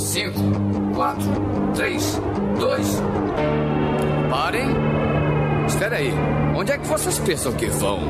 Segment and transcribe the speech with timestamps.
[0.00, 0.32] 5,
[0.94, 1.22] 4,
[1.74, 2.20] 3,
[2.58, 3.02] 2.
[4.30, 4.68] Parem!
[5.68, 6.10] Espera aí,
[6.56, 8.00] onde é que vocês pensam que vão?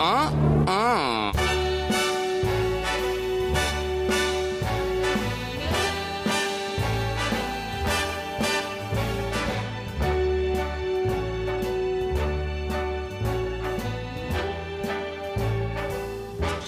[0.00, 0.32] Hã?
[0.68, 1.32] Hã?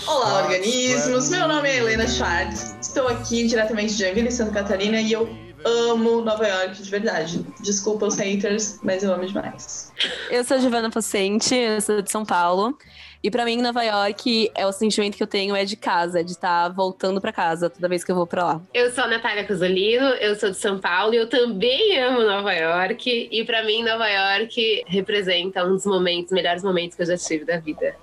[0.09, 1.31] Olá, organismos!
[1.31, 2.76] Meu nome é Helena Schwartz.
[2.97, 5.29] Estou aqui diretamente de Joinville, Santa Catarina, e eu
[5.67, 7.45] amo Nova York de verdade.
[7.61, 9.93] Desculpa os haters, mas eu amo demais.
[10.31, 12.75] Eu sou Giovana Pocente, eu sou de São Paulo.
[13.23, 16.31] E pra mim, Nova York é o sentimento que eu tenho é de casa, de
[16.31, 18.63] estar voltando pra casa toda vez que eu vou pra lá.
[18.73, 22.55] Eu sou a Natália Cosolino, eu sou de São Paulo e eu também amo Nova
[22.55, 23.29] York.
[23.31, 27.45] E pra mim, Nova York representa um dos momentos, melhores momentos que eu já tive
[27.45, 27.95] da vida.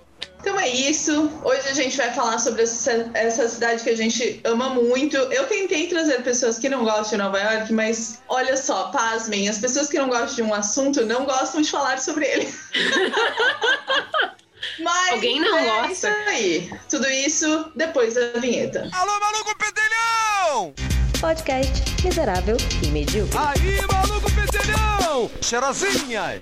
[0.43, 1.31] Então é isso.
[1.41, 5.15] Hoje a gente vai falar sobre essa, essa cidade que a gente ama muito.
[5.15, 9.59] Eu tentei trazer pessoas que não gostam de Nova York, mas olha só, pasmem, as
[9.59, 12.53] pessoas que não gostam de um assunto não gostam de falar sobre ele.
[14.79, 15.91] Mas Alguém não é gosta.
[15.91, 16.71] isso aí.
[16.89, 18.89] Tudo isso depois da vinheta.
[18.91, 20.73] Alô, maluco pedelhão!
[21.21, 23.37] Podcast miserável e medíocre.
[23.37, 25.29] Aí, maluco pedelhão!
[25.41, 26.41] Cheirosinha!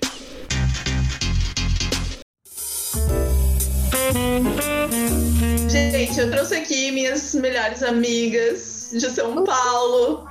[5.68, 10.28] Gente, eu trouxe aqui minhas melhores amigas de São Paulo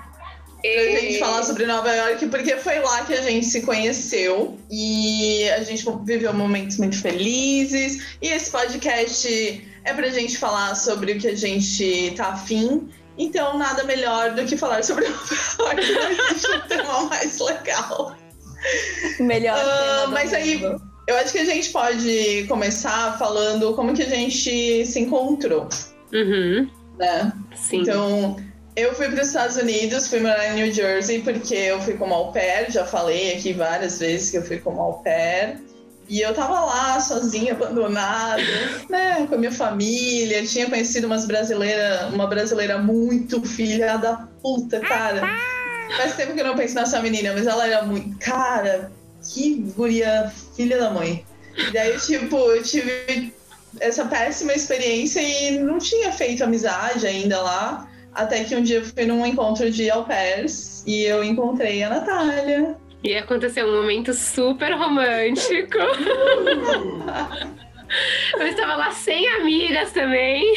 [0.62, 5.50] pra gente falar sobre Nova York, porque foi lá que a gente se conheceu e
[5.50, 8.16] a gente viveu momentos muito felizes.
[8.22, 12.90] E esse podcast é pra gente falar sobre o que a gente tá afim.
[13.18, 15.92] Então, nada melhor do que falar sobre Nova York.
[15.92, 18.16] Não existe um tema mais legal.
[19.20, 19.58] Melhor.
[20.06, 20.91] Do mas aí, mundo.
[21.08, 25.68] Eu acho que a gente pode começar falando como que a gente se encontrou,
[26.14, 27.32] Uhum, né?
[27.56, 27.82] sim.
[27.82, 28.36] Então,
[28.76, 32.14] eu fui para os Estados Unidos, fui morar em New Jersey porque eu fui como
[32.14, 35.60] au pair, já falei aqui várias vezes que eu fui como au pair.
[36.10, 38.42] E eu tava lá, sozinha, abandonada,
[38.90, 40.46] né, com a minha família.
[40.46, 45.22] Tinha conhecido umas brasileira, uma brasileira muito filha da puta, cara.
[45.96, 48.18] Faz tempo que eu não penso nessa menina, mas ela era muito.
[48.20, 48.92] Cara,
[49.34, 51.26] que guria filha da mãe.
[51.58, 53.34] E daí, tipo, eu tive
[53.80, 57.88] essa péssima experiência e não tinha feito amizade ainda lá.
[58.14, 61.90] Até que um dia eu fui num encontro de au pairs e eu encontrei a
[61.90, 62.76] Natália.
[63.04, 65.78] E aconteceu um momento super romântico.
[68.40, 70.54] Eu estava lá sem amigas também.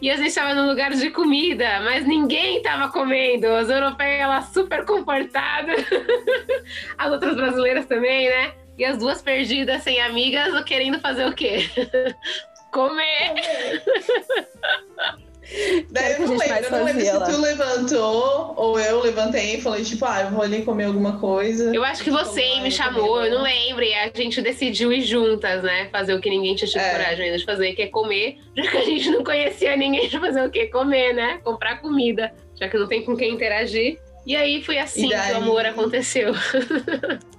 [0.00, 3.46] E a gente estava num lugar de comida, mas ninguém estava comendo.
[3.48, 5.84] As europeias lá super comportadas.
[6.96, 8.52] As outras brasileiras também, né?
[8.78, 11.68] E as duas perdidas sem amigas, querendo fazer o quê?
[12.72, 13.34] Comer.
[15.90, 19.60] Daí que eu não lembro, eu não lembro se tu levantou ou eu levantei e
[19.60, 21.74] falei, tipo, ah, eu vou ali comer alguma coisa.
[21.74, 24.92] Eu acho que você Como me chamou, também, eu não lembro, e a gente decidiu
[24.92, 25.88] ir juntas, né?
[25.90, 26.90] Fazer o que ninguém tinha tido É.
[26.90, 30.18] coragem ainda de fazer, que é comer, já que a gente não conhecia ninguém de
[30.20, 30.66] fazer o quê?
[30.68, 31.40] Comer, né?
[31.42, 33.98] Comprar comida, já que não tem com quem interagir.
[34.26, 35.32] E aí foi assim E que daí?
[35.32, 36.32] o amor aconteceu.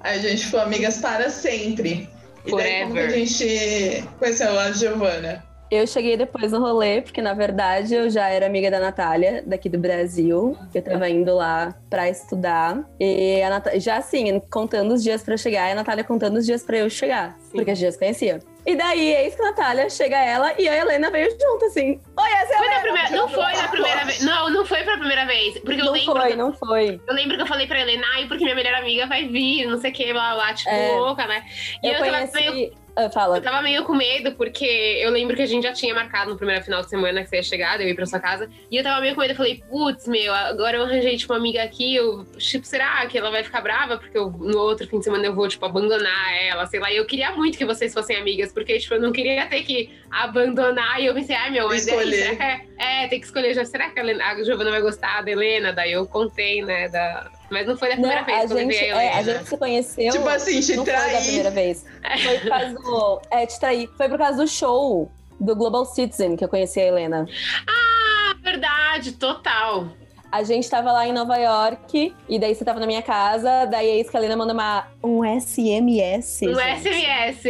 [0.01, 2.09] Aí a gente foi amigas para sempre.
[2.45, 3.11] E daí como que a Forever.
[3.11, 5.43] gente conheceu a Giovana?
[5.71, 9.69] Eu cheguei depois no rolê, porque na verdade eu já era amiga da Natália, daqui
[9.69, 10.57] do Brasil.
[10.75, 12.77] Eu tava indo lá pra estudar.
[12.99, 16.45] E a Natália, já assim, contando os dias pra chegar, e a Natália contando os
[16.45, 18.39] dias pra eu chegar, porque a gente já se conhecia.
[18.63, 21.99] E daí, eis que a Natália chega ela e a Helena veio junto, assim.
[22.19, 22.81] Oi, essa é a Foi na Helena.
[22.81, 24.21] primeira, não foi na primeira vez.
[24.23, 25.57] Não, não foi pra primeira vez.
[25.59, 27.01] Porque eu Não foi, não foi.
[27.07, 29.79] Eu lembro que eu falei pra Helena, ai, porque minha melhor amiga vai vir, não
[29.79, 30.91] sei o que, blá blá, tipo, É.
[30.91, 31.43] louca, né?
[31.81, 32.33] E Eu, eu, conheci.
[32.35, 32.71] meio
[33.09, 33.37] fala.
[33.37, 36.37] Eu tava meio com medo, porque eu lembro que a gente já tinha marcado no
[36.37, 38.49] primeiro final de semana que você ia chegar, eu ia pra sua casa.
[38.69, 41.39] E eu tava meio com medo, eu falei, putz, meu, agora eu arranjei, tipo, uma
[41.39, 43.97] amiga aqui, eu, tipo, será que ela vai ficar brava?
[43.97, 46.91] Porque eu, no outro fim de semana eu vou, tipo, abandonar ela, sei lá.
[46.91, 49.89] E eu queria muito que vocês fossem amigas, porque, tipo, eu não queria ter que
[50.09, 50.99] abandonar.
[51.01, 52.15] E eu pensei, ai, meu, mas aí, Escolher.
[52.17, 52.43] será que
[52.77, 55.31] é, é, tem que escolher, já, será que a, Helena- a Giovana vai gostar da
[55.31, 55.71] Helena?
[55.73, 57.29] Daí eu contei, né, da...
[57.51, 59.21] Mas não foi da Não, primeira vez a que eu gente, levei a é, a
[59.23, 60.11] gente se conheceu.
[60.11, 61.23] Tipo assim, te não foi da trair.
[61.23, 61.85] primeira vez.
[62.23, 63.21] Foi por causa do.
[63.29, 63.89] É, te trair.
[63.97, 67.25] Foi por causa do show do Global Citizen que eu conheci a Helena.
[67.67, 69.87] Ah, verdade, total.
[70.31, 73.99] A gente tava lá em Nova York, e daí você tava na minha casa, daí
[73.99, 76.41] a que a Helena manda uma, um SMS.
[76.43, 76.79] No gente.
[76.89, 77.43] SMS.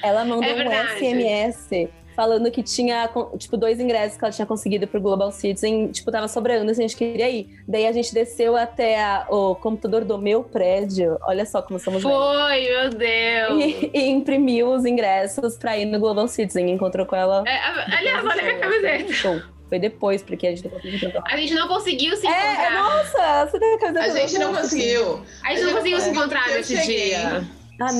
[0.00, 0.98] Ela mandou É um.
[0.98, 3.08] SMS falando que tinha,
[3.38, 6.86] tipo, dois ingressos que ela tinha conseguido pro Global Citizen, tipo, tava sobrando, assim, a
[6.86, 7.48] gente queria ir.
[7.66, 12.02] Daí a gente desceu até a- o computador do meu prédio, olha só como somos
[12.02, 12.16] velhos.
[12.16, 13.64] Foi, meu Deus.
[13.64, 16.70] E, e imprimiu os ingressos pra ir no Global Citizen.
[16.70, 17.42] Encontrou com ela.
[17.46, 19.12] É, aliás, olha a minha camiseta.
[19.12, 19.40] Show.
[19.68, 21.34] foi depois, porque a gente não conseguiu se encontrar.
[21.34, 22.82] A gente não conseguiu se É, encontrar.
[22.82, 25.20] nossa, você tem a camisa A gente não conseguiu.
[25.42, 27.44] a gente não conseguiu se encontrar nesse dia.
[27.80, 27.98] Ah, Sim.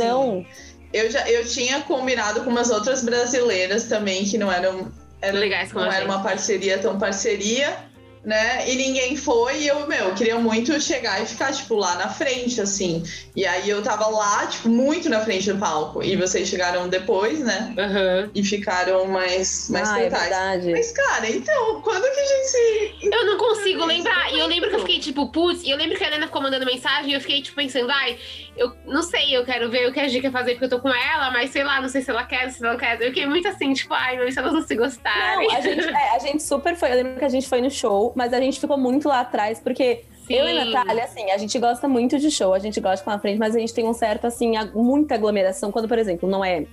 [0.95, 4.93] Eu já eu tinha combinado com umas outras brasileiras também que não eram,
[5.33, 6.11] Legais como não era gente.
[6.15, 7.77] uma parceria tão parceria,
[8.25, 8.69] né?
[8.69, 12.61] E ninguém foi e eu, meu, queria muito chegar e ficar tipo lá na frente
[12.61, 13.03] assim.
[13.37, 17.41] E aí eu tava lá, tipo, muito na frente do palco e vocês chegaram depois,
[17.41, 17.75] né?
[17.79, 18.31] Aham.
[18.35, 20.23] E ficaram mais mais ah, é totais.
[20.23, 20.73] verdade.
[20.73, 24.33] Mas cara, então, quando que a gente se Eu não consigo lembrar.
[24.33, 26.43] E eu lembro que eu fiquei tipo, putz, e eu lembro que a Helena ficou
[26.43, 28.19] mandando mensagem e eu fiquei tipo pensando, ai,
[28.57, 30.81] eu não sei, eu quero ver o que a Gi quer fazer porque eu tô
[30.81, 33.01] com ela, mas sei lá, não sei se ela quer, se ela não quer.
[33.01, 35.49] Eu fiquei muito assim, tipo, ai, mas se elas não se gostarem.
[35.49, 36.93] Não, a gente, é, a gente super foi.
[36.93, 39.61] Eu lembro que a gente foi no show, mas a gente ficou muito lá atrás,
[39.61, 40.35] porque Sim.
[40.35, 43.01] eu e a Natália, assim, a gente gosta muito de show, a gente gosta de
[43.03, 45.71] ficar na frente, mas a gente tem um certo, assim, a- muita aglomeração.
[45.73, 46.65] Quando, por exemplo, não é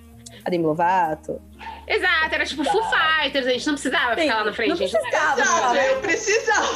[0.46, 1.42] a Demi Lovato.
[1.88, 4.70] Exato, era tipo Foo Fighters, a gente não precisava Sim, ficar lá na frente.
[4.70, 5.86] não a gente precisava, Exato, cara.
[5.86, 6.68] eu precisava.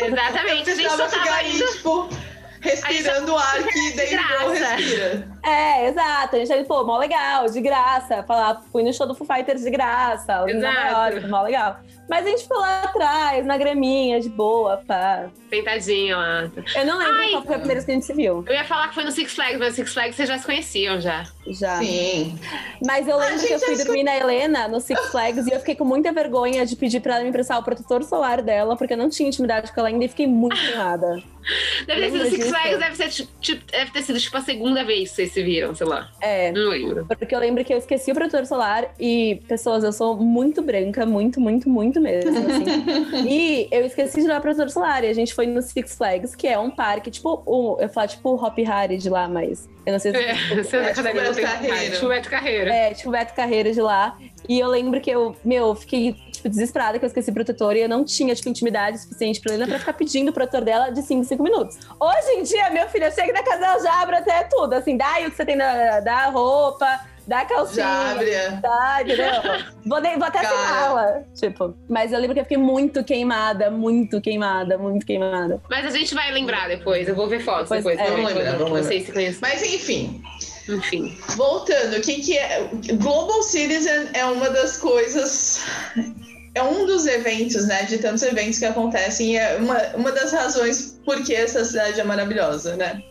[0.00, 2.08] Exatamente, a gente precisava só ficar tava aí, tipo,
[2.60, 5.28] respirando o ar que de David Grohl respira.
[5.44, 6.36] É, exato.
[6.36, 8.22] A gente aí, pô, mó legal, de graça.
[8.22, 11.12] Falar, fui no show do Foo Fighters de graça, Nova Exato.
[11.14, 11.78] York, mó legal.
[12.08, 15.26] Mas a gente ficou lá atrás, na graminha, de boa, pá.
[15.48, 16.50] Sentadinho lá.
[16.76, 17.30] Eu não lembro Ai.
[17.30, 18.44] qual foi a primeira vez que a gente se viu.
[18.46, 21.00] Eu ia falar que foi no Six Flags, mas Six Flags vocês já se conheciam
[21.00, 21.24] já.
[21.46, 21.78] Já.
[21.78, 22.38] Sim.
[22.84, 25.60] Mas eu Ah, lembro que eu fui dormir na Helena, no Six Flags, e eu
[25.60, 28.94] fiquei com muita vergonha de pedir pra ela me emprestar o protetor solar dela, porque
[28.94, 31.22] eu não tinha intimidade com ela ainda e fiquei muito errada.
[31.86, 32.48] Deve ter sido Six?
[32.48, 35.42] Flags, deve, ser, ti- tipo, deve ter sido tipo a segunda vez que vocês se
[35.42, 36.08] viram, sei lá.
[36.20, 36.50] É.
[36.52, 37.04] Não lembro.
[37.06, 41.04] Porque eu lembro que eu esqueci o protetor solar e, pessoas, eu sou muito branca,
[41.04, 42.64] muito, muito, muito mesmo, assim.
[43.28, 46.34] e eu esqueci de dar o protetor solar e a gente foi no Six Flags,
[46.34, 49.68] que é um parque, tipo, o, eu falo tipo o Hop Harry de lá, mas
[49.86, 50.18] eu não sei se...
[50.18, 51.94] É, você É, é, tipo Beto Carreiro.
[51.94, 52.70] Tipo Beto Carreiro.
[52.70, 54.16] É, tipo, Beto Carreira de lá.
[54.48, 57.76] E eu lembro que eu, meu, eu fiquei, tipo, desesperada que eu esqueci o protetor
[57.76, 60.90] e eu não tinha, tipo, intimidade suficiente pra Helena pra ficar pedindo o protetor dela
[60.90, 61.78] de 5 em 5 minutos.
[62.00, 64.72] Hoje em dia, meu filho, eu chego na casa dela, já abro até tudo.
[64.72, 67.84] Assim, dá aí o que você tem da, da roupa, dá a calcinha.
[67.86, 68.58] Jábria.
[68.62, 69.26] Tá, entendeu?
[69.86, 71.22] vou, nem- vou até assiná-la.
[71.34, 75.60] Tipo, mas eu lembro que eu fiquei muito queimada, muito queimada, muito queimada.
[75.70, 77.08] Mas a gente vai lembrar depois.
[77.08, 78.00] Eu vou ver fotos Depois- depois.
[78.00, 78.10] é.
[78.16, 79.38] Vamos lembrar, vamos Vocês se conhecem.
[79.40, 80.22] Mas enfim,
[80.68, 81.16] Enfim.
[81.36, 82.68] voltando, o que, que é.
[82.94, 85.60] Global Citizen é uma das coisas.
[86.54, 87.82] É um dos eventos, né?
[87.82, 89.32] De tantos eventos que acontecem.
[89.32, 93.02] E é uma, uma das razões por que essa cidade é maravilhosa, né?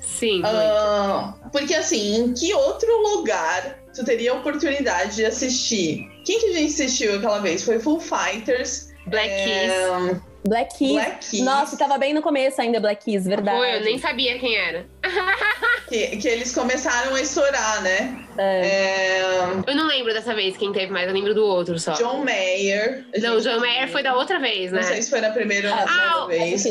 [0.00, 0.40] Sim.
[0.40, 1.45] muito.
[1.58, 6.06] Porque assim, em que outro lugar tu teria a oportunidade de assistir?
[6.24, 7.64] Quem que a gente assistiu aquela vez?
[7.64, 8.88] Foi Full Fighters.
[9.06, 9.72] Black Keys.
[9.72, 10.92] é, Black Keys.
[10.94, 11.44] Black Keys.
[11.44, 13.56] Nossa, tava bem no começo ainda, Black Keys, verdade.
[13.56, 14.84] Foi, eu nem sabia quem era.
[15.88, 18.26] que, que eles começaram a estourar, né?
[18.36, 18.66] É.
[18.66, 19.20] É,
[19.66, 21.92] Eu não lembro dessa vez quem teve mais, eu lembro do outro só.
[21.92, 23.06] John Mayer.
[23.20, 24.80] Não, John Mayer foi da outra vez, né?
[24.80, 26.62] Não sei se foi na primeira ou na Ah, segunda vez.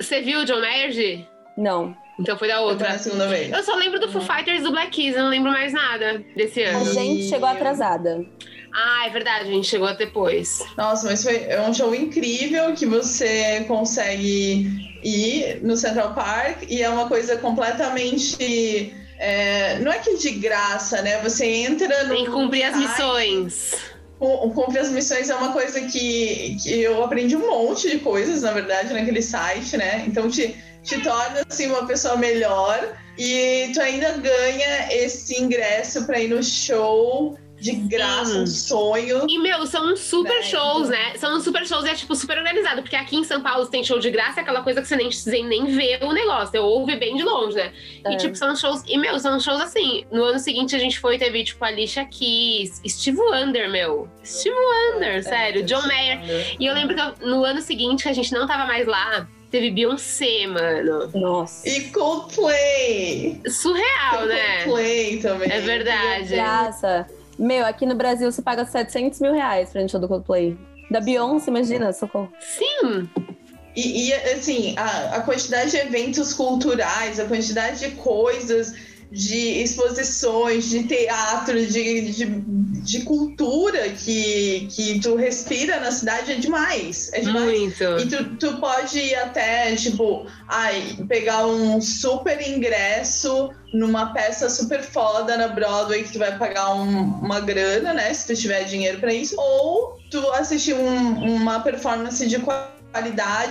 [0.00, 1.28] Você viu o John Mayer, Gi?
[1.56, 1.94] não.
[2.18, 2.88] Então foi da Foi outra.
[2.90, 3.52] na segunda vez.
[3.52, 6.62] Eu só lembro do Foo Fighters do Black Keys, eu não lembro mais nada desse
[6.62, 6.92] A ano.
[6.92, 8.24] gente chegou atrasada.
[8.76, 10.60] Ah, é verdade, a gente chegou depois.
[10.76, 14.66] Nossa, mas foi é um show incrível que você consegue
[15.02, 18.92] ir no Central Park e é uma coisa completamente.
[19.18, 21.20] é, não é que de graça, né?
[21.22, 22.14] Você entra no.
[22.14, 23.74] Tem que cumprir as missões.
[24.18, 28.42] cu- Cumprir as missões é uma coisa que, que eu aprendi um monte de coisas,
[28.42, 30.04] na verdade, naquele site, né?
[30.06, 36.20] Então te, te torna assim, uma pessoa melhor e tu ainda ganha esse ingresso para
[36.20, 39.24] ir no show de graça, um sonho.
[39.26, 41.14] E, meu, são super Né, shows, né?
[41.16, 42.82] São super shows e é, tipo, super organizado.
[42.82, 45.08] Porque aqui em São Paulo tem show de graça, é aquela coisa que você nem,
[45.44, 46.48] nem vê o negócio.
[46.48, 47.72] Você ouve bem de longe, né?
[48.04, 48.12] É.
[48.12, 48.82] E, tipo, são shows...
[48.86, 50.04] E, meu, são shows assim.
[50.12, 54.10] No ano seguinte, a gente foi e teve, tipo, Alicia Keys, Steve Wonder, meu.
[54.22, 55.62] Steve Wonder, sério.
[55.62, 56.20] John Mayer.
[56.60, 59.70] E eu lembro que no ano seguinte, que a gente não tava mais lá, teve
[59.70, 61.08] Beyoncé, mano.
[61.14, 61.68] Nossa.
[61.68, 63.40] E Coldplay.
[63.48, 64.64] Surreal, Tem né?
[64.64, 65.48] Coldplay também.
[65.48, 66.30] É verdade.
[66.30, 67.06] Graça.
[67.38, 70.58] Meu, aqui no Brasil você paga 700 mil reais pra gente show do Coldplay.
[70.90, 72.32] Da Beyoncé, imagina, socorro.
[72.40, 73.08] Sim.
[73.76, 78.74] E, e, assim, a, a quantidade de eventos culturais, a quantidade de coisas,
[79.14, 86.34] de exposições, de teatro, de, de, de cultura que, que tu respira na cidade é
[86.34, 87.10] demais.
[87.12, 87.44] É demais.
[87.46, 87.84] Muito.
[88.00, 94.82] E tu, tu pode ir até, tipo, ai, pegar um super ingresso numa peça super
[94.82, 98.12] foda na Broadway que tu vai pagar um- uma grana, né?
[98.12, 99.34] Se tu tiver dinheiro pra isso.
[99.38, 102.73] Ou tu assistir um- uma performance de qualidade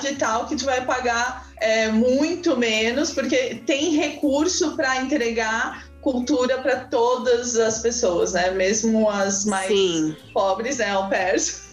[0.09, 6.57] e tal, que tu vai pagar é, muito menos, porque tem recurso pra entregar cultura
[6.61, 8.51] pra todas as pessoas, né?
[8.51, 10.15] Mesmo as mais Sim.
[10.33, 10.91] pobres, né?
[10.91, 11.63] Au pairs.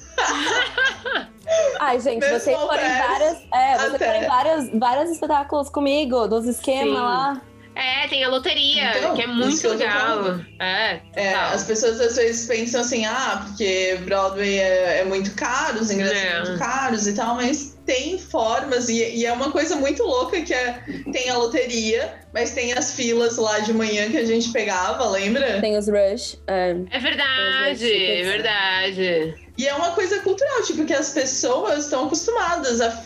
[1.81, 3.39] Ai, gente, Mesmo vocês ao foram em várias.
[3.53, 4.07] É, vocês até.
[4.07, 7.43] foram em várias, vários espetáculos comigo, dos esquemas lá.
[7.81, 10.39] É, tem a loteria, Então, que é muito legal.
[10.59, 15.81] É, É, as pessoas às vezes pensam assim, ah, porque Broadway é, é muito caro,
[15.81, 16.31] os ingressos É.
[16.31, 20.41] são muito caros e tal, mas tem formas, e, e é uma coisa muito louca
[20.43, 24.53] que é, tem a loteria, mas tem as filas lá de manhã que a gente
[24.53, 25.61] pegava, lembra?
[25.61, 26.37] Tem os Rush.
[26.47, 26.77] é.
[26.91, 29.35] É verdade, é verdade.
[29.57, 33.03] E é uma coisa cultural, tipo, que as pessoas estão acostumadas a,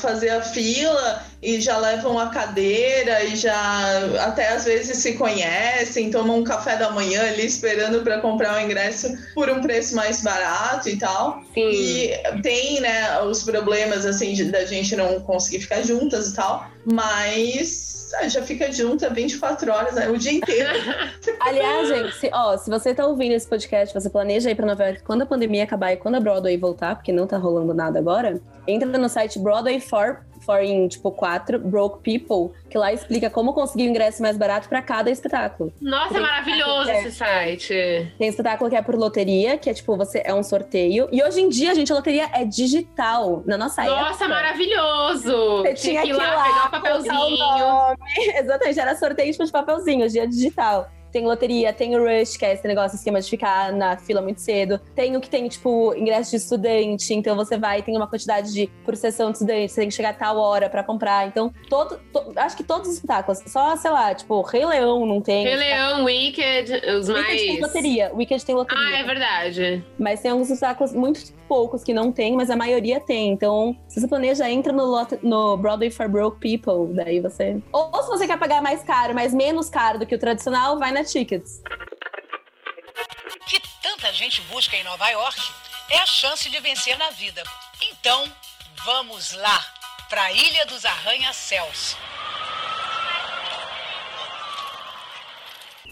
[0.00, 6.10] fazer a fila e já levam a cadeira e já até às vezes se conhecem,
[6.10, 10.22] tomam um café da manhã ali esperando para comprar o ingresso por um preço mais
[10.22, 11.42] barato e tal.
[11.52, 11.60] Sim.
[11.70, 16.66] E tem, né, os problemas assim de- da gente não conseguir ficar juntas e tal,
[16.86, 20.68] mas já fica junta 24 horas, né, o dia inteiro.
[21.40, 24.84] Aliás, gente, se, ó, se você tá ouvindo esse podcast, você planeja ir pra Nova
[24.84, 27.98] York quando a pandemia acabar e quando a Broadway voltar, porque não tá rolando nada
[27.98, 33.28] agora, entra no site Broadway for, for in, tipo, 4, Broke People, que lá explica
[33.30, 35.72] como conseguir o ingresso mais barato pra cada espetáculo.
[35.80, 37.00] Nossa, é maravilhoso É.
[37.00, 38.12] esse site.
[38.18, 41.08] Tem espetáculo que é por loteria, que é tipo, você é um sorteio.
[41.10, 43.42] E hoje em dia, gente, a loteria é digital.
[43.46, 44.28] Na nossa Nossa, época.
[44.28, 45.62] maravilhoso!
[45.62, 47.36] Você tinha que ir lá, pegar o o papelzinho.
[47.38, 47.96] nome.
[48.38, 50.88] Exatamente, era sorteio tipo de papelzinho, hoje é digital.
[51.14, 54.40] Tem loteria, tem o Rush, que é esse negócio, esquema de ficar na fila muito
[54.40, 54.80] cedo.
[54.96, 57.14] Tem o que tem, tipo, ingresso de estudante.
[57.14, 60.08] Então você vai, tem uma quantidade de por sessão de estudante, você tem que chegar
[60.10, 61.28] a tal hora pra comprar.
[61.28, 65.20] Então, todo, to- acho que todos os espetáculos, só, sei lá, tipo, Rei Leão não
[65.20, 65.44] tem.
[65.44, 67.60] Rei Leão, Wicked, os Wicked tem mais.
[67.60, 68.10] loteria.
[68.12, 68.84] Wicked tem loteria.
[68.84, 69.84] Ah, é verdade.
[69.96, 73.30] Mas tem alguns espetáculos muito poucos que não tem, mas a maioria tem.
[73.30, 76.92] Então, se você planeja, entra no, lot- no Broadway for Broke People.
[76.92, 77.62] Daí você.
[77.70, 80.76] Ou, ou se você quer pagar mais caro, mas menos caro do que o tradicional,
[80.78, 81.62] vai na Tickets.
[83.46, 85.40] que tanta gente busca em Nova York
[85.90, 87.42] é a chance de vencer na vida.
[87.80, 88.30] Então,
[88.84, 89.60] vamos lá,
[90.08, 91.96] para a Ilha dos Arranha-Céus.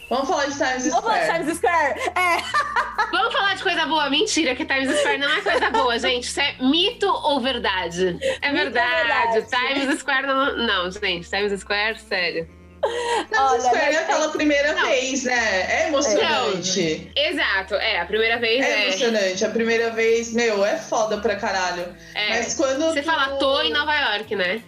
[0.09, 1.39] Vamos falar de Times Vamos lá, Square.
[1.39, 2.01] Times Square!
[2.01, 2.73] É!
[3.13, 4.11] Vamos falar de coisa boa?
[4.11, 6.25] Mentira, que Times Square não é coisa boa, gente.
[6.25, 8.19] Isso é mito ou verdade?
[8.43, 9.41] É verdade.
[9.41, 9.47] verdade?
[9.49, 10.57] Times Square não.
[10.59, 12.62] Não, gente, Times Square, sério.
[12.83, 14.87] Times Olha, Square mas é aquela primeira Não.
[14.89, 15.67] vez, né?
[15.85, 17.11] É emocionante.
[17.17, 18.89] Exato, é, a primeira vez É é.
[18.89, 19.45] emocionante.
[19.45, 21.85] A primeira vez, meu, é foda pra caralho.
[22.15, 22.29] é.
[22.31, 22.87] Mas quando.
[22.93, 24.61] Você tu- fala, tô em Nova York, né?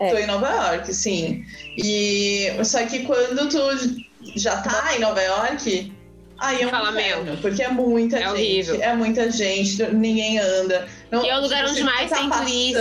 [0.00, 0.10] É.
[0.10, 1.44] Tô em Nova York, sim.
[1.76, 3.98] E só que quando tu
[4.36, 5.92] já tá em Nova York,
[6.38, 8.82] aí é um Fala, inferno, porque é muita É gente, horrível.
[8.82, 10.86] é muita gente, ninguém anda.
[11.10, 12.80] Não, Que é o lugar onde mais tá tem turista.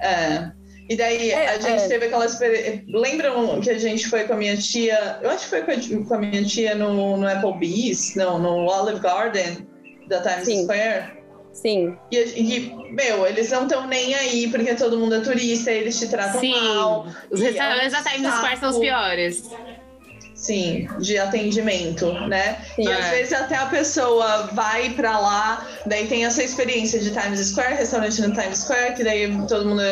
[0.00, 0.06] É.
[0.06, 0.57] É.
[0.88, 1.88] E daí É, a gente é.
[1.88, 2.84] teve aquela experiência.
[2.88, 5.18] Lembram que a gente foi com a minha tia?
[5.20, 9.68] Eu acho que foi com a, minha tia no, no Applebee's, não, no Olive Garden
[10.08, 10.62] da Times Sim.
[10.62, 11.18] Square.
[11.52, 11.98] Sim.
[12.10, 16.08] E, e, meu, eles não estão nem aí porque todo mundo é turista, eles te
[16.08, 16.52] tratam Sim.
[16.52, 17.06] mal.
[17.30, 19.50] Os E é um restaurantes da Times Square são os piores.
[20.48, 22.56] Sim, de atendimento, né?
[22.74, 22.84] Sim.
[22.84, 22.94] E É.
[22.94, 27.74] às vezes até a pessoa vai pra lá, daí tem essa experiência de Times Square,
[27.74, 29.82] restaurante no Times Square, que daí todo mundo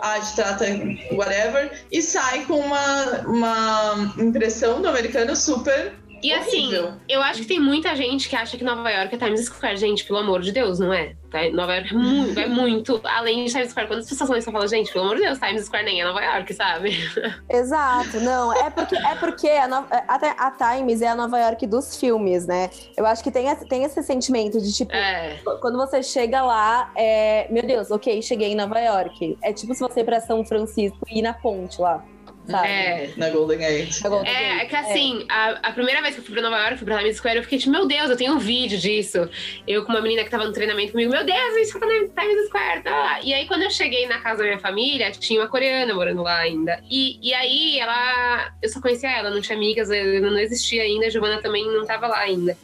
[0.00, 0.66] ah, te trata
[1.10, 5.92] whatever, e sai com uma, uma impressão do americano super
[6.24, 6.70] E assim,
[7.08, 9.76] eu acho que tem muita gente que acha que Nova York é Times Square.
[9.76, 11.14] Gente, pelo amor de Deus, não é?
[11.30, 11.40] Tá?
[11.52, 13.88] Nova York é muito, é muito além de Times Square.
[13.88, 16.22] Quando as pessoas eu falo, gente, pelo amor de Deus, Times Square nem é Nova
[16.22, 16.92] York, sabe?
[17.50, 21.66] Exato, não, é porque, é porque a, no- até a Times é a Nova York
[21.66, 22.70] dos filmes, né?
[22.96, 25.38] Eu acho que tem, esse- tem esse sentimento de tipo, É.
[25.60, 29.36] quando você chega lá, é, meu Deus, ok, cheguei em Nova York.
[29.42, 32.02] É tipo se você ir pra São Francisco e ir na ponte lá,
[32.46, 32.68] sabe?
[32.68, 33.10] É.
[33.16, 34.00] na Golden Gate.
[34.02, 34.68] Na Golden É, é Gate.
[34.70, 37.16] que assim, a, a primeira vez que eu fui pra Nova York, fui pra Times
[37.16, 39.28] Square, eu fiquei tipo, meu Deus, eu tenho um vídeo disso.
[39.66, 42.46] Eu com uma menina que tava no treinamento comigo, meu Deus, isso tá na Times
[42.48, 43.20] Square, tá?
[43.22, 46.38] E aí, quando eu cheguei na casa da minha família, tinha uma coreana morando lá
[46.38, 46.80] ainda.
[46.90, 48.52] E, e aí, ela.
[48.62, 51.84] Eu só conhecia ela, não tinha amigas, ela não existia ainda, a Giovana também não
[51.86, 52.56] tava lá ainda.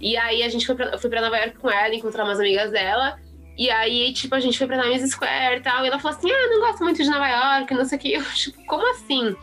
[0.00, 2.38] E aí, a gente foi pra, eu fui pra Nova York com ela, encontrar umas
[2.38, 3.18] amigas dela.
[3.56, 5.84] E aí, tipo, a gente foi pra Times Square e tal.
[5.84, 8.12] E ela falou assim: Ah, não gosto muito de Nova York, não sei o que.
[8.12, 9.34] Eu, tipo, como assim?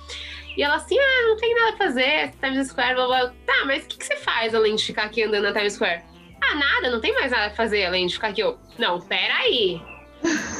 [0.55, 3.33] E ela assim, ah, não tem nada a fazer, Times Square, blá blá.
[3.45, 6.03] Tá, mas o que, que você faz além de ficar aqui andando na Times Square?
[6.41, 8.41] Ah, nada, não tem mais nada a fazer além de ficar aqui.
[8.41, 9.81] Eu, não, peraí.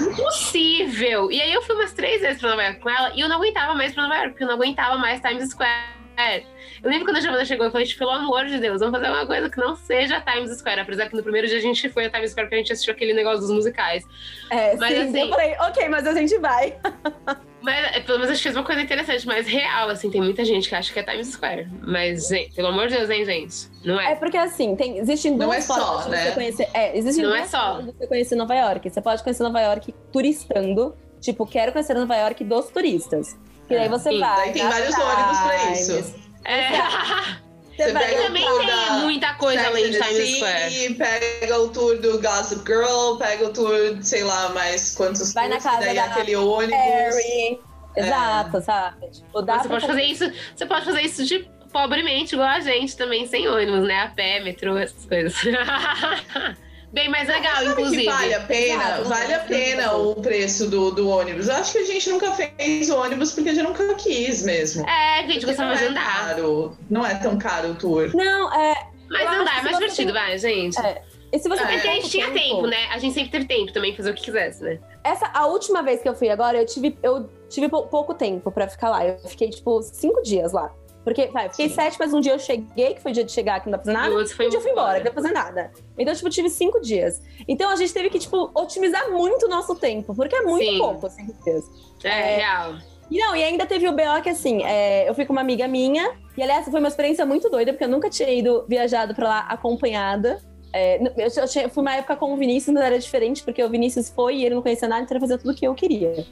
[0.01, 1.31] Impossível!
[1.31, 3.37] E aí eu fui umas três vezes pra Nova York com ela e eu não
[3.37, 6.45] aguentava mais pra Nova York, porque eu não aguentava mais Times Square.
[6.83, 8.99] É, eu lembro quando a Giovana chegou, eu falei, tipo, pelo amor de Deus, vamos
[8.99, 10.81] fazer uma coisa que não seja Times Square.
[10.81, 12.93] Apesar que no primeiro dia a gente foi a Times Square porque a gente assistiu
[12.93, 14.03] aquele negócio dos musicais.
[14.49, 16.75] É, Mas sim, assim- eu falei, ok, mas a gente vai.
[17.63, 20.43] Mas é, pelo menos a gente fez uma coisa interessante, mas real, assim, tem muita
[20.43, 21.65] gente que acha que é Times Square.
[21.81, 23.55] Mas, gente, pelo amor de Deus, hein, gente?
[23.85, 24.15] Não É é.
[24.15, 26.25] porque assim, tem, existem Não duas é só, formas de né?
[26.25, 26.67] você conhecer.
[26.73, 27.59] É, existem Não duas é só.
[27.75, 28.89] formas de você conhecer Nova York.
[28.89, 30.93] Você pode conhecer Nova York turistando.
[31.21, 33.37] Tipo, quero conhecer Nova York dos turistas.
[33.65, 34.35] Que daí você Sim, vai.
[34.43, 36.15] Daí tem vários ônibus pra isso.
[36.45, 36.69] É.
[37.75, 40.69] Você pega o Também tem da muita coisa além de Times Square.
[40.69, 45.49] City, Pega o tour do Gossip Girl, pega o tour, sei lá, mais quantos Vai
[45.49, 46.75] na casa daí da aquele ônibus.
[46.75, 47.59] Harry.
[47.95, 49.09] Exato, sabe?
[49.09, 52.95] Tipo, dá Você pode fazer isso, você pode fazer isso de pobremente, igual a gente
[52.95, 54.01] também, sem ônibus, né?
[54.01, 55.35] A pé, metrô, essas coisas.
[56.93, 58.03] Bem mais legal, Sabe inclusive.
[58.03, 58.83] que vale a pena?
[58.83, 61.47] Exato, vale a pena o preço do, do ônibus.
[61.47, 64.87] Eu acho que a gente nunca fez ônibus porque a gente nunca quis mesmo.
[64.87, 66.27] É, a gente Porque gostava de é andar.
[66.27, 66.77] caro.
[66.89, 68.11] Não é tão caro o tour.
[68.15, 68.87] Não, é.
[69.09, 70.79] Mas andar é mais você divertido, vai, gente.
[70.79, 71.01] É.
[71.31, 72.85] E se você É, tem É que a gente tinha tempo, né?
[72.91, 74.77] A gente sempre teve tempo também, fazer o que quisesse, né?
[75.03, 78.51] Essa, a última vez que eu fui agora, eu tive, eu tive pou- pouco tempo
[78.51, 79.03] pra ficar lá.
[79.03, 80.71] Eu fiquei, tipo, cinco dias lá.
[81.03, 81.75] Porque, vai, fiquei Sim.
[81.75, 83.77] sete, mas um dia eu cheguei, que foi o dia de chegar, que não dá
[83.77, 84.15] pra fazer E nada.
[84.15, 85.71] outro foi um dia eu fui embora, que não dá pra fazer nada.
[85.97, 87.21] Então, tipo, tive cinco dias.
[87.47, 90.77] Então, a gente teve que, tipo, otimizar muito o nosso tempo, porque é muito Sim.
[90.77, 91.63] pouco, cinco dias.
[92.03, 92.35] É, É.
[92.37, 92.75] real.
[93.11, 95.67] E não, e ainda teve o BO que, assim, é, eu fui com uma amiga
[95.67, 99.27] minha, e aliás, foi uma experiência muito doida, porque eu nunca tinha ido viajado pra
[99.27, 100.39] lá acompanhada.
[100.71, 103.69] É, eu, eu tinha- fui uma época com o Vinícius, mas era diferente, porque o
[103.69, 106.25] Vinícius foi e ele não conhecia nada, então ele fazia tudo o que eu queria.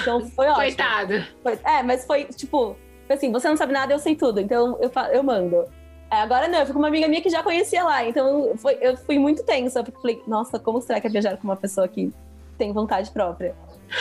[0.00, 0.56] Então foi ótimo.
[0.64, 1.24] Coitado.
[1.42, 2.74] Foi- é, mas foi tipo,
[3.14, 5.64] assim, você não sabe nada, eu sei tudo, então eu, eu mando.
[6.10, 8.78] É, agora não, eu fui com uma amiga minha que já conhecia lá, então foi-
[8.80, 11.88] eu fui muito tensa, porque falei, nossa, como será que é viajar com uma pessoa
[11.88, 12.12] que
[12.56, 13.54] tem vontade própria?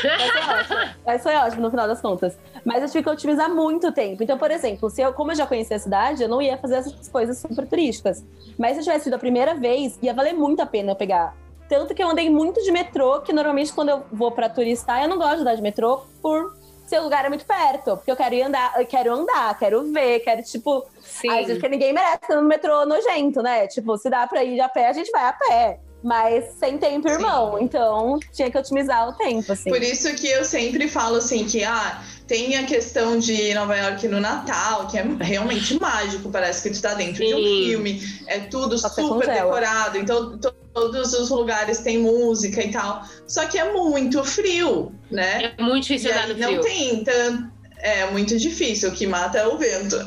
[0.03, 2.37] Mas foi ótimo, mas foi ótimo no final das contas.
[2.63, 4.23] Mas eu tive que otimizar muito tempo.
[4.23, 6.75] Então, por exemplo, se eu, como eu já conhecia a cidade, eu não ia fazer
[6.75, 8.23] essas coisas super turísticas.
[8.57, 11.35] Mas se eu tivesse ido a primeira vez, ia valer muito a pena eu pegar.
[11.69, 15.09] Tanto que eu andei muito de metrô, que normalmente quando eu vou pra turistar, eu
[15.09, 17.97] não gosto de andar de metrô por ser o lugar é muito perto.
[17.97, 20.85] Porque eu quero ir andar, eu quero andar, quero ver, quero, tipo.
[21.01, 21.29] Sim.
[21.29, 23.67] Gente, porque ninguém merece no metrô nojento, né?
[23.67, 25.79] Tipo, se dá pra ir a pé, a gente vai a pé.
[26.03, 27.15] Mas sem tempo, Sim.
[27.15, 27.57] irmão.
[27.59, 29.69] Então tinha que otimizar o tempo, assim.
[29.69, 34.07] Por isso que eu sempre falo assim que ah, tem a questão de Nova York
[34.07, 37.65] no Natal, que é realmente mágico, parece que tu tá dentro de um Sim.
[37.65, 40.37] filme, é tudo Só super decorado, então
[40.75, 43.03] todos os lugares têm música e tal.
[43.25, 45.53] Só que é muito frio, né?
[45.57, 46.61] É muito difícil andar no não frio.
[46.61, 47.55] tem tanto.
[47.77, 49.97] É muito difícil, o que mata é o vento.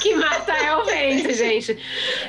[0.00, 1.78] Que mata é o vento, gente.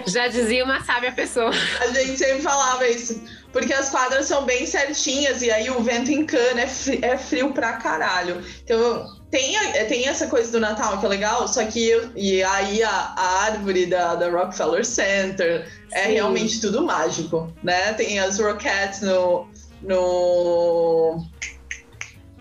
[0.06, 1.52] Já dizia uma sábia pessoa.
[1.82, 3.22] A gente sempre falava isso.
[3.52, 7.54] Porque as quadras são bem certinhas e aí o vento encana, é frio, é frio
[7.54, 8.44] pra caralho.
[8.64, 12.42] Então tem, a- tem essa coisa do Natal que é legal, só que eu- e
[12.44, 16.14] aí a, a árvore da, da Rockefeller Center é Sim.
[16.14, 17.94] realmente tudo mágico, né?
[17.94, 19.48] Tem as Rockettes no.
[19.82, 21.26] no...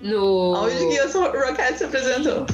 [0.01, 2.46] No, Onde que as Rockettes se apresentam?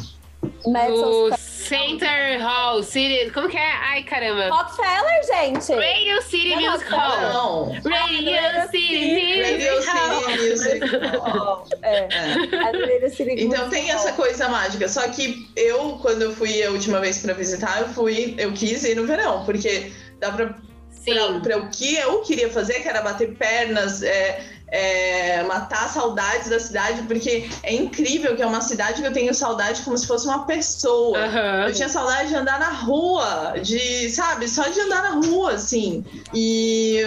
[0.66, 1.36] Madison no
[1.68, 3.30] Center Hall City.
[3.30, 3.72] Como que é?
[3.72, 4.48] Ai, caramba.
[4.48, 5.72] Rockefeller, gente!
[5.72, 6.98] Radio City Não, Music não.
[6.98, 7.20] Hall.
[7.32, 7.90] Não.
[7.90, 10.20] Radio City Radio Music Hall.
[10.22, 11.68] City Music Hall.
[11.82, 12.08] É.
[12.10, 13.08] É.
[13.10, 14.88] City Então tem essa coisa mágica.
[14.88, 18.84] Só que eu, quando eu fui a última vez pra visitar, eu fui, eu quis
[18.84, 20.56] ir no verão, porque dá pra, pra,
[20.90, 21.40] Sim.
[21.40, 24.42] pra o que eu queria fazer, que era bater pernas, é,
[24.74, 29.32] é, matar saudades da cidade, porque é incrível que é uma cidade que eu tenho
[29.32, 31.16] saudade como se fosse uma pessoa.
[31.16, 31.68] Aham.
[31.68, 36.04] Eu tinha saudade de andar na rua, de, sabe, só de andar na rua, assim.
[36.34, 37.00] E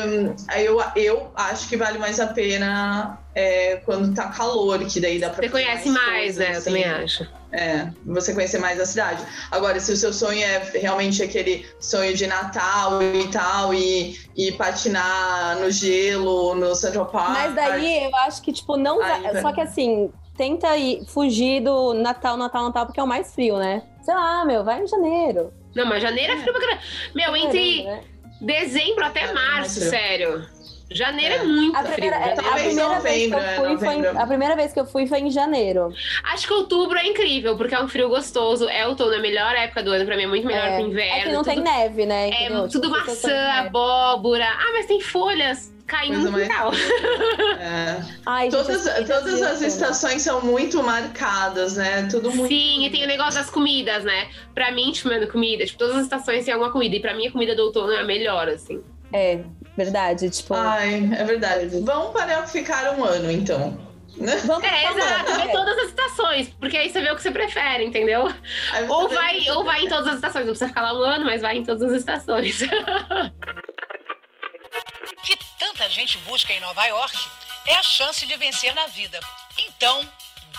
[0.47, 5.19] aí eu, eu acho que vale mais a pena é, quando tá calor, que daí
[5.19, 6.45] dá pra Você conhece mais, coisas, né?
[6.47, 6.63] Eu assim.
[6.63, 7.27] também acho.
[7.51, 9.23] É, você conhecer mais a cidade.
[9.51, 14.51] Agora, se o seu sonho é realmente aquele sonho de Natal e tal, e, e
[14.51, 17.29] patinar no gelo, no Central Park.
[17.29, 19.01] Mas daí eu acho que, tipo, não.
[19.01, 19.41] Aí, vai-.
[19.41, 23.57] Só que assim, tenta ir, fugir do Natal, Natal, Natal, porque é o mais frio,
[23.57, 23.81] né?
[24.01, 25.53] Sei lá, meu, vai em janeiro.
[25.75, 26.81] Não, mas janeiro é frio pra caramba.
[27.15, 28.03] Meu, entre Né?
[28.41, 30.45] dezembro até É, março, sério.
[30.89, 31.43] Janeiro é, É.
[31.43, 31.93] muito A frio.
[31.95, 34.21] primeira, a Janeiro é Talvez primeira vez que novembro, eu é, fui foi em- novembro.
[34.21, 35.93] a primeira vez que eu fui foi em janeiro.
[36.23, 38.69] Acho que outubro é incrível, porque é um frio gostoso.
[38.69, 40.83] É outono, é a melhor época do ano, pra mim é muito melhor É, que
[40.83, 41.13] o inverno.
[41.15, 42.29] É que não tudo, tem neve, né?
[42.29, 44.47] É tudo Tipo, pessoas maçã, abóbora.
[44.47, 46.71] Ah, mas tem folhas caindo no mais- quintal.
[47.59, 48.01] É.
[48.25, 52.07] Ai, Todas, todas as estações são muito marcadas, né?
[52.09, 52.47] Tudo muito.
[52.47, 54.27] Sim, e tem o negócio das comidas, né?
[54.53, 55.65] Pra mim, tipo, mano, comida.
[55.65, 56.95] Tipo, todas as estações têm alguma comida.
[56.95, 58.81] E pra mim, a comida do outono é a melhor, assim.
[59.13, 59.39] É,
[59.77, 60.29] verdade.
[60.29, 61.79] Tipo, Ai, é verdade.
[61.81, 63.77] Vamos para ficar um ano, então.
[64.17, 64.35] Né?
[64.45, 65.47] Vamos É, exato, é.
[65.51, 68.23] todas as estações, porque aí você vê o que você prefere, entendeu?
[68.89, 71.43] Ou vai, ou vai em todas as estações, não precisa ficar lá um ano, mas
[71.43, 72.57] vai em todas as estações.
[75.23, 77.15] que tanta gente busca em Nova York
[77.67, 79.19] é a chance de vencer na vida.
[79.59, 80.01] Então,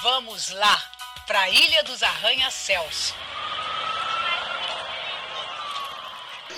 [0.03, 0.81] vamos lá
[1.27, 3.13] para a Ilha dos Arranha-Céus.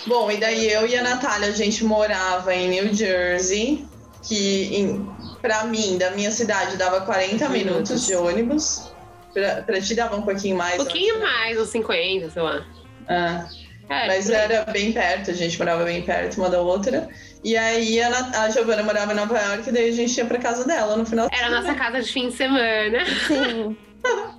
[0.06, 3.84] Bom, e daí eu e a Natália, a gente morava em New Jersey,
[4.22, 5.06] que em,
[5.42, 8.90] pra mim, da minha cidade, dava 40 minutos de ônibus.
[9.32, 10.74] Pra, pra ti dava um pouquinho mais.
[10.74, 12.66] Um pouquinho mais, uns 50, sei lá.
[13.08, 13.46] Ah,
[13.88, 14.36] É, mas aí.
[14.36, 17.08] era bem perto, a gente morava bem perto uma da outra.
[17.44, 20.24] E aí a, Nat- a Giovana morava em Nova York, e daí a gente ia
[20.24, 22.98] pra casa dela no final Era a nossa casa de fim de semana.
[23.28, 23.76] Sim.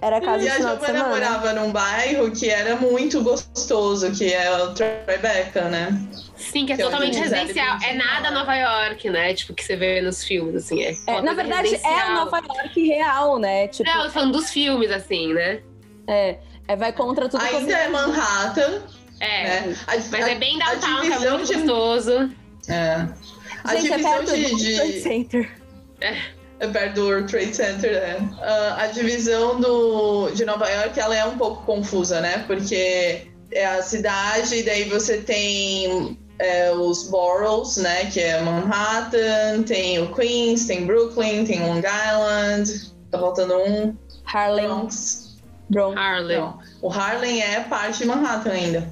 [0.01, 1.07] Era a casa E de a Giovana semana.
[1.09, 5.89] morava num bairro que era muito gostoso, que é o Tribeca, né?
[6.35, 7.77] Sim, que é Que é totalmente residencial.
[7.83, 9.33] É nada Nova York, né?
[9.35, 10.81] Tipo, que você vê nos filmes, assim.
[10.83, 12.15] É, É, na verdade, é a residencial.
[12.15, 13.67] Nova York real, né?
[13.67, 15.61] Tipo, Não, eu tô falando dos filmes, assim, né?
[16.07, 18.81] é, é, vai contra tudo Ainda você é Manhattan,
[19.19, 19.43] É.
[19.43, 19.75] né?
[19.87, 22.31] A- Mas a- é bem downtown, que é muito de- gostoso.
[22.67, 23.07] É.
[23.63, 25.51] A Gente, é divisão perto de, do de- Center.
[26.01, 26.17] É
[26.67, 28.17] perto do World Trade Center, é.
[28.41, 32.43] Ah, a divisão do, de Nova York, ela é um pouco confusa, né?
[32.47, 38.05] Porque é a cidade, e daí você tem é, os boroughs, né?
[38.05, 44.67] Que é Manhattan, tem o Queens, tem Brooklyn, tem Long Island, tá faltando um, Harlem,
[44.67, 45.37] Bronx.
[45.69, 45.97] Bronx.
[45.99, 46.37] Harlem.
[46.39, 48.89] Não, o Harlem é parte de Manhattan ainda.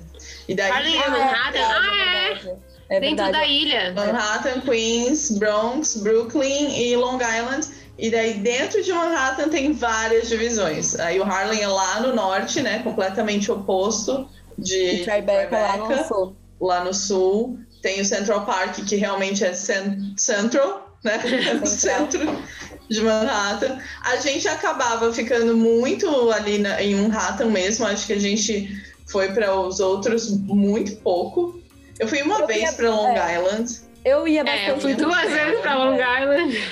[0.48, 1.60] E daí Harlem é Ah, Manhattan?
[1.60, 2.69] Ah, é.
[2.89, 3.32] É Dentro verdade.
[3.34, 3.93] da ilha.
[3.93, 7.67] Manhattan, Queens, Bronx, Brooklyn e Long Island.
[7.97, 10.97] E daí dentro de Manhattan tem várias divisões.
[10.99, 12.80] Aí o Harlem é lá no norte, né?
[12.80, 16.36] Completamente oposto de E Tribeca lá no Tribeca, sul.
[16.60, 17.60] lá no sul.
[17.82, 21.19] Tem o Central Park, que realmente é cen- Central, né?
[21.63, 21.65] Central.
[21.67, 22.43] centro
[22.89, 23.78] de Manhattan.
[24.04, 27.86] A gente acabava ficando muito ali na- em Manhattan mesmo.
[27.86, 28.69] Acho que a gente
[29.08, 31.59] foi para os outros muito pouco.
[32.00, 33.36] Eu fui uma Eu vez ia- para Long é.
[33.36, 33.80] Island.
[34.06, 34.70] Eu ia É, bastante.
[34.70, 36.64] eu fui duas vezes pra Long Island.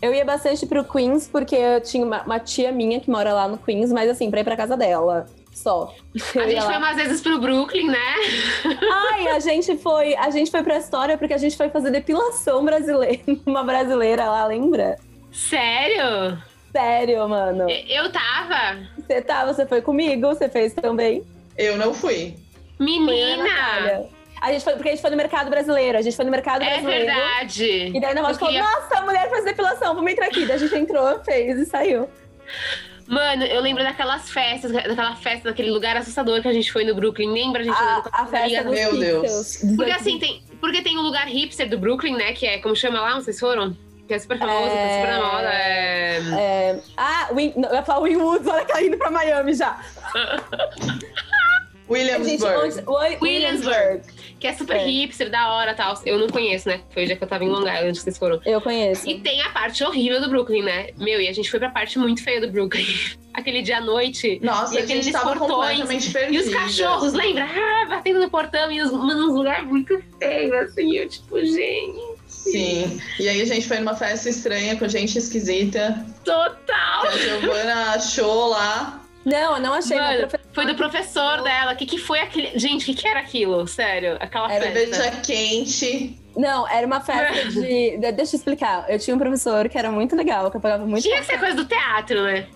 [0.00, 3.46] Eu ia bastante pro Queens, porque eu tinha uma, uma tia minha que mora lá
[3.46, 5.26] no Queens, mas assim, pra ir pra casa dela.
[5.54, 5.94] Só.
[6.34, 6.66] A Eu ia gente lá.
[6.66, 8.14] foi umas vezes pro Brooklyn, né?
[8.90, 10.16] Ai, a gente foi.
[10.16, 13.20] A gente foi pra história porque a gente foi fazer depilação brasileira.
[13.46, 14.96] Uma brasileira lá, lembra?
[15.30, 16.38] Sério?
[16.74, 17.66] Sério, mano.
[17.68, 18.78] Eu tava.
[18.96, 21.22] Você tá, você foi comigo, você fez também.
[21.58, 22.34] Eu não fui.
[22.78, 24.04] Foi a Menina!
[24.42, 25.96] A gente foi, porque a gente foi no mercado brasileiro.
[25.96, 27.06] A gente foi no mercado É brasileiro.
[27.06, 27.92] verdade.
[27.94, 30.44] E daí na voz falou: queria- Nossa, a mulher faz depilação, vamos entrar aqui.
[30.44, 32.10] Daí a gente entrou, fez e saiu.
[33.06, 36.94] Mano, eu lembro daquelas festas, daquela festa, daquele lugar assustador que a gente foi no
[36.94, 37.32] Brooklyn.
[37.32, 39.58] Lembra a gente A, a festa dos Meu Deus.
[39.76, 42.32] Porque assim, tem, porque tem um lugar hipster do Brooklyn, né?
[42.32, 43.76] Que é, como chama lá, vocês foram?
[44.08, 44.88] Que é super famoso, É.
[44.88, 45.48] tá super na moda.
[45.52, 46.18] É...
[46.36, 49.78] É, ah, Win, não, eu ia falar Winwoods, olha que ela indo pra Miami já.
[51.88, 52.84] Gente, Williamsburg.
[53.20, 54.02] Williamsburg.
[54.42, 54.84] Que é super É.
[54.84, 55.94] hipster, da hora e tal.
[56.04, 56.80] Eu não conheço, né?
[56.90, 58.40] Foi o dia que eu tava em Long Island que vocês foram.
[58.44, 59.08] Eu conheço.
[59.08, 60.88] E tem a parte horrível do Brooklyn, né?
[60.98, 62.84] Meu, e a gente foi pra parte muito feia do Brooklyn.
[63.32, 64.40] Aquele dia à noite.
[64.42, 67.44] Nossa, E a gente aqueles tava portões, E os cachorros, lembra?
[67.44, 70.96] Ah, batendo no portão e os, mano, uns lugares muito feios, assim.
[70.96, 72.00] Eu, tipo, gente.
[72.26, 73.00] Sim.
[73.20, 76.04] E aí a gente foi numa festa estranha com gente esquisita.
[76.24, 77.02] Total!
[77.02, 79.00] Que a Giovana achou lá.
[79.24, 79.96] Não, eu não achei.
[79.96, 81.72] Mano, foi do professor dela.
[81.72, 82.58] O que, que foi aquele.
[82.58, 83.66] Gente, o que, que era aquilo?
[83.66, 84.94] Sério, aquela Era festa.
[84.96, 86.18] Cerveja quente.
[86.36, 87.96] Não, era uma festa de.
[87.98, 88.84] de- Deixa eu explicar.
[88.88, 91.02] Eu tinha um professor que era muito legal, que eu pagava muito.
[91.02, 92.46] Tinha que ser coisa do teatro, né?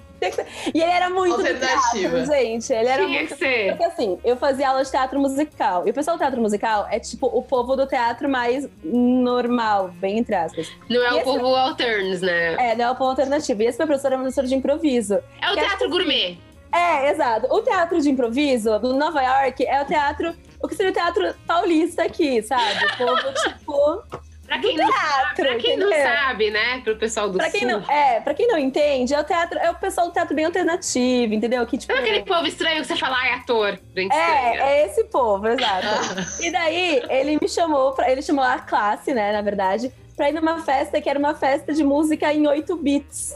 [0.75, 2.73] E ele era muito teatro, gente.
[2.73, 3.35] Ele era Tinha muito.
[3.35, 3.69] que ser.
[3.77, 5.87] Porque assim, eu fazia aula de teatro musical.
[5.87, 10.19] E o pessoal do teatro musical é tipo o povo do teatro mais normal, bem
[10.19, 10.73] entre aspas.
[10.89, 12.55] Não é E o povo alterns, né?
[12.55, 13.63] É, não é o povo alternativo.
[13.63, 15.19] E esse meu professor é um professor de improviso.
[15.41, 16.39] É o teatro assim, gourmet.
[16.77, 17.47] É, exato.
[17.53, 20.35] O teatro de improviso do Nova York é o teatro.
[20.63, 22.85] O que seria o teatro paulista aqui, sabe?
[22.85, 24.27] O povo, tipo.
[24.47, 26.81] Pra quem, não, teatro, pra quem não sabe, né?
[26.85, 27.69] Pro pessoal do Pra quem sul.
[27.69, 30.45] não, é, pra quem não entende, é o teatro, é o pessoal do teatro bem
[30.45, 31.67] alternativo, entendeu?
[31.67, 33.77] Que, tipo, Sabe aquele povo estranho que você fala, ai, ator?
[33.97, 34.63] Gente estranha.
[34.63, 35.87] é, é esse povo, exato.
[36.41, 40.33] e daí ele me chamou, pra, ele chamou a classe, né, na verdade, pra ir
[40.35, 43.35] numa festa que era uma festa de música em 8 bits.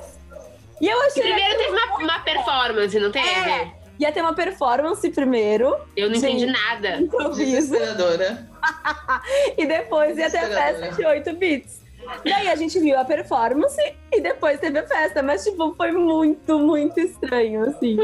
[0.81, 1.23] E eu E achei.
[1.23, 3.29] primeiro teve uma, uma performance, não teve?
[3.29, 3.73] É.
[3.99, 6.97] Ia ter uma performance primeiro, Eu não entendi nada.
[6.97, 7.75] improviso,
[9.59, 11.81] e depois ia ter a festa de 8 bits.
[12.25, 13.77] Daí a gente viu a performance
[14.11, 17.99] e depois teve a festa, mas tipo, foi muito, muito estranho, assim.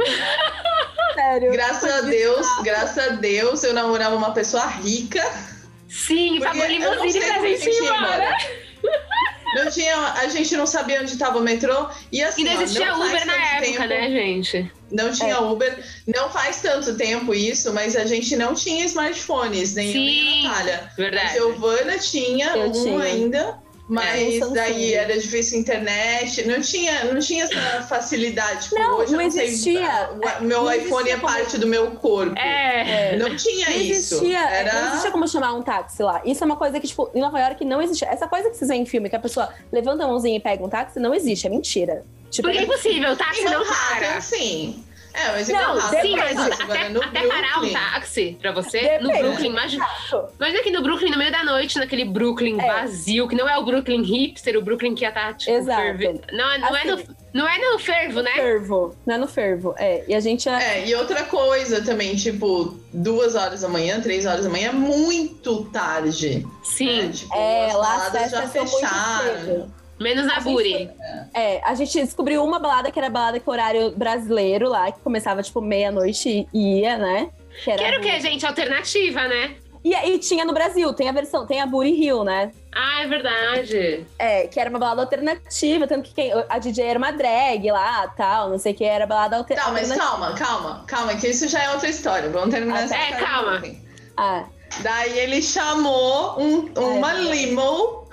[1.15, 1.51] Sério.
[1.53, 5.23] Graças a Deus, graças a Deus, eu namorava uma pessoa rica.
[5.89, 8.37] Sim, pagou limusine pra gente ir ia embora.
[9.64, 11.88] Não tinha, a gente não sabia onde estava o metrô.
[12.12, 14.73] E assim, E não ó, existia não faz Uber na tanto época, tempo- né, gente?
[14.92, 15.85] Não tinha Uber.
[16.07, 20.47] Não faz tanto tempo isso, mas a gente não tinha smartphones, nem eu nem Sim,
[20.47, 20.90] a Natália.
[20.92, 21.33] A Verdade.
[21.35, 23.03] Giovana tinha Eu um tinha.
[23.03, 24.55] ainda, mas Samsung.
[24.55, 28.64] daí era difícil internet, não tinha, não tinha essa facilidade.
[28.64, 30.11] Tipo, Não, hoje eu não sei, existia.
[30.12, 32.37] o meu Não iPhone é como- parte do meu corpo.
[32.38, 33.16] É.
[33.16, 34.14] Não tinha Não isso.
[34.16, 34.72] existia, Era...
[34.81, 36.20] não existia como chamar um táxi lá.
[36.25, 38.09] Isso é uma coisa que, tipo, em Nova York não existia.
[38.09, 40.64] Essa coisa que vocês veem em filme, que a pessoa levanta a mãozinha e pega
[40.64, 42.05] um táxi, não existe, é mentira.
[42.31, 44.20] Tipo, Porque é impossível, o táxi não para.
[44.20, 44.85] sim.
[45.18, 48.98] É, mas Não, Manhattan, Sim, mas agora até, no até parar um táxi pra você,
[48.98, 49.22] no Depende.
[49.22, 49.87] Brooklyn, imagina,
[50.38, 52.66] imagina aqui no Brooklyn, no meio da noite, naquele Brooklyn É.
[52.66, 55.81] vazio, que não é o Brooklyn hipster, o Brooklyn que ia estar, tipo, Exato.
[55.81, 56.88] ferve- Não, é- não, é Assim.
[56.90, 58.33] no, não é no fervo, né?
[58.33, 58.94] fervo.
[59.07, 59.74] Não é no fervo.
[59.79, 60.05] É.
[60.07, 60.81] E a gente é.
[60.81, 64.72] É, e outra coisa também, tipo, duas horas da manhã, três horas da manhã, é
[64.72, 66.40] muito tarde.
[66.40, 66.44] né?
[66.62, 69.70] Sim, Tipo, É, as lá as já fecharam.
[69.99, 70.91] Menos na A gente Buri.
[71.35, 75.01] É, a gente descobriu uma balada que era a balada com horário brasileiro lá, que
[75.01, 77.31] começava tipo meia-noite e ia, né?
[77.65, 78.13] Que era Quero o Buri.
[78.13, 78.47] que, gente?
[78.47, 79.57] Alternativa, né?
[79.85, 82.51] E aí tinha no Brasil, tem a versão, tem a Booty Hill, né?
[82.75, 84.05] Ah, é verdade.
[84.19, 88.09] É, que era uma balada alternativa, tanto que quem- a DJ era uma drag lá,
[88.09, 90.11] tal, não sei o que, era balada alter, Tá, mas alternativa.
[90.11, 92.29] calma, calma, calma, que isso já é outra história.
[92.29, 93.63] Vamos terminar Ah, essa é, história calma.
[94.17, 94.45] Ah,
[94.83, 97.22] Daí ele chamou um- uma É.
[97.22, 98.09] limo.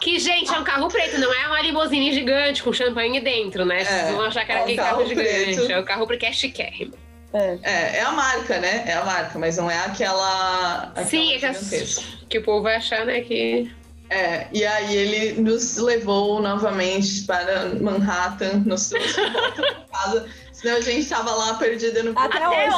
[0.00, 3.84] Que, gente, é um carro preto, não é uma limusine gigante com champanhe dentro, né?
[3.84, 5.54] Vocês É, vão achar que era é um aquele carro, carro gigante.
[5.56, 5.72] preto.
[5.72, 6.94] É o carro porque é chiquérrimo.
[7.32, 7.58] é.
[7.62, 8.84] É, é a marca, né?
[8.86, 10.90] É a marca, mas não é aquela.
[10.94, 13.70] aquela Sim, é que, que o povo vai achar, né, que...
[14.10, 20.26] É, e aí ele nos levou novamente para Manhattan, nos trouxe de volta para casa.
[20.64, 22.74] Senão a gente tava lá perdida no Até Até hoje,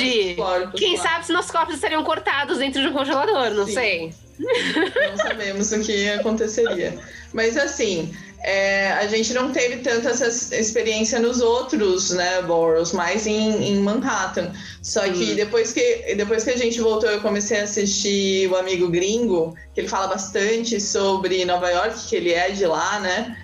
[0.00, 0.34] hoje!
[0.36, 1.02] nossos corpos Quem lá.
[1.02, 3.74] sabe se nossos corpos estariam cortados dentro de um congelador, não Sim.
[3.74, 4.14] sei.
[4.38, 6.98] Não sabemos o que aconteceria.
[7.34, 8.10] Mas assim,
[8.42, 13.76] é, a gente não teve tanta essa experiência nos outros, né, boroughs, mais em, em
[13.80, 14.50] Manhattan.
[14.82, 15.34] Só que Hum.
[15.34, 19.80] depois que depois que a gente voltou, eu comecei a assistir o Amigo Gringo, que
[19.82, 23.36] ele fala bastante sobre Nova York, que ele é de lá, né?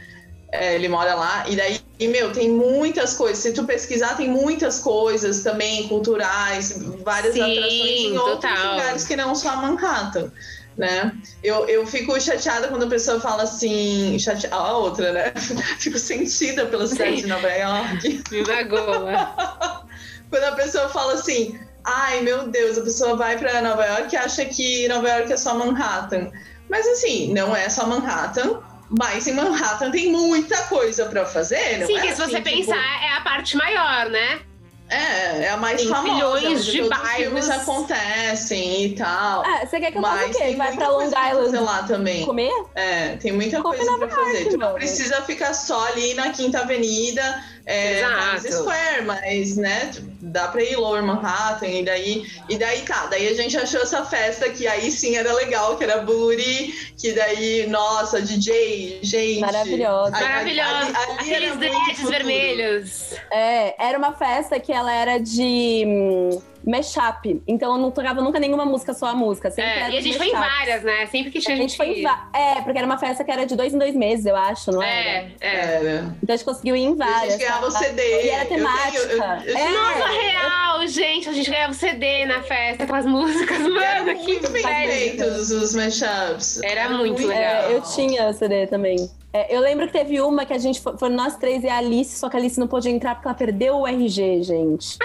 [0.52, 3.38] É, ele mora lá, e daí, e, meu, tem muitas coisas.
[3.38, 8.72] Se tu pesquisar, tem muitas coisas também culturais, várias Sim, atrações em outros total.
[8.72, 10.30] lugares que não só Manhattan,
[10.76, 11.12] né?
[11.44, 14.18] Eu, eu fico chateada quando a pessoa fala assim.
[14.18, 14.48] Chate...
[14.50, 15.32] Ah, a outra, né?
[15.78, 17.22] Fico sentida pela cidade Sim.
[17.22, 18.24] de Nova York.
[18.30, 19.86] Me magoa.
[20.28, 21.58] Quando a pessoa fala assim.
[21.84, 25.36] Ai, meu Deus, a pessoa vai pra Nova York e acha que Nova York é
[25.36, 26.30] só Manhattan.
[26.68, 28.60] Mas assim, não é só Manhattan.
[28.98, 32.42] Mas em Manhattan tem muita coisa pra fazer, não Sim, é que se você assim,
[32.42, 34.40] tipo, pensar, é a parte maior, né?
[34.88, 36.12] É, é a mais Tem famosa.
[36.14, 37.50] milhões de todos os filmes bairros.
[37.50, 39.42] acontecem e tal.
[39.42, 40.54] Ah, você quer que eu faça o quê?
[40.56, 42.26] Vai pra Long Island lá também.
[42.26, 42.52] comer?
[42.74, 44.44] É, tem muita Come coisa pra fazer.
[44.50, 44.74] Tu não mano.
[44.74, 48.36] precisa ficar só ali na Quinta Avenida, é, Exato.
[48.42, 53.28] Times Square, mas, né, dá pra ir Lower Manhattan, e daí, e daí tá, daí
[53.28, 57.66] a gente achou essa festa que aí sim era legal, que era Booty, que daí,
[57.68, 59.40] nossa, DJ, gente.
[59.40, 60.16] Maravilhosa.
[60.16, 60.70] Ali- Maravilhosa.
[60.70, 63.06] ali- ali era Aqueles dreads vermelhos.
[63.30, 67.42] É, era uma festa que ela era de hum, mashup.
[67.46, 69.50] Então eu não tocava nunca nenhuma música, só a música.
[69.50, 71.06] Sempre É, era e a gente foi em várias, né?
[71.06, 73.54] Sempre que A tinha gente foi em É, porque era uma festa que era de
[73.56, 74.92] dois em dois meses, eu acho, não era?
[74.92, 75.54] É, é.
[75.54, 76.16] Era.
[76.22, 77.32] Então a gente conseguiu ir em E a várias.
[77.32, 77.70] gente ganhava o?
[77.70, 78.02] CD.
[78.24, 78.98] E era Eu tenho- temática.
[78.98, 81.28] eu- eu- É, Nossa, real, gente.
[81.28, 83.58] A gente ganhava o CD na festa com as músicas.
[83.58, 86.60] Mano, Eram que muito bem feitos os mashups.
[86.62, 87.70] Era muito legal.
[87.70, 88.96] É, eu tinha o CD também.
[89.32, 91.78] É, eu lembro que teve uma que a gente foi, foram nós três e a
[91.78, 94.98] Alice, só que a Alice não pôde entrar porque ela perdeu o RG, gente.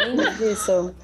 [0.00, 0.94] Lembra disso?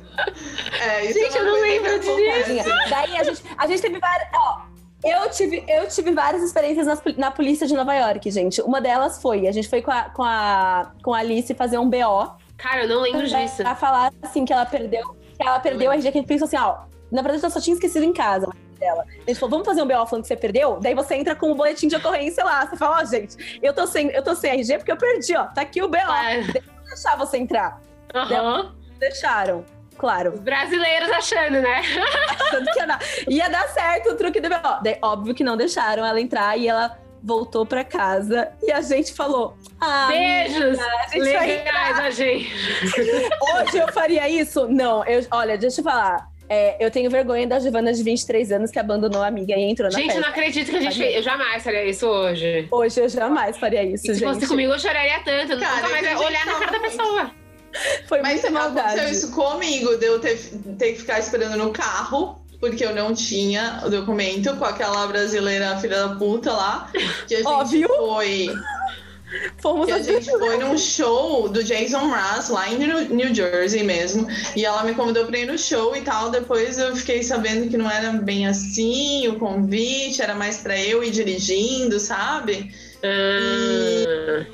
[0.83, 1.91] É, isso Gente, é eu não lembro.
[1.93, 2.65] Tadinha.
[2.91, 4.29] Daí a gente, a gente teve várias.
[4.35, 4.63] Ó,
[5.05, 8.61] eu tive, eu tive várias experiências nas na polícia de Nova York, gente.
[8.63, 11.89] Uma delas foi: a gente foi com a, com a, com a Alice fazer um
[11.89, 13.63] BO Cara, eu não lembro disso.
[13.63, 16.47] pra falar assim que ela perdeu, que ela perdeu o RG, que a gente pensou
[16.47, 16.79] assim, ó.
[17.13, 19.05] Na verdade, eu só tinha esquecido em casa dela.
[19.09, 20.79] A gente falou, vamos fazer um BO falando que você perdeu?
[20.81, 22.67] Daí você entra com o boletim de ocorrência lá.
[22.67, 25.45] Você fala, ó, gente, eu tô sem, eu tô sem RG porque eu perdi, ó.
[25.47, 25.97] Tá aqui o BO.
[25.97, 26.43] É.
[26.87, 27.81] Deixar você entrar.
[28.15, 28.75] Aham.
[28.99, 29.65] Deixaram.
[29.97, 30.35] Claro.
[30.35, 31.83] Os brasileiros achando, né?
[32.41, 34.83] Achando que ia dar, ia dar certo o truque do BO.
[34.83, 39.13] Daí, óbvio que não deixaram ela entrar e ela voltou pra casa e a gente
[39.13, 42.53] falou: Ah, Beijos a gente legais a gente.
[43.55, 44.69] hoje eu faria isso?
[44.69, 46.28] Não, eu, olha, deixa eu falar.
[46.49, 49.91] É, eu tenho vergonha da Giovana de 23 anos que abandonou a amiga e entrou
[49.91, 50.21] na Gente, eu festa.
[50.23, 51.05] não acredito que a gente Faria.
[51.07, 51.17] fez.
[51.17, 52.69] Eu jamais faria isso hoje.
[52.71, 54.35] Hoje eu jamais faria isso, E se gente.
[54.35, 55.53] fosse comigo, eu choraria tanto.
[55.53, 57.31] Eu Cara, nunca mais olhar na que cara da pessoa.
[58.09, 58.89] Foi Mas muita maldade.
[58.99, 60.37] aconteceu isso comigo, de eu ter,
[60.79, 65.77] ter que ficar esperando no carro porque eu não tinha o documento com aquela brasileira
[65.77, 66.91] filha da puta lá.
[67.29, 67.89] Que a gente Óbvio.
[67.97, 68.49] foi.
[69.59, 74.27] Fomos Que a gente foi num show do Jason Mraz lá em New Jersey mesmo.
[74.57, 76.31] E ela me convidou pra ir no show e tal.
[76.31, 81.03] Depois eu fiquei sabendo que não era bem assim o convite, era mais pra eu
[81.05, 82.73] ir dirigindo, sabe?
[83.03, 84.47] Ah,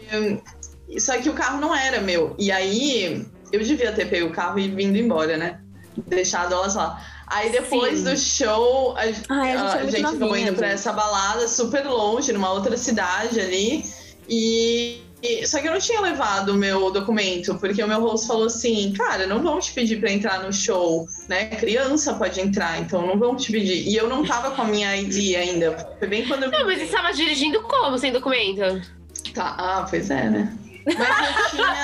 [0.98, 2.34] Só que o carro não era meu.
[2.38, 5.60] E aí eu devia ter pego o carro e vindo embora, né?
[6.06, 7.00] Deixado elas lá.
[7.26, 8.04] Aí depois Sim.
[8.04, 10.74] do show, a, Ai, a gente a muito gente acabou novinha, indo pra gente.
[10.74, 13.84] essa balada super longe, numa outra cidade ali.
[14.28, 15.00] E.
[15.22, 18.46] e- Só que eu não tinha levado o meu documento, porque o meu host falou
[18.46, 21.46] assim: cara, não vão te pedir pra entrar no show, né?
[21.46, 23.88] Criança pode entrar, então não vão te pedir.
[23.88, 25.96] E eu não tava com a minha ID ainda.
[25.98, 26.50] Foi bem quando eu.
[26.50, 28.82] Não, mas você estava dirigindo como, sem documento?
[29.34, 30.52] Tá, ah, pois é, né?
[30.86, 31.74] Mas eu tinha.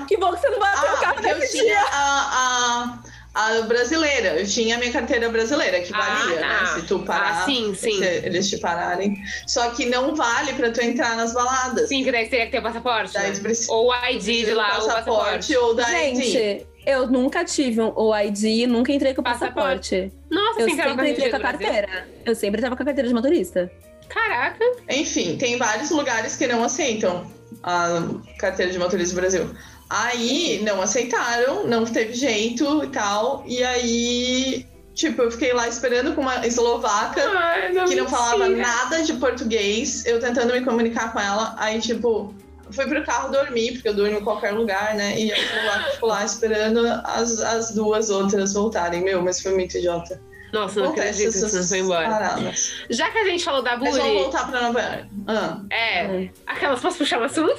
[0.08, 2.98] Que bom que você não bateu o Ah, carro porque eu tinha a, a,
[3.34, 6.48] a brasileira, eu tinha a minha carteira brasileira, que Ah, valia, tá.
[6.48, 6.66] né?
[6.80, 7.98] Se tu parar, Ah, sim, sim.
[7.98, 9.16] se eles te pararem.
[9.46, 11.88] Só que não vale pra tu entrar nas baladas.
[11.88, 13.12] Sim, que daí você teria que ter o passaporte.
[13.14, 13.38] Daí né?
[13.40, 15.56] precisa Ou o ID de lá, ou o passaporte passaporte.
[15.56, 16.16] ou da ID.
[16.22, 20.10] Gente, eu nunca tive um, o ID, nunca entrei com o Passaporte.
[20.10, 20.12] passaporte.
[20.30, 21.58] Nossa, Eu sempre entrei com a Brasil?
[21.60, 22.08] carteira.
[22.24, 23.70] Eu sempre tava com a carteira de motorista.
[24.08, 24.64] Caraca.
[24.88, 27.30] Enfim, tem vários lugares que não aceitam
[27.62, 28.02] a
[28.38, 29.50] carteira de motorista do Brasil.
[29.90, 33.42] Aí não aceitaram, não teve jeito e tal.
[33.46, 37.22] E aí, tipo, eu fiquei lá esperando com uma eslovaca.
[37.30, 42.34] Ai, que não falava nada de português, eu tentando me comunicar com ela, aí tipo,
[42.70, 45.18] fui pro carro dormir, porque eu durmo em qualquer lugar, né?
[45.18, 49.02] E eu fui lá, fico lá esperando as, as duas outras voltarem.
[49.02, 50.20] Meu, mas foi muito idiota.
[50.52, 52.08] Nossa, não acredito que você não essas foi embora.
[52.08, 52.74] paradas.
[52.90, 55.06] Já que a gente falou da Mas vamos Buri, voltar pra Nova York.
[55.26, 56.28] Ah, é.
[56.46, 57.54] Aquelas posso puxar um assunto?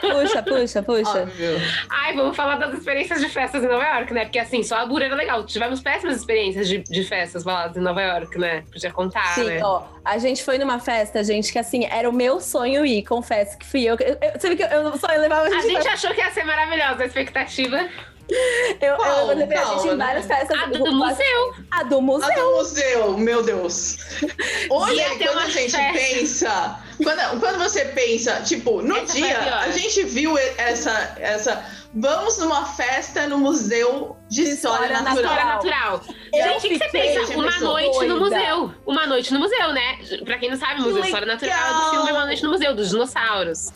[0.00, 1.22] Puxa, puxa, puxa.
[1.22, 1.60] óbvio.
[1.90, 4.24] Ai, vamos falar das experiências de festas em Nova York, né?
[4.24, 5.44] Porque assim, só a Buri era legal.
[5.44, 8.62] Tivemos péssimas experiências de, de festas baladas em Nova York, né?
[8.72, 9.60] Podia contar, Sim, né?
[9.64, 13.58] ó, a gente foi numa festa, gente, que assim, era o meu sonho ir, confesso
[13.58, 13.96] que fui eu.
[14.00, 15.68] eu, eu sabe que eu, eu só levava a A gente.
[15.72, 17.88] gente achou que ia ser maravilhosa a expectativa.
[18.80, 19.30] eu, Qual?
[19.30, 20.58] eu levei a gente em várias festas.
[20.58, 21.54] A do, do museu.
[21.70, 22.34] A do A museu.
[22.34, 23.98] do museu, meu Deus.
[24.70, 25.92] Hoje, quando a gente festa.
[25.92, 26.80] pensa.
[27.02, 31.80] Quando, quando você pensa, tipo, no Essa dia, a a gente viu essa, essa.
[31.92, 35.32] Vamos numa festa no Museu de História, História Natural.
[35.32, 36.02] História natural.
[36.32, 37.36] Eu gente, o que você pensa?
[37.36, 38.36] Uma noite no doida.
[38.36, 38.74] museu.
[38.86, 39.98] Uma noite no museu, né?
[40.24, 41.90] Pra quem não sabe, Museu de História Natural é do legal!
[41.90, 43.72] filme Uma Noite no Museu, dos dinossauros.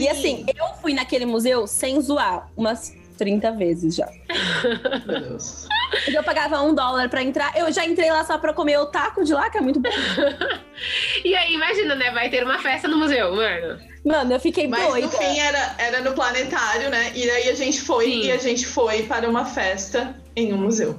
[0.00, 4.08] E assim, eu fui naquele museu sem zoar umas 30 vezes já.
[5.06, 5.68] Meu Deus.
[6.12, 7.56] Eu pagava um dólar pra entrar.
[7.56, 9.90] Eu já entrei lá só pra comer o taco de lá, que é muito bom.
[11.24, 12.10] E aí, imagina, né?
[12.10, 13.78] Vai ter uma festa no museu, mano.
[14.04, 15.06] Mano, eu fiquei Mas doida.
[15.06, 17.12] no fim era, era no planetário, né?
[17.14, 18.22] E aí a gente foi Sim.
[18.24, 20.98] e a gente foi para uma festa em um museu.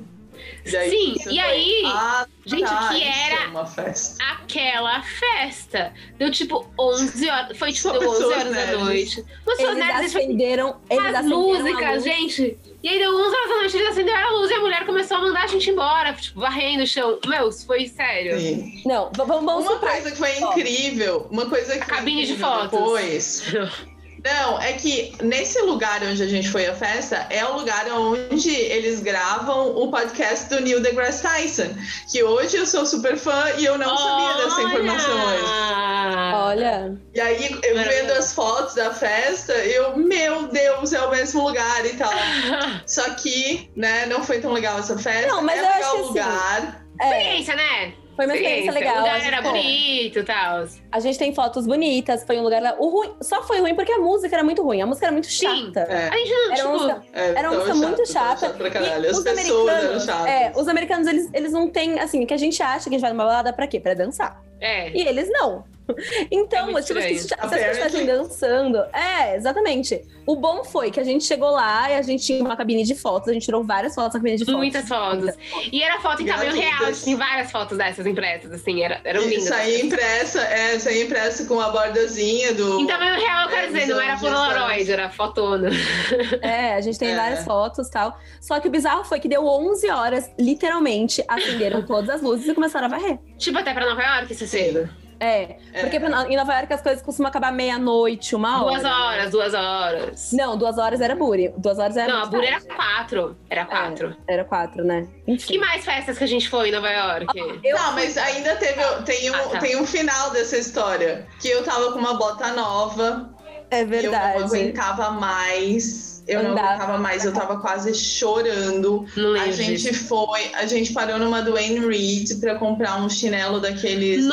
[0.72, 4.24] Daí Sim, e aí, ah, gente, tá, que era- é uma festa.
[4.24, 5.94] Aquela festa.
[6.18, 7.58] Deu tipo 11 horas.
[7.58, 8.80] Foi tipo Só deu 11 pessoas horas da nerds.
[8.84, 9.26] noite.
[9.46, 12.04] Pessoas Eles nerds, acenderam, eles as músicas, luz.
[12.04, 12.58] gente.
[12.84, 15.18] E aí deu 11 horas da noite, eles acenderam a luz e a mulher começou
[15.18, 17.20] a mandar a gente embora, tipo, varrendo o chão.
[17.26, 18.40] Meu, isso foi sério.
[18.40, 18.82] Sim.
[18.86, 22.38] Não, vamos, vamos Uma coisa que foi incrível, uma coisa que A foi cabine de
[22.38, 22.72] fotos.
[22.72, 23.44] depois.
[24.26, 28.50] Não, é que nesse lugar onde a gente foi à festa é o lugar onde
[28.50, 31.76] eles gravam o podcast do Neil deGrasse Tyson.
[32.12, 35.44] Que hoje eu sou super fã e eu não sabia dessa informação hoje.
[35.44, 36.36] Olha!
[36.38, 41.48] Olha, E aí, eu vendo as fotos da festa, eu, meu Deus, é o mesmo
[41.48, 42.12] lugar e tal.
[42.88, 45.28] Só que, né, não foi tão legal essa festa.
[45.28, 46.86] Não, mas é eu acho que o lugar.
[47.00, 47.94] é, Experiência, né?
[48.16, 48.96] Foi uma experiência legal.
[48.96, 50.66] O lugar gente, era bonito e tal.
[50.92, 52.62] A gente tem fotos bonitas, foi um lugar.
[52.62, 54.82] lá- O ruim, só foi ruim porque a música era muito ruim.
[54.82, 55.66] A música era muito Sim.
[55.68, 55.82] chata.
[55.82, 56.88] É, A gente não, Era uma tipo...
[56.94, 58.70] música, é, era uma música muito chato, tão chata.
[58.72, 59.06] caralho.
[59.06, 62.28] E As os pessoas eram americanos, é, os americanos, eles, eles não têm, assim, o
[62.28, 63.80] que a gente acha que a gente vai numa balada pra quê?
[63.80, 64.42] Pra dançar.
[64.60, 64.90] É.
[64.92, 65.64] E eles não.
[66.32, 68.78] Então, É tipo, se, as pessoas estivessem dançando.
[68.94, 70.02] É, exatamente.
[70.26, 72.96] O bom foi que a gente chegou lá e a gente tinha uma cabine de
[72.96, 74.58] fotos, a gente tirou várias fotos na cabine de fotos.
[74.60, 75.36] Muitas fotos.
[75.72, 79.44] E era foto em tamanho real, tem várias fotos dessas impressas, assim, era, eram lindas.
[79.46, 82.80] Isso aí impressa, é, isso aí impressa com a bordazinha do.
[82.82, 85.70] Em tamanho real, eu quero É, dizer, não era Polaroid, era fotona.
[86.42, 87.16] É, a gente tem É.
[87.16, 88.18] várias fotos e tal.
[88.42, 92.54] Só que o bizarro foi que deu 11 horas, literalmente, acenderam todas as luzes e
[92.54, 93.20] começaram a varrer.
[93.38, 94.90] Tipo, até pra Nova York, isso é cedo.
[95.20, 95.82] É, É.
[95.82, 98.80] porque pra- em Nova York as coisas costumam acabar meia-noite, uma hora.
[98.80, 100.32] Duas horas, duas horas.
[100.34, 101.54] Não, duas horas era Buri.
[101.58, 102.12] Duas horas era.
[102.14, 103.38] Não, a Bura era quatro.
[103.50, 104.16] Era quatro.
[104.28, 105.08] Era quatro, né?
[105.28, 105.54] Enfim.
[105.54, 107.28] Que mais festas que a gente foi em Nova York?
[107.64, 108.82] Eu Não, fui- mas ainda teve.
[109.06, 109.60] Tem um, Ah, tá.
[109.60, 111.26] tem um final dessa história.
[111.40, 113.30] Que eu tava com uma bota nova.
[113.72, 114.44] É E eu não verdade.
[114.44, 116.70] aguentava mais Eu não Andava.
[116.70, 119.06] aguentava mais, eu tava quase chorando.
[119.16, 124.26] Não A gente foi, a gente parou numa Dwayne Reed pra comprar um chinelo daqueles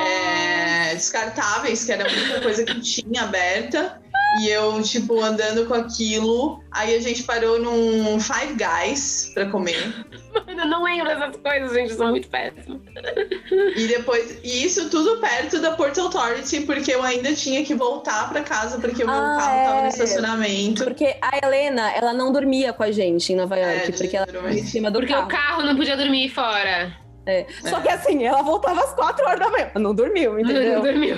[0.00, 4.00] é, descartáveis, que era a única coisa que tinha aberta.
[4.40, 6.60] E eu, tipo, andando com aquilo.
[6.70, 10.04] Aí a gente parou num Five Guys pra comer.
[10.46, 12.78] Eu não lembro dessas coisas, gente, eu sou muito péssima.
[13.74, 18.28] E depois, e isso tudo perto da Port Authority, porque eu ainda tinha que voltar
[18.30, 19.82] pra casa, porque o meu Ah, carro tava é.
[19.82, 20.84] no estacionamento.
[20.84, 24.26] Porque a Helena, ela não dormia com a gente em Nova York, É, porque ela
[24.26, 25.26] dormia em cima do Porque carro.
[25.26, 26.94] o carro não podia dormir fora.
[27.26, 27.46] É.
[27.62, 29.70] Só que assim, ela voltava às 4 horas da manhã.
[29.74, 30.80] Não dormiu, Não entendeu?
[30.82, 31.16] dormiu.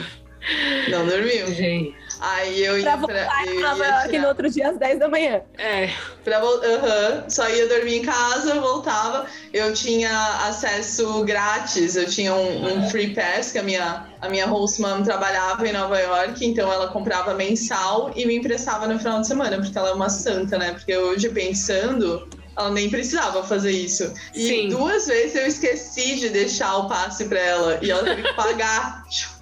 [0.90, 1.46] Não dormiu.
[1.48, 1.94] Gente.
[2.20, 4.98] Aí eu Pra ia voltar pra, eu pra Nova York no outro dia às 10
[4.98, 5.40] da manhã.
[5.56, 5.90] É.
[6.24, 9.26] Pra vol- Aham, só ia dormir em casa, voltava.
[9.52, 10.10] Eu tinha
[10.48, 15.02] acesso grátis, eu tinha um, um free pass, que a minha, a minha host mom
[15.02, 19.56] trabalhava em Nova York, então ela comprava mensal e me emprestava no final de semana,
[19.58, 20.72] porque ela é uma santa, né?
[20.72, 22.28] Porque hoje pensando.
[22.56, 24.12] Ela nem precisava fazer isso.
[24.34, 24.68] E Sim.
[24.70, 29.04] duas vezes eu esqueci de deixar o passe pra ela e ela teve que pagar.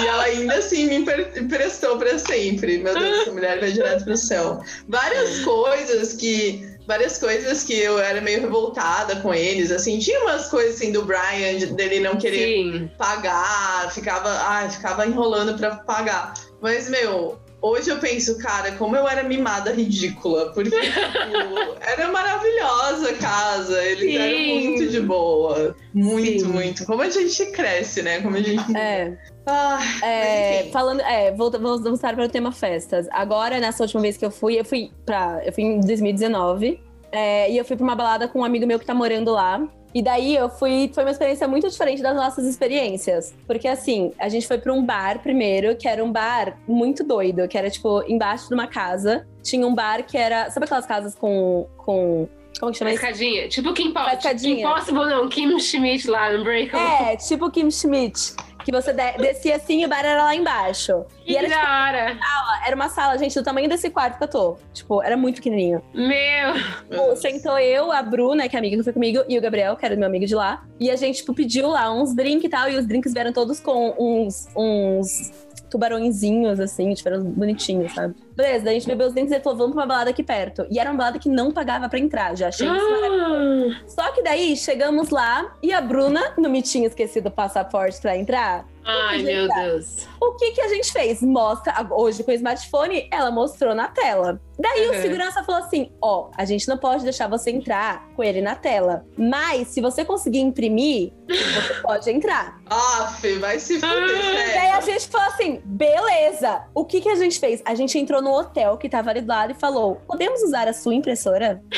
[0.00, 2.78] E ela ainda assim me empre- emprestou pra sempre.
[2.78, 4.60] Meu Deus, essa mulher vai direto pro céu.
[4.88, 6.70] Várias coisas que.
[6.84, 11.04] Várias coisas que eu era meio revoltada com eles, assim, tinha umas coisas assim do
[11.04, 12.90] Brian, de- dele não querer Sim.
[12.98, 16.34] pagar, ficava, ai, ficava enrolando pra pagar.
[16.60, 20.90] Mas, meu, hoje eu penso, cara, como eu era mimada ridícula, porque tipo,
[21.80, 24.18] era maravilhosa a casa, eles Sim.
[24.18, 25.76] eram muito de boa.
[25.94, 26.46] Muito, Sim.
[26.48, 26.84] muito.
[26.84, 28.20] Como a gente cresce, né?
[28.20, 28.76] Como a gente.
[28.76, 29.16] É.
[29.46, 33.06] Ah, É, falando, é, vamos voltar para o tema festas.
[33.10, 37.50] Agora, nessa última vez que eu fui, eu fui para, eu fui em 2019, é,
[37.50, 39.62] e eu fui para uma balada com um amigo meu que tá morando lá.
[39.94, 44.28] E daí eu fui, foi uma experiência muito diferente das nossas experiências, porque assim, a
[44.28, 48.02] gente foi para um bar primeiro, que era um bar muito doido, que era tipo
[48.08, 52.28] embaixo de uma casa, tinha um bar que era, sabe aquelas casas com com
[52.60, 53.04] como que chama Uma isso?
[53.04, 53.48] escadinha.
[53.48, 54.38] Tipo Kim, Possible.
[54.38, 55.28] Kim Possible, não.
[55.28, 56.86] Kim Schmidt lá no Breakable.
[56.86, 58.34] É, tipo Kim Schmidt,
[58.64, 61.04] que você de- descia assim e o bar era lá embaixo.
[61.24, 62.18] Que E era, tipo, hora.
[62.66, 64.56] era uma sala, gente, do tamanho desse quarto que eu tô.
[64.72, 65.82] Tipo, era muito pequenininho.
[65.94, 66.54] Meu.
[66.88, 69.76] Tipo, sentou eu, a Bruna, que é a amiga que foi comigo, e o Gabriel,
[69.76, 70.64] que era meu amigo de lá.
[70.80, 72.68] E a gente, tipo, pediu lá uns drinks e tal.
[72.68, 75.30] E os drinks vieram todos com uns, uns
[75.72, 78.14] tubarõezinhos, assim, tipo, eram bonitinhos, sabe?
[78.36, 80.66] Beleza, daí a gente bebeu os drinks e falou, vamos pra uma balada aqui perto.
[80.70, 82.86] E era uma balada que não pagava pra entrar, já achei isso.
[82.86, 88.00] Ah, Só que daí, chegamos lá e a Bruna não me tinha esquecido o passaporte
[88.00, 88.66] pra entrar.
[88.84, 90.08] Ai, meu Deus.
[90.20, 91.22] O que que a gente fez?
[91.22, 94.40] Mostra, hoje com o smartphone, ela mostrou na tela.
[94.58, 94.98] Daí Uhum.
[94.98, 98.54] o segurança falou assim: ó, a gente não pode deixar você entrar com ele na
[98.54, 99.04] tela.
[99.16, 102.60] Mas se você conseguir imprimir, você pode entrar.
[102.68, 106.62] Aff, vai se fuder, Ah, Daí a gente falou assim: beleza.
[106.74, 107.62] O que que a gente fez?
[107.64, 110.72] A gente entrou no hotel que tava ali do lado e falou: podemos usar a
[110.72, 111.62] sua impressora?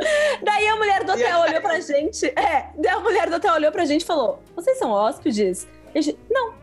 [0.42, 2.26] Daí a mulher do hotel olhou pra gente.
[2.26, 5.66] É, daí a mulher do hotel olhou pra gente e falou: Vocês são hóspedes?
[5.94, 6.54] E a gente, não.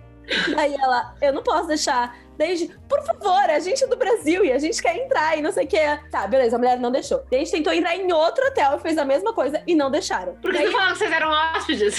[0.56, 2.16] Daí ela, eu não posso deixar.
[2.38, 5.42] Daí gente, por favor, a gente é do Brasil e a gente quer entrar e
[5.42, 5.78] não sei o que.
[6.10, 7.20] Tá, beleza, a mulher não deixou.
[7.30, 9.92] Daí a gente tentou entrar em outro hotel e fez a mesma coisa e não
[9.92, 10.34] deixaram.
[10.42, 11.96] Por que Daí, você falou que vocês eram hóspedes?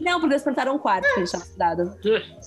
[0.00, 1.98] não, porque eles perguntaram um quarto que a gente tinha dado.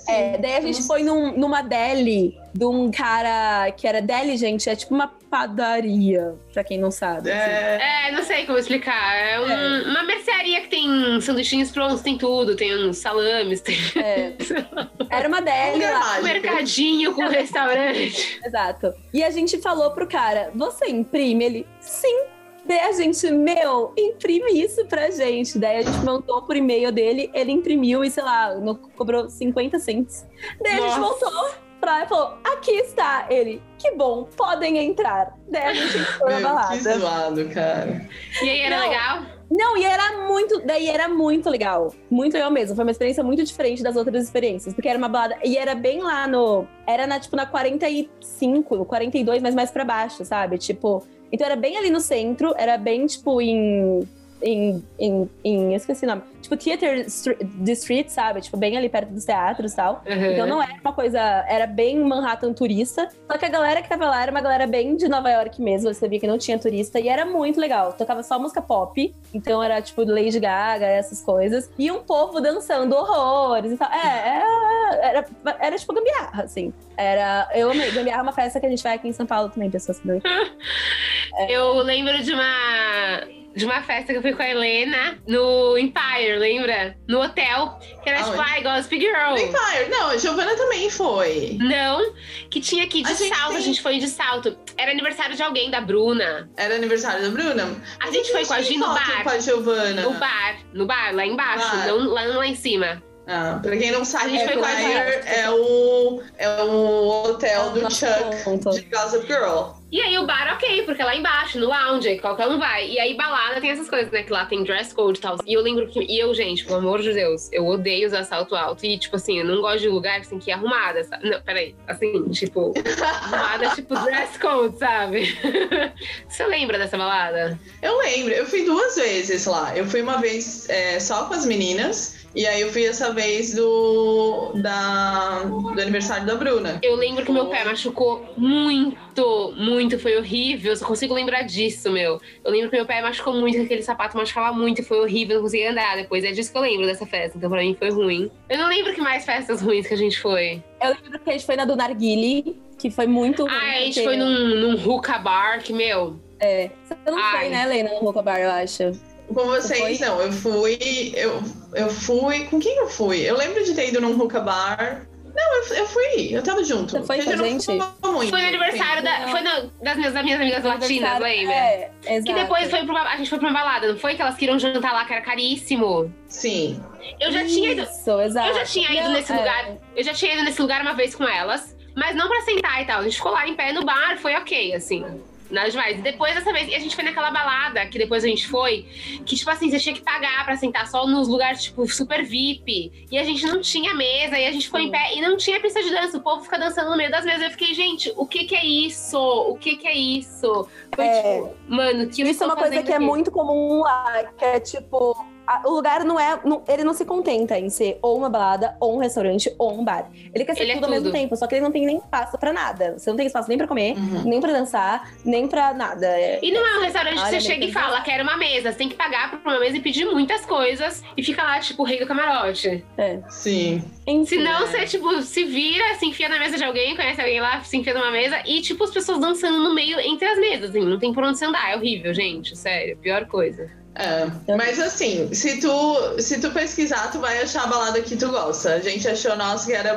[0.08, 4.70] É, daí a gente foi num- numa deli de um cara que era deli, gente,
[4.70, 7.32] é tipo uma padaria, pra quem não sabe.
[7.32, 7.40] assim.
[7.52, 9.16] É, É, não sei como explicar.
[9.16, 12.56] É um- uma mercearia que tem sanduichinhos prontos, tem tudo.
[12.56, 14.34] Tem uns salames, tem É.
[15.10, 16.20] Era uma deli Lugar lá.
[16.20, 18.40] um mercadinho com restaurante.
[18.46, 18.94] Exato.
[19.14, 21.46] E a gente falou pro cara: você imprime?
[21.46, 22.26] Ele, sim.
[22.64, 25.58] Daí a gente, meu, imprime isso pra gente.
[25.58, 29.80] Daí a gente mandou por e-mail dele, ele imprimiu e, sei lá, no- cobrou 50
[29.80, 30.28] cents.
[30.62, 31.26] Daí a gente Nossa.
[31.26, 31.52] voltou
[31.82, 33.26] pra lá e falou: aqui está.
[33.30, 35.34] Ele, que bom, podem entrar.
[35.50, 37.00] Daí a gente entrou na meu, que balada.
[37.00, 38.08] zoado, cara.
[38.42, 38.88] E aí, era Não.
[38.90, 39.22] legal?
[39.54, 40.66] Não, e era muito.
[40.66, 41.94] Daí era muito legal.
[42.10, 42.74] Muito legal mesmo.
[42.74, 44.74] Foi uma experiência muito diferente das outras experiências.
[44.74, 45.38] Porque era uma balada.
[45.44, 46.66] E era bem lá no.
[46.88, 50.58] Era na, tipo, na 45, 42, mas mais pra baixo, sabe?
[50.58, 51.04] Tipo.
[51.32, 54.08] Então era bem ali no centro, era bem, tipo, em.
[54.42, 56.22] Em, em, em eu esqueci o nome.
[56.42, 58.42] Tipo, Theater Str- District, sabe?
[58.42, 60.04] Tipo, bem ali perto dos teatros e tal.
[60.08, 60.32] Uhum.
[60.32, 61.20] Então não era uma coisa.
[61.48, 63.08] Era bem Manhattan turista.
[63.32, 65.94] Só que a galera que tava lá era uma galera bem de Nova York mesmo.
[65.94, 67.00] Você via que não tinha turista.
[67.00, 67.94] E era muito legal.
[67.94, 69.14] Tocava só música pop.
[69.34, 71.70] Então era tipo Lady Gaga, essas coisas.
[71.78, 73.90] E um povo dançando horrores e tal.
[73.92, 75.26] É, é- era,
[75.60, 76.74] era tipo gambiarra, assim.
[76.98, 77.48] Era.
[77.54, 77.92] Eu amei.
[77.92, 80.08] Gambiarra é uma festa que a gente vai aqui em São Paulo também, pessoas que
[80.08, 80.20] não.
[81.50, 83.22] Eu lembro de uma
[83.56, 86.96] de uma festa que eu fui com a Helena no Empire, lembra?
[87.08, 87.80] No hotel.
[88.04, 88.50] Que era tipo, Aonde?
[88.50, 89.36] ai, Gossip Girl.
[89.38, 89.90] Empire.
[89.90, 91.58] Não, a Giovanna também foi.
[91.60, 92.14] Não,
[92.50, 94.58] que tinha aqui de A salto, a tem- gente foi de salto.
[94.78, 96.50] Era aniversário de alguém, da Bruna.
[96.58, 97.70] Era aniversário da Bruna.
[98.00, 99.24] A gente foi com a Gi no bar.
[99.24, 100.02] Com a Giovanna.
[100.02, 101.88] No bar, no bar, lá embaixo, Bar.
[101.88, 103.02] não lá, lá em cima.
[103.28, 106.64] Ah, pra quem não sabe, A gente é foi com a Empire é o, é
[106.64, 108.72] o hotel do Chuck ponto.
[108.72, 109.80] de Gossip Girl.
[109.92, 112.90] E aí o bar, ok, porque lá embaixo, no lounge, qualquer um vai.
[112.90, 114.24] E aí balada tem essas coisas, né?
[114.24, 115.38] Que lá tem dress code e tal.
[115.46, 116.00] E eu lembro que.
[116.00, 118.86] E eu, gente, pelo amor de Deus, eu odeio usar salto alto.
[118.86, 121.04] E, tipo assim, eu não gosto de lugar que tem que ir arrumada.
[121.04, 121.30] Sabe?
[121.30, 121.76] Não, peraí.
[121.88, 122.74] Assim, tipo,
[123.04, 125.38] arrumada, tipo dress code, sabe?
[126.30, 127.60] Você lembra dessa balada?
[127.82, 129.76] Eu lembro, eu fui duas vezes lá.
[129.76, 132.21] Eu fui uma vez é, só com as meninas.
[132.34, 136.80] E aí eu fui essa vez do, da, do aniversário da Bruna.
[136.82, 140.00] Eu lembro que meu pé machucou muito, muito.
[140.00, 140.72] Foi horrível.
[140.72, 142.22] Eu só consigo lembrar disso, meu.
[142.44, 144.82] Eu lembro que meu pé machucou muito, que aquele sapato machucava muito.
[144.84, 146.24] Foi horrível, não conseguia andar depois.
[146.24, 147.38] É disso que eu lembro dessa festa.
[147.38, 148.32] Então pra mim foi ruim.
[148.50, 150.64] Eu não lembro que mais festas ruins que a gente foi.
[150.82, 153.44] Eu lembro que a gente foi na do Narguile, que foi muito.
[153.44, 156.18] ruim, Ah, a gente porque- foi num, num hookah bar que, meu.
[156.40, 156.72] É.
[156.86, 157.40] Você não Ai.
[157.40, 158.92] foi, né, Helena, no Roca Bar, eu acho.
[159.34, 160.08] Com vocês, foi?
[160.08, 160.22] não.
[160.22, 161.14] Eu fui.
[161.16, 161.42] Eu,
[161.76, 162.46] eu fui.
[162.46, 163.20] Com quem eu fui?
[163.22, 165.06] Eu lembro de ter ido num hookah bar.
[165.34, 166.28] Não, eu, eu fui.
[166.36, 166.92] Eu tava junto.
[166.92, 167.68] Você foi com a gente?
[167.72, 168.30] muito.
[168.30, 169.28] Foi no aniversário da.
[169.30, 171.54] Foi no- das, minhas, das minhas amigas latinas, lembra?
[171.54, 172.24] É, exato.
[172.26, 174.16] Que depois foi pra, uma- a gente foi pra uma balada, não foi?
[174.16, 176.14] Que elas queriam jantar lá, que era caríssimo.
[176.28, 176.84] Sim.
[177.20, 177.82] Eu já tinha ido.
[177.84, 178.50] Isso, exato.
[178.50, 179.38] Eu já tinha ido Não, nesse é.
[179.38, 179.70] lugar.
[179.96, 182.86] Eu já tinha ido nesse lugar uma vez com elas, mas não pra sentar e
[182.86, 183.00] tal.
[183.00, 185.06] A gente ficou lá em pé no bar, foi ok, assim.
[185.52, 186.00] Nada demais.
[186.00, 188.86] E depois dessa vez, e a gente foi naquela balada que depois a gente foi,
[189.26, 193.06] que, tipo assim, você tinha que pagar pra sentar só nos lugares, tipo, super VIP.
[193.12, 195.60] E a gente não tinha mesa, e a gente ficou em pé e não tinha
[195.60, 196.18] pista de dança.
[196.18, 197.44] O povo fica dançando no meio das mesas.
[197.44, 199.18] Eu fiquei, gente, o que que é isso?
[199.20, 200.68] O que que é isso?
[200.96, 201.22] Foi É.
[201.42, 203.04] tipo, mano, que Isso é uma coisa que é aqui?
[203.06, 205.16] muito comum lá, que é tipo.
[205.52, 206.40] A- o lugar não é.
[206.46, 209.84] não- ele não se contenta em ser ou uma balada, ou um restaurante, ou um
[209.84, 210.10] bar.
[210.34, 211.14] Ele quer ser Ele é tudo ao mesmo tudo.
[211.14, 212.98] tempo, só que ele não tem nem espaço pra nada.
[212.98, 214.24] Você não tem espaço nem pra comer, Uhum.
[214.24, 216.06] nem pra dançar, nem pra nada.
[216.08, 218.72] É- E não é um restaurante que você chega e fala, quero uma mesa.
[218.72, 221.04] Você tem que pagar pra uma mesa e pedir muitas coisas.
[221.18, 222.84] E fica lá, tipo, o rei do camarote.
[222.98, 223.20] é.
[223.30, 223.84] Sim.
[224.08, 224.68] Enfim, Se não, É.
[224.68, 227.94] você, tipo, se vira, se enfia na mesa de alguém, conhece alguém lá, se enfia
[227.94, 228.42] numa mesa.
[228.46, 230.80] E, tipo, as pessoas dançando no meio, entre as mesas, assim.
[230.86, 231.72] Não tem por onde você andar.
[231.72, 232.56] É horrível, gente.
[232.58, 232.98] Sério.
[232.98, 233.70] Pior coisa.
[233.94, 238.30] É, mas assim, se tu, se tu pesquisar, tu vai achar a balada que tu
[238.30, 238.76] gosta.
[238.76, 239.94] A gente achou nossa que era.
[239.94, 239.96] A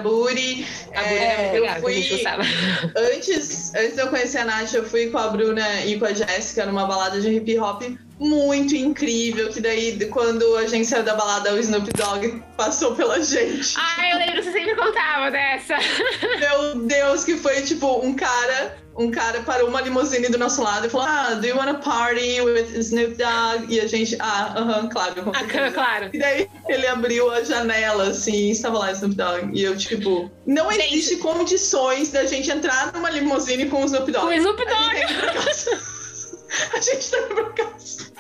[0.93, 2.43] É, é eu legal, que a gente fui, gostava.
[2.97, 6.13] antes, antes de eu conhecer a Nath, eu fui com a Bruna e com a
[6.13, 7.83] Jéssica numa balada de hip hop
[8.19, 9.49] muito incrível.
[9.51, 13.75] Que daí, quando a gente saiu da balada, o Snoop Dogg passou pela gente.
[13.79, 15.77] Ah, eu lembro que você sempre contava dessa.
[16.39, 18.83] Meu Deus, que foi tipo um cara.
[18.97, 22.41] Um cara parou uma limusine do nosso lado e falou: Ah, do you wanna party
[22.43, 23.67] with Snoop Dogg?
[23.69, 25.21] E a gente, ah, aham, claro.
[25.25, 26.11] com Ah, certeza." claro.
[26.13, 29.51] E daí ele abriu a janela, assim, e estava lá Snoop Dogg.
[29.53, 30.95] E eu, tipo, não Gente.
[30.95, 34.27] existe condições da gente entrar numa limusine com o Snoop Dogg.
[34.27, 35.85] Com o Snoop Dogg.
[36.73, 38.15] A gente pra casa.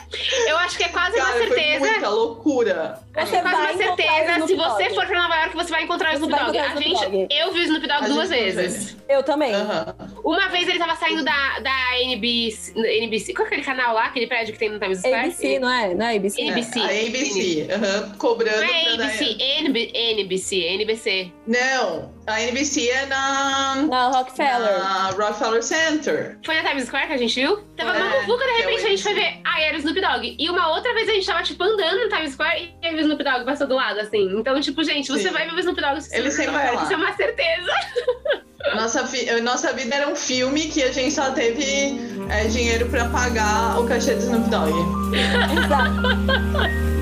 [0.46, 1.90] Eu acho que é quase Cara, uma foi certeza.
[1.90, 3.00] muita loucura.
[3.14, 4.46] Acho que é quase uma certeza.
[4.46, 6.58] Se você for pra Nova York, você vai encontrar o Snoop Dogg.
[6.58, 8.96] A gente, eu vi o Snoop Dogg A duas foi vezes.
[9.08, 9.52] Eu também.
[9.54, 9.94] Aham.
[10.24, 13.34] Uma vez ele tava saindo da, da NBC, NBC.
[13.34, 14.06] Qual é aquele canal lá?
[14.06, 15.16] Aquele prédio que tem no Times Square?
[15.16, 15.94] ABC, não é?
[15.94, 16.40] Não é ABC?
[16.40, 16.80] NBC.
[16.80, 21.32] A ABC, aham, cobrando Não é ABC, NB, NBC, NBC.
[21.46, 24.78] Não, a NBC é na, Na Rockefeller.
[24.78, 26.38] na Rockefeller Center.
[26.44, 27.58] Foi na Times Square que a gente viu?
[27.76, 29.40] Tava É, uma muvuca, de que é repente a gente foi ver.
[29.44, 30.36] Ah, era o Snoop Dogg.
[30.38, 33.00] E uma outra vez a gente tava, tipo, andando no Times Square e aí o
[33.00, 34.38] Snoop Dogg passou do lado, assim.
[34.38, 35.30] Então, tipo, gente, você Sim.
[35.32, 35.98] vai ver o Snoop Dogg.
[36.12, 36.74] Ele sempre vai.
[36.82, 37.72] Isso é uma certeza.
[38.74, 41.98] Nossa, fi- nossa vida era um filme que a gente só teve
[42.30, 44.72] é, dinheiro pra pagar o cachê do Snoop Dogg.
[45.52, 46.84] Exato.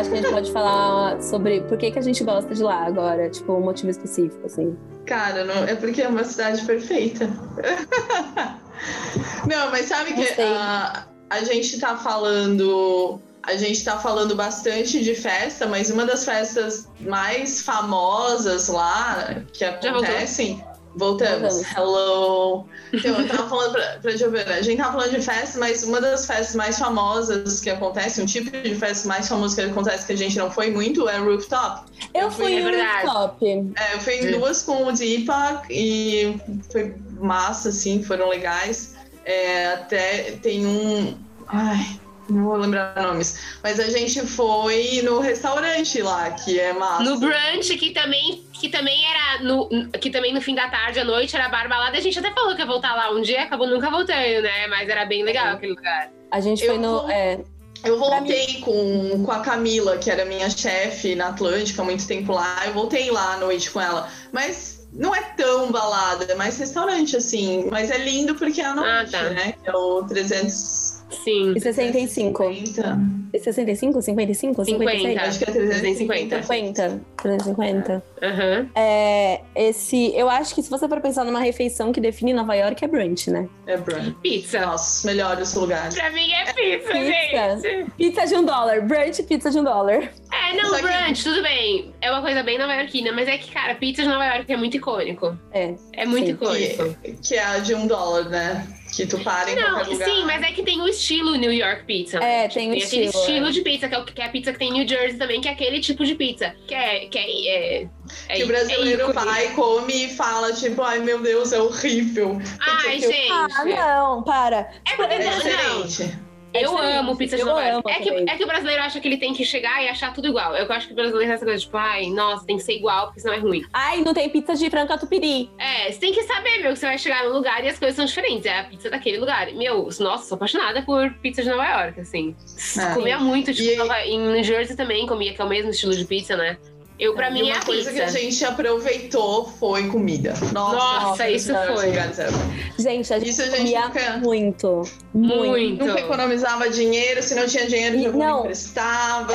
[0.00, 2.86] acho que a gente pode falar sobre por que, que a gente gosta de lá
[2.86, 4.76] agora, tipo, um motivo específico, assim.
[5.06, 7.26] Cara, não, é porque é uma cidade perfeita.
[9.46, 13.20] não, mas sabe que a, a gente tá falando.
[13.42, 19.64] A gente tá falando bastante de festa, mas uma das festas mais famosas lá que
[19.64, 20.62] acontecem.
[20.96, 21.54] Voltamos.
[21.54, 21.76] Voltamos.
[21.76, 22.66] Hello.
[22.92, 26.00] Então, eu tava falando pra, pra Giovana, a gente tava falando de festa, mas uma
[26.00, 30.12] das festas mais famosas que acontece, um tipo de festa mais famoso que acontece que
[30.12, 31.82] a gente não foi muito, é rooftop.
[32.14, 33.06] Eu Eu fui, fui é em verdade.
[33.06, 33.72] rooftop.
[33.76, 34.30] É, eu fui em Sim.
[34.32, 38.94] duas com o Deepak e foi massa, assim, foram legais.
[39.24, 41.16] É, até tem um.
[41.46, 43.38] Ai, não vou lembrar nomes.
[43.62, 47.02] Mas a gente foi no restaurante lá, que é massa.
[47.02, 49.68] No brunch, que também, que também era no,
[50.00, 51.96] que também no fim da tarde, à noite, era bar balada.
[51.96, 54.66] A gente até falou que ia voltar lá um dia, acabou nunca voltando, né?
[54.68, 56.10] Mas era bem legal aquele lugar.
[56.30, 57.00] A gente Eu foi no.
[57.00, 57.40] vou- é,
[57.84, 62.32] Eu voltei com, com a Camila, que era minha chefe na Atlântica há muito tempo
[62.32, 62.62] lá.
[62.66, 64.08] Eu voltei lá à noite com ela.
[64.32, 67.68] Mas não é tão balada, é mais restaurante, assim.
[67.70, 69.22] Mas é lindo porque é à noite, tá.
[69.30, 69.54] né?
[69.62, 70.87] Que é o 300.
[71.10, 71.52] Sim.
[71.56, 72.44] e 65.
[72.44, 72.98] 50.
[73.32, 74.00] E 65?
[74.02, 74.64] 55?
[74.64, 75.02] 56?
[75.02, 75.22] 50.
[75.22, 76.42] Acho que é 350.
[76.42, 77.00] 50.
[77.22, 78.02] 350.
[78.22, 78.68] Aham.
[78.74, 82.84] É, esse, eu acho que se você for pensar numa refeição que define Nova York,
[82.84, 83.48] é brunch, né?
[83.66, 84.14] É brunch.
[84.22, 84.60] Pizza.
[84.60, 85.94] Nossa, os melhores lugares.
[85.94, 87.60] Pra mim é pizza, Pizza.
[87.68, 87.90] gente.
[87.96, 88.80] Pizza de um dólar.
[88.86, 90.10] Brunch, pizza de um dólar.
[90.32, 91.92] É, não, Só que- brunch, tudo bem.
[92.00, 94.76] É uma coisa bem nova-iorquina, mas é que, cara, pizza de Nova York é muito
[94.76, 95.36] icônico.
[95.52, 95.74] É.
[95.92, 96.32] É muito Sim.
[96.32, 96.94] icônico.
[97.02, 98.66] Que, que é a de um dólar, né?
[98.98, 100.08] Que tu para em Não, qualquer lugar.
[100.08, 102.18] sim, mas é que tem o estilo New York Pizza.
[102.18, 102.46] né?
[102.46, 103.50] É, tem o aquele estilo, estilo é.
[103.52, 105.40] de pizza, que é, o- que é a pizza que tem em New Jersey também,
[105.40, 106.52] que é aquele tipo de pizza.
[106.66, 107.06] Que é.
[107.06, 107.48] Que é,
[107.82, 107.88] é,
[108.28, 112.40] é Que o brasileiro é vai, come e fala, tipo, ai meu Deus, é horrível.
[112.58, 113.30] Ai, gente.
[113.30, 114.68] Ah, não, para.
[114.90, 116.27] É porque É não, não.
[116.54, 117.74] É Eu amo pizza de Eu Nova York.
[117.86, 120.12] amo É que, é que o brasileiro acha que ele tem que chegar e achar
[120.14, 120.54] tudo igual.
[120.56, 123.06] Eu acho que o brasileiro tem essa coisa, tipo, ai, nossa, tem que ser igual,
[123.06, 123.62] porque senão é ruim.
[123.72, 125.50] Ai, não tem pizza de frango catupiry.
[125.58, 127.96] É, você tem que saber, meu, que você vai chegar num lugar e as coisas
[127.96, 128.46] são diferentes.
[128.46, 129.52] É a pizza daquele lugar.
[129.52, 132.34] Meu, nossa, sou apaixonada por pizza de Nova York, assim.
[132.78, 132.94] É.
[132.94, 135.94] Comia muito, tipo, E- Nova- em New Jersey também comia, que é o mesmo estilo
[135.94, 136.56] de pizza, né?
[136.98, 138.04] Eu, pra E mim, é uma a coisa pizza.
[138.04, 140.34] que a gente aproveitou foi comida.
[140.52, 142.82] Nossa, Nossa, isso os melhores foi.
[142.82, 144.82] Gente, a gente Isso a gente comia nunca- muito.
[145.14, 145.36] Muito.
[145.48, 145.84] Muito.
[145.84, 148.40] Nunca economizava dinheiro, se não tinha dinheiro, E- não.
[148.40, 149.32] emprestava.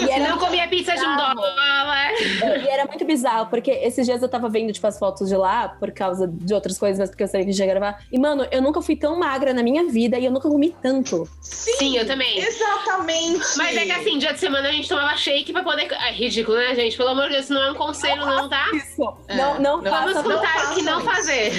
[0.00, 2.10] E era, Não comia pizza de um dólar.
[2.64, 5.68] e era muito bizarro, porque esses dias eu tava vendo, tipo, as fotos de lá,
[5.68, 8.02] por causa de outras coisas, mas porque eu sabia que a gente ia gravar.
[8.10, 11.28] E, mano, eu nunca fui tão magra na minha vida e eu nunca comi tanto.
[11.40, 12.38] Sim, eu também.
[12.38, 13.44] Exatamente.
[13.56, 15.88] Mas é que assim, dia de semana a gente tomava shake pra poder.
[15.92, 16.87] É ridículo, né, gente?
[16.96, 18.66] Pelo amor de Deus, isso não é um conselho, não, tá?
[18.74, 19.16] Isso.
[19.28, 19.90] É, não, não, não.
[19.90, 21.52] Vamos façam, não contar o que não fazer.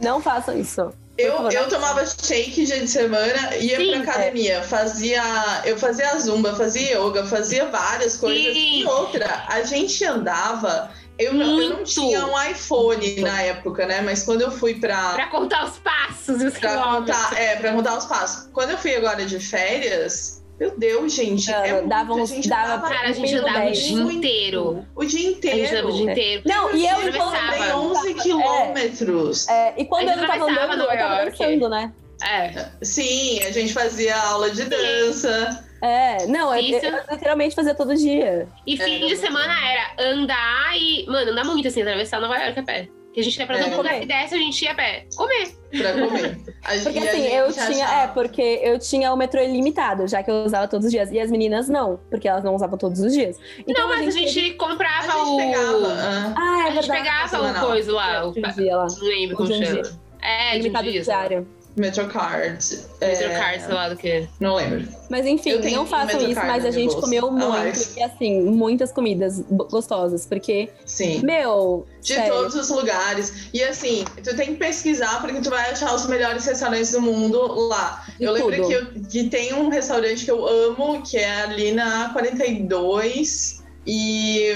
[0.00, 0.92] não façam isso.
[1.16, 1.68] Eu, eu não.
[1.68, 5.20] tomava shake dia de semana, ia Sim, pra academia, fazia.
[5.64, 8.52] Eu fazia zumba, fazia yoga, fazia várias coisas.
[8.54, 8.82] Sim.
[8.82, 10.90] E outra, a gente andava.
[11.18, 11.90] Eu, não- eu não Muito.
[11.90, 14.00] tinha um iPhone na época, né?
[14.00, 15.14] Mas quando eu fui pra.
[15.14, 17.16] Pra contar os passos e os Pra quilômetros.
[17.16, 18.48] contar, é, pra contar os passos.
[18.52, 21.46] Quando eu fui agora de férias, meu Deus, gente.
[21.46, 24.86] Cara, é dava a gente dava- andava Cara, a gente andava o dia inteiro.
[24.94, 25.92] O dia A gente andava o inteiro.
[25.92, 26.42] dia inteiro.
[26.46, 29.48] Não, e eu andei 11 quilômetros.
[29.48, 31.92] É, e quando eu não tava andando, eu tava dançando, né?
[32.22, 32.68] É.
[32.82, 35.64] Sim, a gente fazia aula de dança.
[35.80, 36.84] É, não, eu, Isso.
[36.84, 38.48] eu literalmente fazia todo dia.
[38.66, 41.06] E fim Era de semana era andar e.
[41.06, 42.88] Mano, andar muito assim, atravessar Nova York a pé.
[43.18, 43.64] Que a gente ia pra É.
[43.64, 45.06] todo lugar que desce, a gente ia a pé.
[45.16, 45.48] Comer.
[45.76, 46.38] pra comer.
[46.64, 47.84] A gente- Porque e a assim, gente eu tinha.
[47.84, 51.10] achava- É, porque eu tinha o metrô ilimitado, já que eu usava todos os dias.
[51.10, 53.36] E as meninas não, porque elas não usavam todos os dias.
[53.66, 55.36] Então não, mas a gente, teve- comprava A gente o.
[55.36, 55.86] pegava.
[55.92, 57.02] ah, Ah, é A gente verdade.
[57.28, 58.24] pegava o coisa lá.
[58.24, 58.28] O...
[58.30, 58.86] Um dia lá.
[58.86, 59.82] Não lembro como chama.
[60.22, 61.46] É, Limitado diário.
[61.78, 62.78] Metrocard.
[63.00, 64.28] Metrocard, É, sei lá do que.
[64.40, 64.86] Não lembro.
[65.08, 67.80] Mas enfim, não façam isso, mas a gente comeu Ah, muito.
[67.96, 70.26] E assim, muitas comidas gostosas.
[70.26, 71.20] Porque, Sim.
[71.24, 71.86] meu.
[72.02, 73.48] De sério, todos os lugares.
[73.52, 77.40] E assim, tu tem que pesquisar porque tu vai achar os melhores restaurantes do mundo
[77.68, 78.04] lá.
[78.18, 81.72] De eu lembro que, eu- que tem um restaurante que eu amo, que é ali
[81.72, 84.52] na 42 e.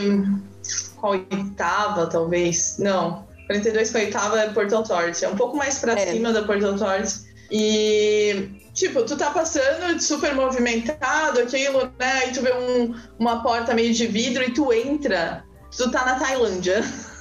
[0.96, 2.76] Qual oitava, talvez?
[2.78, 3.26] Não.
[3.52, 5.24] 42 com a oitava é Porto Authority.
[5.24, 6.12] É um pouco mais pra É.
[6.12, 7.32] cima da Porto Authority.
[7.50, 12.28] E, tipo, tu tá passando super movimentado, aquilo, né?
[12.28, 15.44] E tu vê um- uma porta meio de vidro e tu entra.
[15.76, 16.82] Tu tá na Tailândia.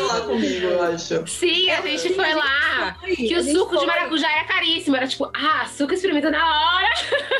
[0.00, 0.26] Foram lá sim.
[0.26, 1.26] comigo, eu acho.
[1.26, 2.96] Sim, a gente foi lá.
[3.16, 3.86] Que o suco de foi.
[3.86, 4.96] maracujá era caríssimo.
[4.96, 6.88] Era tipo, ah, suco experimenta na hora.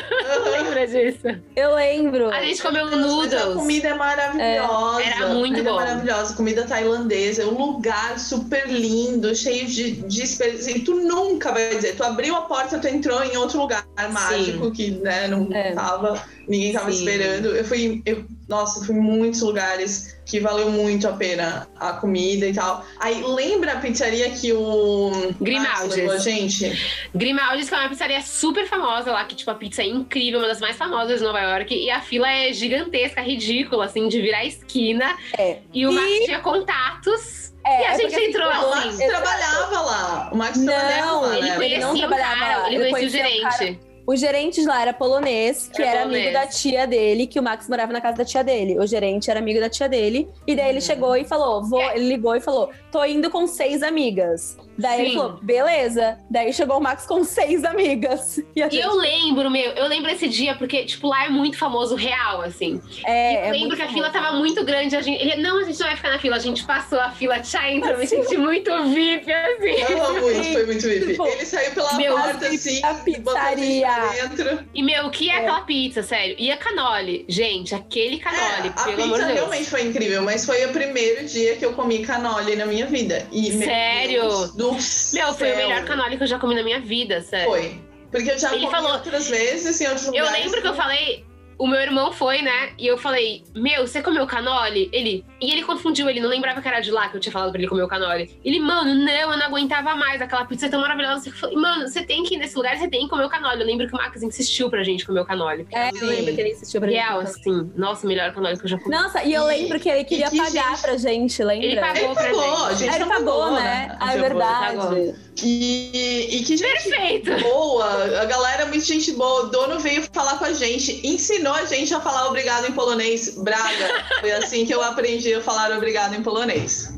[0.51, 1.27] Lembra disso?
[1.55, 2.29] Eu lembro.
[2.29, 3.53] A gente comeu Mas a noodles.
[3.55, 5.01] comida é maravilhosa.
[5.01, 5.81] É, era muito a comida bom.
[5.81, 7.43] É maravilhosa, comida tailandesa.
[7.43, 10.71] É um lugar super lindo, cheio de, de experiência.
[10.71, 14.71] E tu nunca vai dizer, tu abriu a porta, tu entrou em outro lugar mágico
[14.71, 15.71] que né, não É.
[15.73, 16.99] tava, ninguém tava Sim.
[16.99, 17.55] esperando.
[17.55, 21.93] Eu fui, eu, nossa, eu fui em muitos lugares que valeu muito a pena a
[21.93, 22.85] comida e tal.
[22.99, 25.79] Aí lembra a pizzaria que o Grimaldi's.
[25.81, 27.07] Max levou a gente?
[27.15, 30.47] Grimaldi's, que é uma pizzaria super famosa lá, que tipo, a pizza é incrível, uma
[30.47, 31.73] das mais famosas de Nova York.
[31.73, 35.15] E a fila é gigantesca, ridícula, assim, de virar a esquina.
[35.37, 35.59] É.
[35.73, 37.47] E o E- Max tinha contatos.
[37.65, 38.85] É, e a é gente assim, entrou Não, o assim.
[38.87, 39.09] Max Exato.
[39.23, 40.29] trabalhava lá.
[40.31, 41.55] O Max trabalhava Não, lá, ele né?
[41.55, 43.79] conhecia não o trabalhava cara, lá, ele conhecia o conhecia o gerente.
[44.09, 46.27] O gerente de lá era polonês, que Era era, polonês.
[46.27, 48.79] amigo da tia dele, que o Max morava na casa da tia dele.
[48.79, 50.29] O gerente era amigo da tia dele.
[50.47, 51.97] E daí ele chegou e falou: vou, É.
[51.97, 54.55] ele ligou e falou: tô indo com seis amigas.
[54.77, 56.17] Daí ele falou, beleza.
[56.29, 58.37] Daí chegou o Max com seis amigas.
[58.37, 61.57] E E gente, eu lembro, meu, eu lembro esse dia, porque, tipo, lá é muito
[61.57, 62.81] famoso real, assim.
[63.05, 64.95] é, E eu é lembro que a fila tava muito grande.
[64.95, 66.35] A gente, ele, não, a gente não vai ficar na fila.
[66.35, 67.97] A gente passou a fila, tchau, entrou.
[67.97, 69.93] Me senti muito VIP, assim.
[69.93, 71.07] Eu muito, foi muito VIP.
[71.07, 73.87] Tipo, Ele saiu pela meu, porta assim, a botou a pizzaria.
[74.27, 74.59] dentro.
[74.73, 76.35] E, meu, o que é, aquela pizza, sério?
[76.37, 77.25] E a canole?
[77.27, 79.33] Gente, aquele canole, É, pelo amor de Deus.
[79.37, 83.25] realmente foi incrível, mas foi o primeiro dia que eu comi canole na minha vida.
[83.31, 84.21] E, meu Sério?
[84.21, 87.49] Deus do Meu, foi o melhor canole que eu já comi na minha vida, sério.
[87.49, 87.79] Foi.
[88.11, 90.31] Porque eu já Ele comi falou- outras vezes em outros Eu lugares.
[90.45, 91.25] lembro que eu falei,
[91.57, 92.71] o meu irmão foi, né?
[92.77, 94.89] E eu falei, meu, você comeu canole?
[94.93, 95.25] Ele.
[95.39, 97.59] E ele confundiu, ele não lembrava que era de lá que eu tinha falado pra
[97.59, 98.31] ele comer o canole.
[98.43, 100.19] Ele, mano, não, eu não aguentava mais.
[100.21, 101.29] Aquela pizza tão maravilhosa.
[101.29, 103.61] Eu falei, mano, você tem que ir nesse lugar, você tem que comer o canole.
[103.61, 105.67] Eu lembro que o Max insistiu pra gente comer o canole.
[105.71, 107.29] É, eu lembro que ele insistiu pra Real, gente.
[107.39, 107.71] assim.
[107.75, 108.95] Nossa, o melhor canole que eu já comi.
[108.95, 111.65] Nossa, e eu lembro que ele queria que pagar gente- pra gente, lembra?
[111.65, 112.79] Ele pagou Ele pra pagou, a gente.
[112.91, 113.97] gente Ele pagou, né?
[113.99, 115.15] Ah, é verdade.
[115.43, 117.31] E, e que gente Perfeito!
[117.43, 117.85] boa,
[118.21, 119.43] a galera é muito gente boa.
[119.43, 123.37] O dono veio falar com a gente, ensinou a gente a falar obrigado em polonês.
[123.37, 126.97] Braga, foi assim que eu aprendi a falar obrigado em polonês.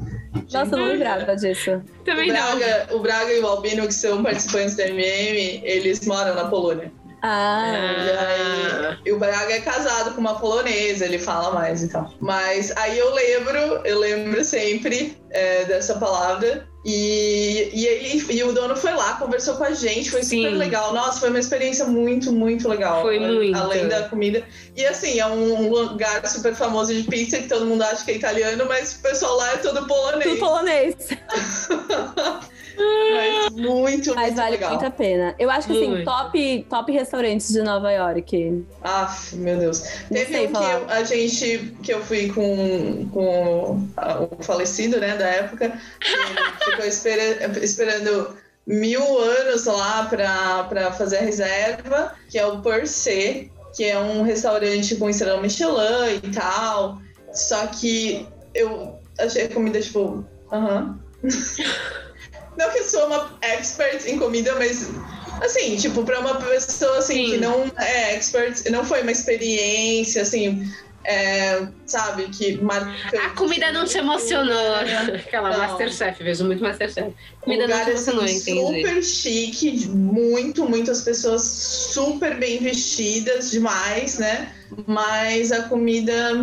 [0.51, 1.81] Nossa, não lembrava disso.
[1.99, 2.57] O Também não.
[2.57, 6.91] Braga, o Braga e o Albino, que são participantes da MM, eles moram na Polônia.
[7.21, 11.89] Ah, E, aí, e o Braga é casado com uma polonesa, ele fala mais e
[11.89, 12.11] tal.
[12.19, 16.67] Mas aí eu lembro, eu lembro sempre é, dessa palavra.
[16.85, 20.57] E, e, ele, e o dono foi lá, conversou com a gente, foi super Sim.
[20.57, 20.93] legal.
[20.93, 23.01] Nossa, foi uma experiência muito, muito legal.
[23.01, 23.57] Foi muito.
[23.57, 24.43] Além da comida.
[24.75, 28.15] E assim, é um lugar super famoso de pizza que todo mundo acha que é
[28.15, 30.23] italiano, mas o pessoal lá é todo polonês.
[30.23, 30.95] tudo polonês.
[32.79, 34.69] Mas muito, Mas muito vale legal.
[34.71, 35.35] muito a pena.
[35.37, 36.05] Eu acho que assim, Muito.
[36.05, 38.65] top, top restaurantes de Nova York.
[38.81, 39.83] Aff, meu Deus.
[40.09, 43.87] Não Teve um que eu- a gente que eu fui com, com
[44.39, 51.17] o falecido, né, da época, que ficou espera- esperando mil anos lá pra, pra fazer
[51.17, 56.29] a reserva, que é o Per Se, que é um restaurante com estrela Michelin e
[56.31, 56.99] tal.
[57.33, 60.97] Só que eu achei a comida, tipo, aham.
[62.59, 64.89] Não que eu sou uma expert em comida, mas
[65.41, 67.31] assim, tipo, pra uma pessoa assim Sim.
[67.31, 70.69] que não é expert, não foi uma experiência, assim,
[71.05, 73.15] é, sabe, que marcante.
[73.15, 74.75] A comida não te emocionou.
[75.25, 75.57] Aquela Não.
[75.57, 77.13] Masterchef, vejo muito Masterchef.
[77.39, 78.81] Comida um não lugar te emocionou, assim, entendi.
[78.81, 84.53] super chique, muito, muitas pessoas super bem vestidas demais, né?
[84.85, 86.33] Mas a comida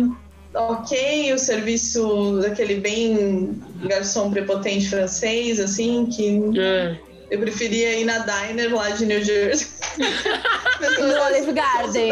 [0.57, 6.97] ok, o serviço daquele bem garçom prepotente francês, assim, que Ah.
[7.29, 9.67] eu preferia ir na diner lá de New Jersey.
[10.79, 12.07] No Olive Garden.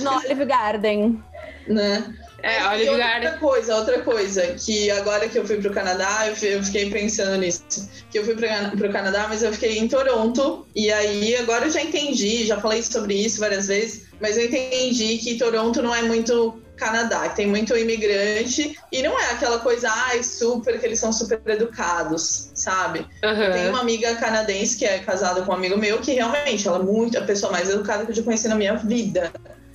[0.00, 1.22] No Olive Garden.
[1.66, 2.14] né?
[2.42, 3.38] É, Mas, Olive outra Garden.
[3.40, 7.36] coisa, outra coisa, que agora que eu fui pro Canadá, eu fi- eu fiquei pensando
[7.38, 7.62] nisso.
[8.10, 10.66] Que eu fui pro, Can- pro Canadá, mas eu fiquei em Toronto.
[10.76, 15.16] E aí, agora eu já entendi, já falei sobre isso várias vezes, mas eu entendi
[15.18, 18.78] que Toronto não é muito Canadá, que tem muito imigrante.
[18.92, 23.06] E não é aquela coisa, ai, super, que eles são super educados, sabe?
[23.24, 23.52] Aham.
[23.52, 26.82] Tem uma amiga canadense que é casada com um amigo meu, que realmente ela é
[26.82, 29.32] muito a pessoa mais educada que eu já conheci na minha vida.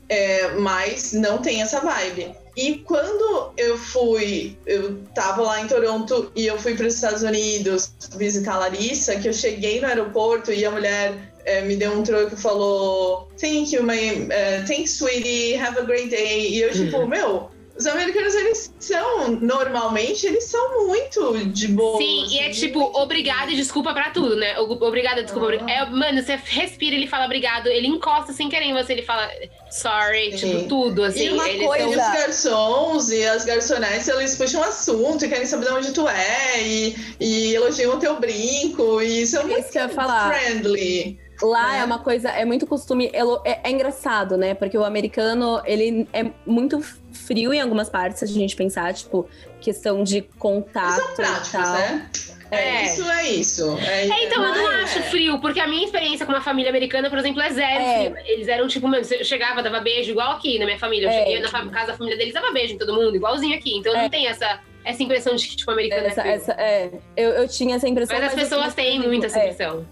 [0.08, 2.36] É, mas não tem essa vibe.
[2.56, 7.24] E quando eu fui, eu tava lá em Toronto e eu fui para os Estados
[7.24, 11.92] Unidos visitar a Larissa, que eu cheguei no aeroporto e a mulher é, me deu
[11.94, 16.50] um troco e falou: Thank you, my, eh, thanks, sweetie, have a great day.
[16.50, 21.98] E eu, tipo, meu, os americanos, eles são, normalmente, eles são muito de boa.
[21.98, 24.60] Sim, e é assim, tipo, obrigado e desculpa pra tudo, né?
[24.60, 25.48] O- Obrigado, desculpa.
[25.66, 25.72] Ah.
[25.72, 29.28] É, mano, você respira, ele fala obrigado, ele encosta sem querer em você, ele fala
[29.72, 30.50] sorry, Sim.
[30.58, 31.28] tipo, tudo, assim.
[31.28, 35.30] E uma eles coisa- E os são- garçons e as garçonetes, eles puxam assunto e
[35.30, 39.46] querem saber de onde tu é e, e elogiam o teu brinco e são É
[39.46, 40.34] muito isso que eu ia falar.
[40.36, 41.20] friendly.
[41.42, 41.80] Lá É.
[41.80, 43.10] é uma coisa, é muito costume.
[43.14, 44.54] elo- É, é engraçado, né?
[44.54, 46.82] Porque o americano, ele é muito
[47.12, 49.28] frio em algumas partes, se a gente pensar, tipo,
[49.60, 51.74] questão de Eles contato são e práticos, tal.
[51.74, 52.10] né?
[52.52, 52.84] É, É.
[52.86, 53.78] isso, é isso.
[53.80, 54.84] É, É, então, eu não é.
[54.84, 58.14] acho frio, porque a minha experiência com uma família americana, por exemplo, é zero É.
[58.30, 61.08] Eles eram tipo, mano, eu chegava, dava beijo, igual aqui na minha família.
[61.08, 63.78] Eu É, cheguei na casa da família deles, dava beijo em todo mundo, igualzinho aqui.
[63.78, 66.34] Então não tem essa, essa impressão de que, tipo, americano Essa, é frio.
[66.36, 68.18] essa, é, eu, eu tinha essa impressão.
[68.18, 69.88] Mas as eu pessoas têm muito essa é, impressão.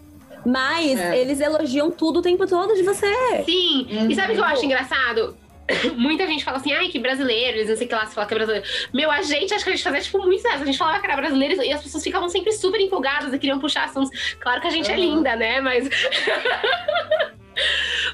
[0.45, 1.17] Mas É.
[1.17, 3.07] eles elogiam tudo o tempo todo de você.
[3.45, 5.35] Sim, e sabe o que eu acho engraçado?
[5.95, 8.25] Muita gente fala assim, ai, que brasileiro, eles não sei o que lá, se fala
[8.25, 8.65] que é brasileiro.
[8.93, 10.47] Meu, a gente, acho que a gente fazia, tipo, muito isso.
[10.47, 13.59] A gente falava que era brasileiro e as pessoas ficavam sempre super empolgadas e queriam
[13.59, 14.09] puxar assuntos.
[14.39, 14.99] Claro que a gente é Uhum.
[15.17, 15.61] linda, né?
[15.61, 15.87] Mas.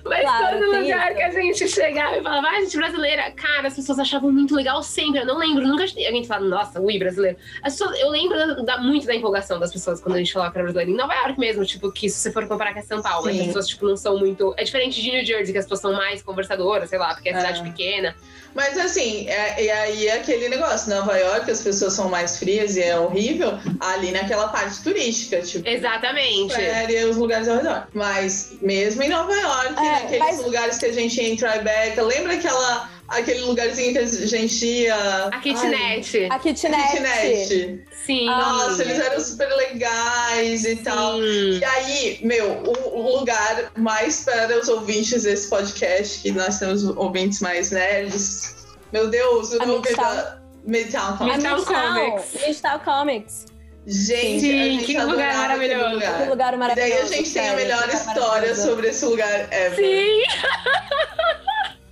[0.03, 1.15] Mas Claro, todo lugar isso.
[1.15, 4.81] que a gente chegava e falava, ah, gente brasileira, cara, as pessoas achavam muito legal
[4.83, 5.21] sempre.
[5.21, 7.37] Eu não lembro, nunca a gente falava, nossa, ui, brasileiro.
[7.63, 10.51] As pessoas, eu lembro da- da- muito da empolgação das pessoas quando a gente falava
[10.51, 10.91] que era brasileiro.
[10.91, 13.67] Em Nova York mesmo, tipo, que se você for comparar com São Paulo, as pessoas,
[13.67, 14.53] tipo, não são muito.
[14.57, 17.33] É diferente de New Jersey, que as pessoas são mais conversadoras, sei lá, porque é
[17.33, 17.35] É.
[17.39, 18.15] cidade pequena.
[18.55, 22.77] Mas assim, é, e aí é aquele negócio, Nova York as pessoas são mais frias
[22.77, 25.67] e é horrível ali naquela parte turística, tipo.
[25.67, 26.55] Exatamente.
[26.57, 27.87] E os lugares ao redor.
[27.93, 32.01] Mas mesmo em Nova York, É, naqueles mas- lugares que a gente ia em Tribeca,
[32.01, 35.25] lembra aquela, aquele lugarzinho que a gente ia.
[35.25, 36.27] A kitnet.
[36.29, 36.91] A kitnet.
[36.91, 37.85] Kitnet.
[38.05, 38.25] Sim.
[38.25, 41.17] Nossa, eles eram super legais e tal.
[41.17, 41.59] Sim.
[41.59, 46.83] E aí, meu, o, o lugar mais para os ouvintes desse podcast, que nós temos
[46.83, 48.55] ouvintes mais nerds.
[48.93, 51.37] Meu Deus, o nome da Midtown Comics.
[51.37, 52.47] Midtown Midtown Comics.
[52.47, 53.45] Midtown Comics.
[53.87, 55.93] Gente, Sim, a gente que lugar maravilhoso.
[55.93, 56.23] lugar.
[56.23, 56.91] Que lugar E maravilhoso.
[56.91, 59.75] daí a gente tem a melhor história sobre esse lugar ever.
[59.75, 60.23] Sim.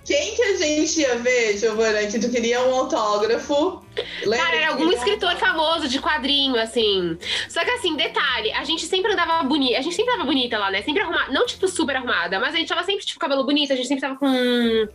[0.04, 3.82] Quem que a gente ia ver, Giovana, que tu queria um autógrafo?
[4.24, 7.16] Lembra Cara, era algum escritor famoso de quadrinho, assim.
[7.48, 9.78] Só que assim, detalhe, a gente sempre andava bonita.
[9.78, 10.82] A gente sempre tava bonita lá, né?
[10.82, 11.32] Sempre arrumada.
[11.32, 14.02] Não, tipo, super arrumada, mas a gente tava sempre, tipo, cabelo bonito, a gente sempre
[14.02, 14.26] tava com.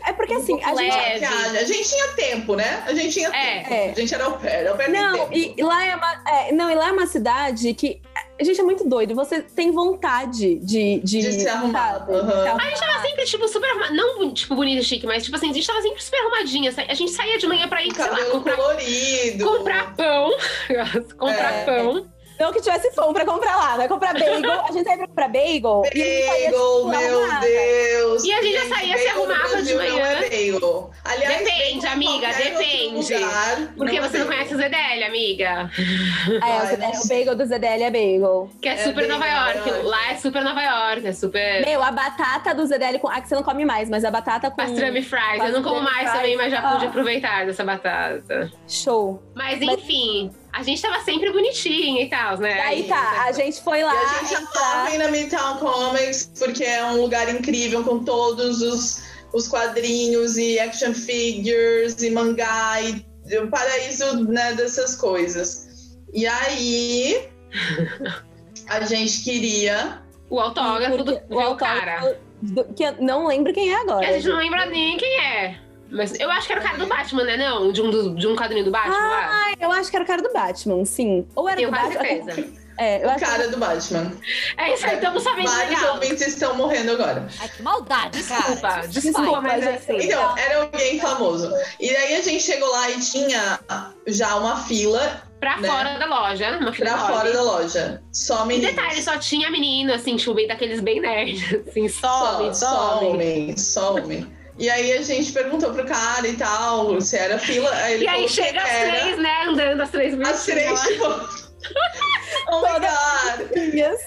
[0.06, 0.96] É porque assim, a gente.
[0.96, 1.26] leve.
[1.26, 2.84] A gente tinha tempo, né?
[2.86, 3.60] A gente tinha É.
[3.60, 3.74] tempo.
[3.74, 3.90] É.
[3.92, 5.34] A gente era au pair, au pair tem Não, tempo.
[5.34, 6.24] e, e lá é uma.
[6.28, 8.02] é, não, e lá é uma cidade que.
[8.40, 9.14] A gente é muito doido.
[9.16, 11.00] Você tem vontade de.
[11.04, 12.14] De, De se arrumar, sabe?
[12.14, 13.94] De se A gente tava sempre, tipo, super arrumada.
[13.94, 16.74] Não, tipo, bonita e chique, mas, tipo assim, a gente tava sempre super arrumadinha.
[16.88, 19.44] A gente saía de manhã pra ir, sei lá, Cabelo comprar, colorido.
[19.46, 20.32] comprar pão.
[21.18, 21.66] comprar É.
[21.66, 22.08] pão.
[22.40, 23.88] Não que tivesse pão pra comprar lá, né?
[23.88, 24.52] Comprar bagel.
[24.62, 25.84] A gente saía pra comprar bagel.
[25.92, 27.46] saía, Bagel, tipo, meu arrumada.
[27.46, 28.24] Deus.
[28.24, 30.06] E a gente já saía se bagel arrumava de Não manhã.
[30.08, 30.92] é bagel.
[31.04, 33.14] Aliás, Depende, bagel amiga, depende.
[33.14, 34.46] lugar, Porque não é você não bagel.
[34.48, 35.72] conhece o ZDL, amiga.
[35.78, 37.18] É, Ai, o, ZDL, não o sei.
[37.20, 38.50] bagel do ZDL é bagel.
[38.62, 39.70] Que é, É super bem Nova York.
[39.84, 41.66] Lá é super Nova York, é super.
[41.66, 43.10] Meu, a batata do ZDL com.
[43.10, 44.56] Ah, que você não come mais, mas a batata com.
[44.56, 45.44] Pastrami fries.
[45.44, 46.14] Eu não como mais fries.
[46.14, 46.90] também, mas já pude Ah.
[46.90, 48.50] aproveitar dessa batata.
[48.68, 49.22] Show.
[49.36, 52.58] Mas Mas- enfim, a gente tava sempre bonitinha e tal, né?
[52.58, 53.94] Daí tá, a gente foi lá.
[53.94, 58.62] E a gente amava ir na Midtown Comics porque é um lugar incrível com todos
[58.62, 59.02] os,
[59.34, 63.06] os quadrinhos e action figures e mangá e
[63.38, 65.68] o paraíso né, dessas coisas.
[66.14, 67.28] E aí
[68.68, 70.02] a gente queria.
[70.30, 72.18] O autógrafo do, Porque do cara.
[72.42, 74.00] do- que eu não lembro quem é agora.
[74.06, 75.60] Que a gente não lembra nem quem é.
[75.92, 77.38] Mas eu acho que era o cara do Batman, né?
[77.38, 79.30] Não, de um, do- de um quadrinho do Batman lá.
[79.32, 81.26] Ah, eu acho que era o cara do Batman, sim.
[81.36, 82.26] Ou era Tenho do quase Batman.
[82.26, 82.60] certeza.
[82.82, 84.14] É, eu O acho cara do Batman.
[84.56, 85.96] É isso aí, estamos sabendo Vários legal.
[85.96, 87.28] ouvintes estão morrendo agora.
[87.42, 88.40] Ai, que maldade, cara.
[88.42, 89.58] Desculpa, Isso desculpa, vai.
[89.58, 89.98] mas é assim.
[89.98, 91.52] Então, era alguém famoso.
[91.78, 93.60] E daí a gente chegou lá e tinha
[94.08, 95.68] já uma fila Pra Né?
[95.68, 97.16] fora da loja, uma fila pra enorme.
[97.18, 98.02] fora da loja.
[98.14, 98.74] Só E meninos.
[98.74, 101.44] detalhe, só tinha menino, assim, tipo, bem daqueles bem nerds.
[101.68, 103.10] Assim, só homem, só, só só homem.
[103.14, 104.39] homem, só homem.
[104.60, 107.72] E aí a gente perguntou pro cara e tal, se era fila.
[107.76, 111.06] Aí ele E aí chega as três, né, andando, as três As três, tipo.
[112.52, 113.58] oh my god!
[113.74, 114.02] Yes.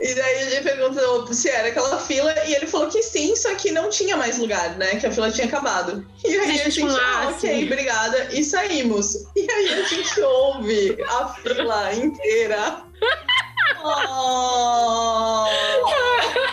[0.00, 3.54] E daí a gente perguntou se era aquela fila e ele falou que sim, só
[3.54, 4.96] que não tinha mais lugar, né?
[4.96, 6.06] Que a fila tinha acabado.
[6.24, 7.64] E aí a Gente, gente, tipo, ah, ok, sim.
[7.64, 8.28] obrigada.
[8.32, 9.26] E saímos.
[9.36, 12.82] E aí a gente ouve a fila inteira.
[13.88, 15.44] Oh.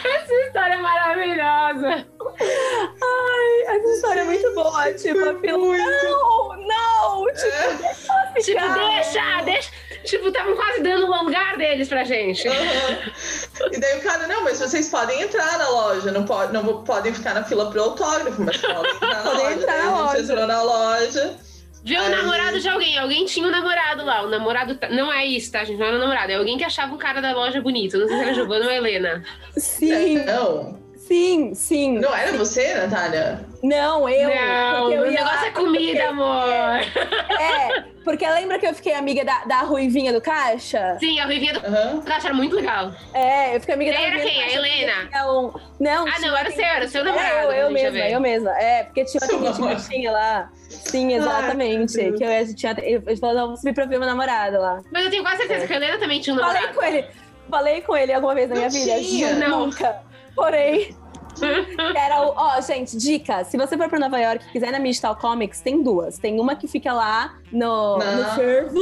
[0.08, 2.06] Essa história é maravilhosa.
[3.68, 4.94] Essa história é muito boa.
[4.94, 5.58] Tipo, a fila.
[5.58, 7.26] Não, não!
[7.34, 7.44] Tipo,
[8.34, 9.72] deixa ela Tipo, deixa, deixa.
[10.06, 12.48] Tipo, estavam quase dando o lugar deles pra gente.
[12.48, 13.12] Aham.
[13.72, 17.14] E daí o cara, não, mas vocês podem entrar na loja, não, pode, não podem
[17.14, 19.54] ficar na fila pro autógrafo, mas podem entrar na Podem loja.
[19.56, 21.36] entrar Daí a gente entrou na loja.
[21.84, 22.98] Viu o namorado de alguém.
[22.98, 24.24] Alguém tinha um namorado lá.
[24.24, 24.76] O namorado.
[24.76, 25.78] tá- Não é isso, tá, gente?
[25.80, 26.32] Não era namorado.
[26.32, 27.98] É alguém que achava o cara da loja bonito.
[27.98, 29.24] Não sei se era Giovana ou Helena.
[29.58, 30.83] Sim, Não.
[31.08, 32.00] Sim, sim.
[32.00, 33.46] Não era você, Natália?
[33.62, 34.30] Não, eu.
[34.30, 36.50] não, porque eu o ia negócio lá- é comida, amor.
[37.40, 40.98] É, porque lembra que eu fiquei amiga da, da Ruivinha do Caixa?
[41.00, 42.02] Sim, a Ruivinha do Aham.
[42.02, 42.92] Caixa era muito legal.
[43.14, 44.42] É, eu fiquei amiga da Era Ruivinha do quem?
[44.42, 45.32] A Caixa, porque Helena?
[45.32, 47.36] um- Não, Ah, não, era quem- seu, era seu Era namorado.
[47.48, 48.52] eu, eu deixa mesma, eu mesma.
[48.60, 50.50] É, porque tinha uma que tinha lá.
[50.70, 52.00] Sim, exatamente.
[52.02, 52.76] Ai, que eu tinha.
[52.82, 54.82] Eu, eu falei, não, vou subir pra ver meu namorado lá.
[54.92, 55.68] Mas eu tenho quase certeza É.
[55.68, 56.78] que a Helena também tinha um Falei namorado.
[56.80, 57.08] com ele.
[57.50, 59.34] Falei com ele alguma vez na minha Não vida?
[59.48, 59.60] Não.
[59.68, 60.02] Nunca.
[60.36, 60.96] Porém.
[61.96, 62.34] Era o.
[62.36, 65.82] Ó, gente, dica: se você for pra Nova York e quiser na Midtown Comics, tem
[65.82, 66.18] duas.
[66.18, 68.80] Tem uma que fica lá no, Na- no fervo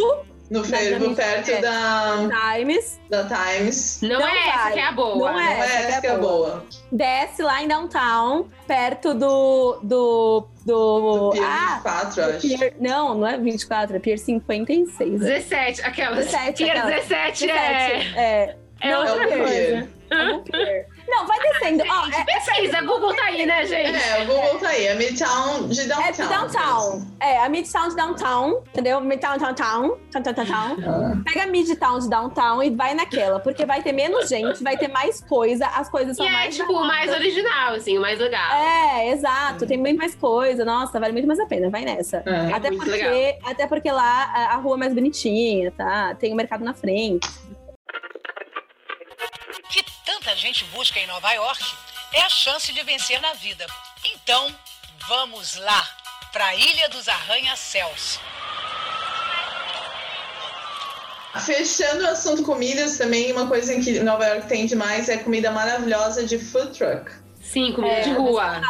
[0.49, 1.61] No fervo, perto é.
[1.61, 2.17] da,
[2.57, 2.99] Times.
[3.09, 4.01] da Times.
[4.01, 5.15] Não, Não é essa que é a boa.
[5.15, 5.53] Não Não é.
[5.53, 6.65] é essa essa que é boa.
[6.91, 9.79] Desce lá em downtown, perto do.
[9.81, 10.47] do.
[10.65, 11.21] do.
[11.25, 11.75] Do Pier ah!
[11.85, 12.39] 24, acho.
[12.41, 15.19] Pier, não, não é 24, é Pier 56.
[15.21, 16.25] 17, aquelas.
[16.25, 17.07] 17, Pier aquelas.
[17.07, 17.53] 17 é.
[17.53, 18.55] 17, é.
[18.83, 19.45] É Não, outra É o coisa.
[19.47, 19.87] Pier.
[20.11, 20.87] Algum pier.
[21.11, 21.83] Não, vai descendo.
[21.87, 23.95] Ó, Gente, é, pesquisa, Google tá aí, né, gente?
[23.95, 24.85] É, o Google tá aí.
[24.87, 26.07] É Midtown de Downtown.
[26.07, 27.07] é de downtown.
[27.19, 29.01] É, a Midtown de downtown, entendeu?
[29.01, 31.23] Midtown, downtown, town, town, town, town.
[31.23, 34.87] Pega a Midtown de downtown e vai naquela, porque vai ter menos gente, vai ter
[34.87, 38.17] mais coisa, as coisas E são é, mais tipo, o mais original, assim, o mais
[38.17, 38.53] legal.
[38.53, 39.67] É, exato.
[39.67, 40.63] Tem bem mais coisa.
[40.63, 41.69] Nossa, vale muito mais a pena.
[41.69, 42.23] Vai nessa.
[42.25, 42.53] É.
[42.53, 46.15] até, muito porque, até porque lá a, a rua é mais bonitinha, tá?
[46.15, 47.27] Tem o mercado na frente.
[50.31, 51.63] Que tanta gente busca em Nova York
[52.13, 53.65] é a chance de vencer na vida.
[54.05, 54.53] Então,
[55.07, 55.85] vamos lá
[56.31, 58.19] para a Ilha dos Arranha-Céus.
[61.45, 66.25] Fechando o assunto comidas também, uma coisa que Nova York tem demais é comida maravilhosa
[66.25, 67.11] de food truck.
[67.41, 68.61] Sim, comida É, de rua.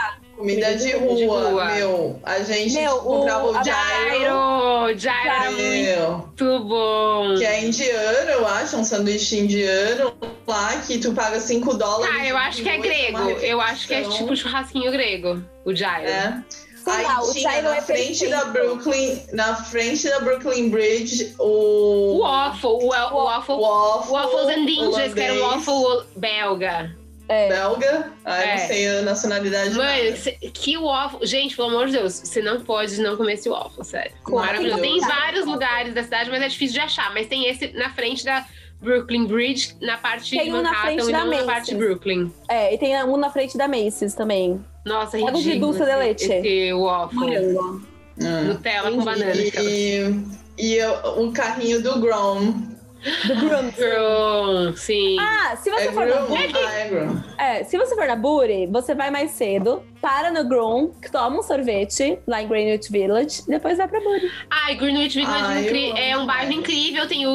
[0.42, 0.94] Comida de de
[1.26, 1.66] rua, rua.
[1.66, 2.20] meu.
[2.24, 3.76] A gente Meu, comprava o- o, gyro,
[4.10, 7.36] Gyro, Gyro era meu, muito bom.
[7.38, 10.14] que é indiano, eu acho, um sanduíche indiano
[10.48, 12.16] lá, que tu paga 5 dólares.
[12.20, 13.20] Ah, eu acho que é grego.
[13.40, 15.90] Eu acho que é tipo churrasquinho grego, o Gyro.
[16.08, 16.44] É.
[16.84, 18.32] Sei Aí lá, o tinha na é frente perfeito.
[18.32, 24.48] da Brooklyn, na frente da Brooklyn Bridge, O o waffle, o, o waffle, waffle, waffles
[24.58, 26.96] and ninjas, que era um waffle belga.
[27.32, 27.50] É.
[27.50, 28.12] belga.
[28.26, 28.52] Ah, eu É.
[28.58, 29.76] não sei a nacionalidade.
[29.76, 31.26] Mano, que waffle.
[31.26, 34.12] Gente, pelo amor de Deus, você não pode não comer esse waffle, sério.
[34.28, 34.82] Maravilhoso.
[34.82, 37.14] Tem vários lugares da cidade, mas é difícil de achar.
[37.14, 38.46] Mas tem esse na frente da
[38.82, 42.32] Brooklyn Bridge, na parte Tem de um Manhattan e da não na parte de Brooklyn.
[42.50, 44.60] É, e tem um na frente da Macy's também.
[44.86, 46.26] Nossa, Pega o de ridículo dulce de leite.
[46.32, 47.18] esse, waffle.
[47.20, 47.82] Morango.
[48.24, 48.42] Ah.
[48.42, 49.32] Nutella com banana.
[49.34, 50.26] de E,
[50.58, 52.71] e eu- o carrinho do Grom.
[53.28, 53.72] Do Groom.
[53.76, 55.18] Girl, sim.
[55.20, 56.28] Ah, se você É for na Grom?
[56.28, 57.16] Buri, Ah, é Grom.
[57.38, 61.44] é, se você for na Buri, você vai mais cedo, para no Groom, toma um
[61.44, 64.32] sorvete lá em Greenwich Village, e depois vai pra Buri.
[64.50, 67.08] Ai, Greenwich Village Ah, eu incri- amo é um bairro incrível.
[67.08, 67.32] Tem o,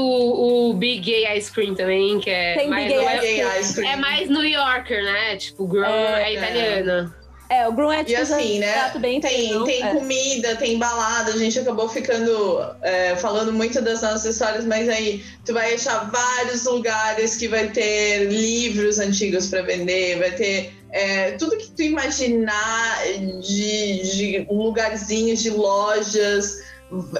[0.71, 2.55] o Big Gay Ice Cream também, que é.
[2.55, 3.93] Tem mais, Big Gay é- Gay ice cream.
[3.93, 5.37] É mais New Yorker, né?
[5.37, 7.14] Tipo, Girl É, é, italiano.
[7.49, 8.72] É, o Groom é E tipo assim, um né?
[8.72, 9.92] prato bem Tem, tem é.
[9.92, 11.32] comida, tem balada.
[11.32, 16.11] A gente acabou ficando é, falando muito das nossas histórias, mas aí tu vai achar
[16.11, 21.82] vários lugares que vai ter livros antigos para vender, vai ter é, tudo que tu
[21.82, 23.03] imaginar
[23.40, 26.62] de, de lugarzinhos, de lojas,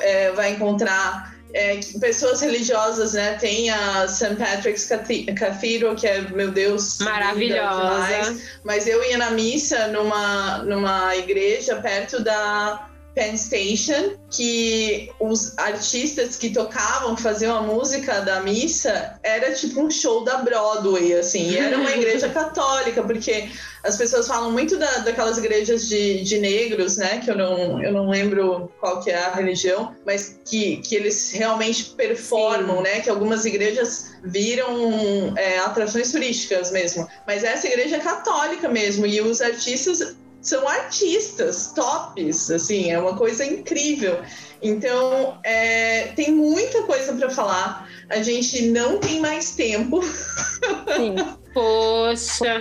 [0.01, 1.36] é, vai encontrar.
[1.53, 3.35] É, pessoas religiosas, né?
[3.35, 4.37] Tem a St.
[4.37, 8.37] Patrick's Cathedral, que é, meu Deus, Maravilhosa.
[8.65, 16.37] Mas eu ia na missa numa, numa igreja perto da Penn Station, que os artistas
[16.37, 21.49] que tocavam, faziam a música da missa, era tipo um show da Broadway, assim.
[21.49, 23.49] E era uma igreja católica, porque
[23.83, 27.19] as pessoas falam muito da, daquelas igrejas de, de negros, né?
[27.25, 31.33] Que eu não, eu não lembro qual que é a religião, mas que, que eles
[31.33, 32.83] realmente performam, Sim.
[32.83, 33.01] né?
[33.01, 37.09] Que algumas igrejas viram é, atrações turísticas mesmo.
[37.27, 43.17] Mas essa igreja é católica mesmo, e os artistas são artistas tops, assim, é uma
[43.17, 44.21] coisa incrível.
[44.63, 47.89] Então, é, tem muita coisa para falar.
[48.09, 51.17] A gente não tem mais tempo, Sim.
[51.57, 52.61] Poxa.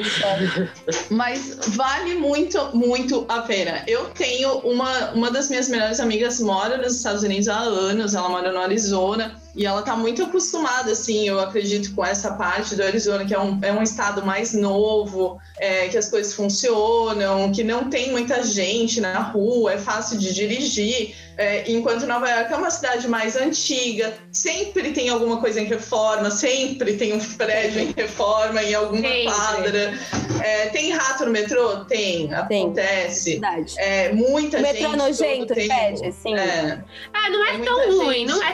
[1.10, 3.84] mas vale muito, muito a pena.
[3.88, 8.30] Eu tenho uma, uma das minhas melhores amigas mora nos Estados Unidos há anos, ela
[8.30, 9.42] mora no Arizona.
[9.56, 13.40] E ela tá muito acostumada, assim, eu acredito, com essa parte do Arizona, que é
[13.40, 18.44] um, é um estado mais novo, é, que as coisas funcionam, que não tem muita
[18.44, 21.16] gente na rua, é fácil de dirigir.
[21.38, 26.32] É, enquanto Nova York é uma cidade mais antiga, sempre tem alguma coisa em reforma,
[26.32, 29.94] sempre tem um prédio em reforma em alguma quadra.
[30.42, 31.84] É, tem rato no metrô?
[31.86, 33.32] Tem, acontece.
[33.32, 33.74] Verdade.
[33.78, 34.74] É, muita O gente.
[34.82, 36.34] metrô nojento, fede, sim.
[36.36, 36.82] É,
[37.14, 38.30] Ah, não é, É tão ruim, gente.
[38.30, 38.54] não é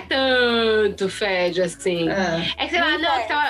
[0.91, 2.09] tanto fede assim.
[2.09, 2.53] é.
[2.57, 3.47] É que sei lá, Muito não, é é, que tava.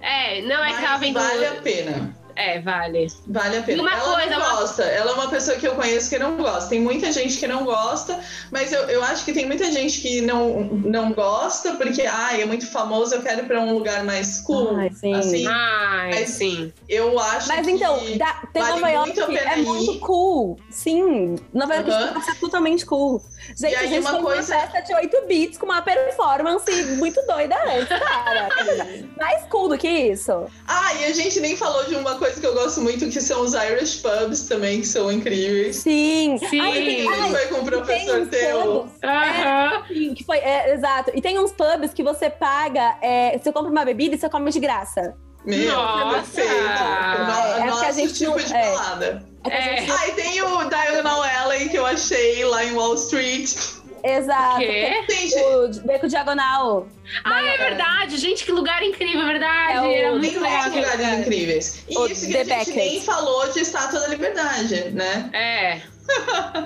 [0.00, 1.14] É, não é que tava Mas vendo.
[1.14, 2.18] vale a pena.
[2.40, 3.08] É, vale.
[3.26, 3.82] Vale a pena.
[3.82, 4.84] Uma ela coisa, não uma- gosta.
[4.84, 6.68] Ela é uma pessoa que eu conheço que não gosta.
[6.70, 8.16] Tem muita gente que não gosta,
[8.52, 12.46] mas eu, eu acho que tem muita gente que não, não gosta porque, ai, é
[12.46, 14.76] muito famoso, eu quero ir pra um lugar mais cool.
[14.76, 15.14] Ai, sim.
[15.14, 16.72] Assim, Ai, Mas- sim.
[16.88, 17.72] eu acho Mas que...
[17.72, 19.64] então, da- tem vale Nova muito a York, pena é ir.
[19.64, 20.60] muito cool.
[20.70, 21.96] Sim, Nova York uhum.
[22.22, 23.20] é totalmente cool.
[23.56, 26.70] Gente, E aí a gente uma coisa- uma festa de 8 bits com uma performance
[26.96, 28.48] muito doida antes, cara.
[29.18, 30.46] Mais cool do que isso.
[30.66, 33.40] Ah, e a gente nem falou de uma coisa que eu gosto muito, que são
[33.42, 35.76] os Irish pubs também, que são incríveis.
[35.76, 36.38] Sim.
[36.50, 36.60] Sim.
[36.60, 38.88] Ai, A tem- gente ai, foi com o professor teu.
[39.02, 39.84] Aham.
[39.88, 41.10] sim, que foi, é, exato.
[41.14, 44.50] E tem uns pubs que você paga, é, você compra uma bebida e você come
[44.50, 45.14] de graça.
[45.44, 46.14] Meu, Nossa!
[46.16, 46.50] perfeito.
[46.52, 48.70] É porque a nosso gente tipo não- de é.
[48.72, 49.27] balada.
[49.44, 49.76] É É.
[49.80, 53.54] gente- Ah, e tem o Diagonal Alley que eu achei lá em Wall Street.
[54.04, 54.56] Exato.
[54.56, 55.00] O quê?
[55.82, 56.86] O beco diagonal.
[57.24, 58.16] Ah, é verdade.
[58.16, 59.72] Gente, que lugar incrível, é verdade.
[59.72, 60.60] É o- Era tem muito legal.
[60.60, 61.20] aquele lugares lugar.
[61.20, 61.84] incríveis.
[61.88, 62.76] E O isso que The a gente Beckett.
[62.76, 65.30] nem falou de Estátua da Liberdade, né?
[65.32, 65.80] É.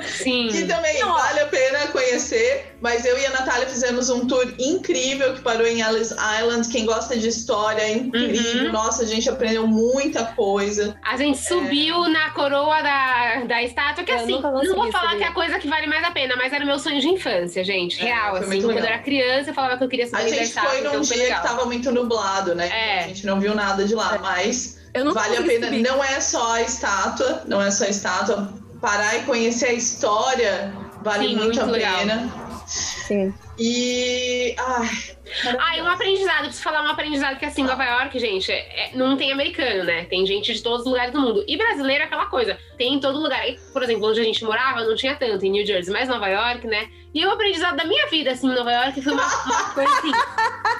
[0.06, 0.48] Sim.
[0.48, 1.12] Que também Não.
[1.14, 5.66] vale a pena conhecer, mas eu e a Natália fizemos um tour incrível que parou
[5.66, 6.68] em Ellis Island.
[6.68, 8.64] Quem gosta de história é incrível.
[8.66, 8.72] Uhum.
[8.72, 10.96] Nossa, a gente aprendeu muita coisa.
[11.02, 15.18] A gente subiu na coroa da, da estátua, que Eu assim, não vou falar subir.
[15.18, 17.64] que é a coisa que vale mais a pena, mas era meu sonho de infância,
[17.64, 18.00] gente.
[18.00, 18.62] É, Real, foi assim.
[18.62, 20.80] Quando eu era criança, eu falava que eu queria subir A da gente estátua, foi
[20.80, 21.42] num então foi dia legal.
[21.42, 22.68] que tava muito nublado, né?
[22.68, 23.04] É.
[23.04, 25.66] A gente não viu nada de lá, mas Eu não vale a pena.
[25.66, 25.82] subir.
[25.82, 28.48] Não é só a estátua, não é só a estátua.
[28.82, 31.98] Parar e conhecer a história vale Sim, muito, muito a legal.
[31.98, 32.32] pena.
[32.66, 33.32] Sim.
[33.58, 34.54] E.
[34.58, 34.88] Ai,
[35.58, 38.90] Ah, e um aprendizado, preciso falar um aprendizado que assim, Nova York, gente, é- é-
[38.94, 40.04] não tem americano, né?
[40.04, 41.44] Tem gente de todos os lugares do mundo.
[41.46, 43.40] E brasileiro é aquela coisa, tem em todo lugar.
[43.72, 46.66] Por exemplo, onde a gente morava, não tinha tanto, em New Jersey, mas Nova York,
[46.66, 46.88] né?
[47.14, 50.12] E o aprendizado da minha vida, assim, em Nova York, foi uma, uma coisa assim.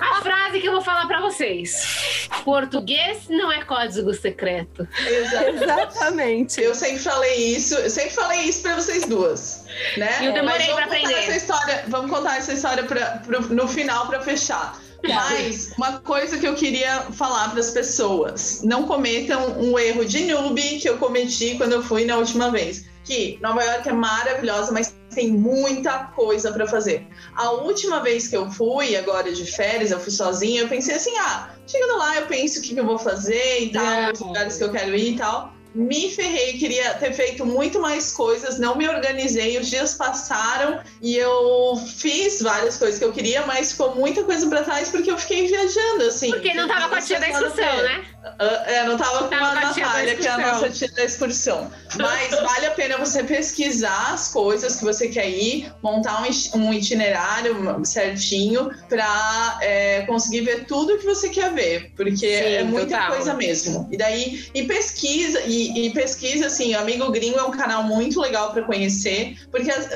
[0.00, 4.86] A frase que eu vou falar pra vocês: Português não é código secreto.
[5.06, 6.60] Exatamente.
[6.60, 9.64] Eu sempre falei isso, eu sempre falei isso pra vocês duas,
[9.96, 10.18] né?
[10.22, 11.12] Eu demorei contar aprender.
[11.14, 14.80] Essa história, vamos contar essa história pra, pro- no final pra fechar.
[15.04, 20.24] Mas uma coisa que eu queria falar para as pessoas: não cometam um erro de
[20.26, 22.84] noob que eu cometi quando eu fui na última vez.
[23.04, 27.06] Que Nova York é maravilhosa, mas tem muita coisa para fazer.
[27.34, 31.16] A última vez que eu fui, agora de férias, eu fui sozinha, eu pensei assim:
[31.18, 34.56] ah, chegando lá, eu penso o que, que eu vou fazer e tal, os lugares
[34.56, 35.52] que eu quero ir e tal.
[35.74, 41.16] Me ferrei, queria ter feito muito mais coisas, não me organizei, os dias passaram e
[41.16, 45.18] eu fiz várias coisas que eu queria, mas ficou muita coisa pra trás porque eu
[45.18, 46.30] fiquei viajando, assim.
[46.30, 48.04] Porque não tava com a tia da excursão, né?
[48.38, 50.88] Ah, É, não tava com Tava a com a Natália, que é a nossa tia
[50.92, 51.70] da excursão.
[51.96, 56.50] Mas vale a pena você pesquisar as coisas que você quer ir, montar um iti-
[56.76, 61.90] itinerário certinho pra é, conseguir ver tudo que você quer ver.
[61.96, 63.12] Porque Sim, é muita total.
[63.16, 63.88] coisa mesmo.
[63.90, 68.52] E daí, e pesquisa, e, e pesquisa, assim, Amigo Gringo é um canal muito legal
[68.52, 69.88] pra conhecer, porque as-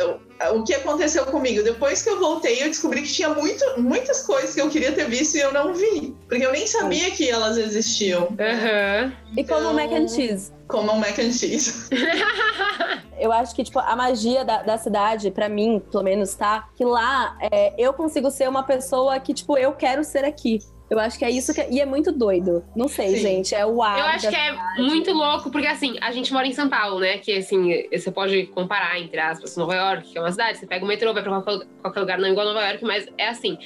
[0.52, 1.62] o que aconteceu comigo?
[1.62, 5.08] Depois que eu voltei, eu descobri que tinha muito, muitas coisas que eu queria ter
[5.08, 6.14] visto e eu não vi.
[6.28, 8.28] Porque eu nem sabia que elas existiam.
[8.38, 9.12] Aham.
[9.36, 10.52] E como Então, mac and cheese.
[10.68, 11.88] Como um mac and cheese.
[13.18, 16.68] Eu acho que, tipo, a magia da, da cidade, pra mim, pelo menos, tá?
[16.76, 20.58] Que lá é, eu consigo ser uma pessoa que, tipo, eu quero ser aqui.
[20.88, 21.60] Eu acho que é isso que.
[21.70, 22.64] E é muito doido.
[22.74, 23.16] Não sei, Sim.
[23.16, 23.54] gente.
[23.54, 23.98] É o ar.
[23.98, 24.82] Eu acho que é cidade.
[24.82, 27.18] muito louco, porque assim, a gente mora em São Paulo, né?
[27.18, 30.84] Que assim, você pode comparar, entre aspas, Nova York, que é uma cidade, você pega
[30.84, 31.42] o metrô, vai pra
[31.82, 33.58] qualquer, lugar, não igual Nova York, mas é assim.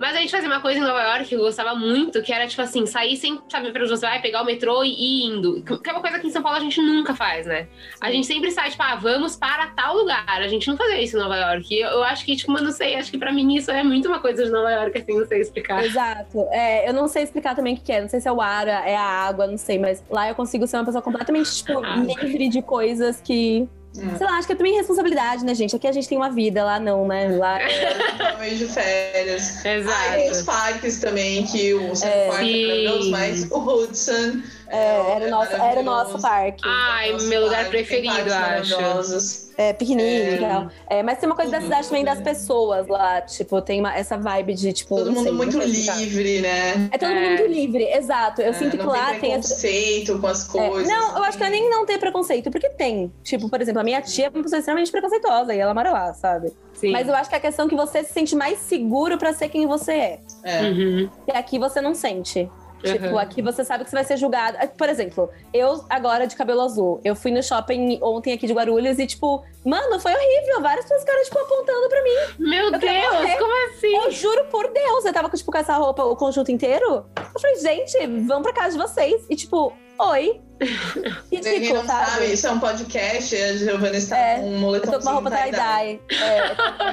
[0.00, 2.46] Mas a gente fazia uma coisa em Nova York que eu gostava muito, que era
[2.46, 5.62] tipo assim, sair sem saber pra onde você vai, pegar o metrô e ir indo.
[5.62, 7.68] Que é uma coisa que em São Paulo a gente nunca faz, né?
[8.00, 10.24] A gente sempre sai, tipo, ah, vamos para tal lugar.
[10.26, 11.72] A gente não fazia isso em Nova York.
[11.72, 14.08] Eu, eu acho que, tipo, eu não sei, acho que pra mim isso é muito
[14.08, 15.84] uma coisa de Nova York, assim, não sei explicar.
[15.84, 16.48] Exato.
[16.50, 18.00] É, eu não sei explicar também o que que é.
[18.00, 19.78] Não sei se é o ar, é a água, não sei.
[19.78, 21.96] Mas lá eu consigo ser uma pessoa completamente, tipo, Ah.
[21.96, 23.68] livre de coisas que.
[23.96, 24.10] Hum.
[24.18, 25.76] Sei lá, acho que é também responsabilidade, né, gente?
[25.76, 27.28] Aqui a gente tem uma vida, lá não, né?
[27.28, 29.64] Lá Eu meio de férias.
[29.64, 29.96] Exato.
[30.10, 32.26] Ah, e tem os parques também, que o Central É.
[32.28, 34.42] Park é maravilhoso, mas o Hudson.
[34.74, 36.62] É, era, o nosso, era o nosso parque.
[36.64, 39.44] Ai, Nosso meu lugar parque, preferido, acho.
[39.56, 40.34] É, piquenique É.
[40.34, 40.66] e tal.
[40.90, 43.20] É, mas tem uma coisa da Tudo, cidade também das pessoas lá.
[43.20, 44.96] Tipo, tem uma, essa vibe de, tipo.
[44.96, 46.88] Todo mundo sei, muito livre, né?
[46.90, 47.28] É todo mundo É.
[47.38, 48.42] muito livre, exato.
[48.42, 49.48] Eu É, sinto que não lá tem tem essa.
[49.54, 50.88] preconceito com as É, coisas.
[50.88, 53.12] não, eu acho que é nem não ter preconceito, porque tem.
[53.22, 56.12] Tipo, por exemplo, a minha tia é uma pessoa extremamente preconceituosa e ela mora lá,
[56.14, 56.52] sabe?
[56.72, 56.90] Sim.
[56.90, 59.48] Mas eu acho que a questão é que você se sente mais seguro pra ser
[59.48, 60.20] quem você é.
[60.42, 60.62] É.
[60.62, 61.08] Uhum.
[61.28, 62.50] E aqui você não sente.
[62.84, 63.18] Tipo, Uhum.
[63.18, 64.56] aqui você sabe que você vai ser julgado.
[64.58, 68.52] É, Por exemplo, eu agora de cabelo azul, eu fui no shopping ontem aqui de
[68.52, 70.60] Guarulhos e, tipo, mano, foi horrível.
[70.60, 72.10] Várias pessoas ficaram, tipo, apontando pra mim.
[72.38, 73.96] Meu Eu Deus, como assim?
[73.96, 77.06] Eu juro por Deus, eu tava com, tipo, com essa roupa, o conjunto inteiro.
[77.34, 79.24] Eu falei, gente, vão pra casa de vocês.
[79.30, 80.40] E, tipo, oi.
[81.30, 82.32] Quem Ridículo, não sabe, sabe?
[82.32, 85.12] isso é um podcast, a Giovana está É, com um Eu moletom tô com uma
[85.12, 86.00] roupa tie-dye.
[86.10, 86.40] É,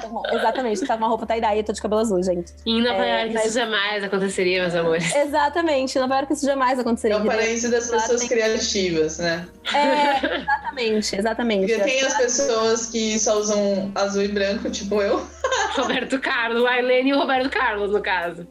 [0.06, 2.22] eu eu exatamente, eu tava com uma roupa tie-dye e eu tô de cabelo azul,
[2.24, 2.54] gente.
[2.66, 5.16] Em Nova É, York mas- isso jamais aconteceria, meus amores.
[5.16, 7.18] Exatamente, em Nova York isso jamais É aconteceria.
[7.18, 9.48] o paraíso das pessoas criativas, né?
[9.74, 11.74] É, exatamente, exatamente.
[11.74, 15.26] Porque tem as pessoas que só usam azul e branco, tipo eu.
[15.76, 18.48] Roberto Carlos, a Helene e o Roberto Carlos, no caso.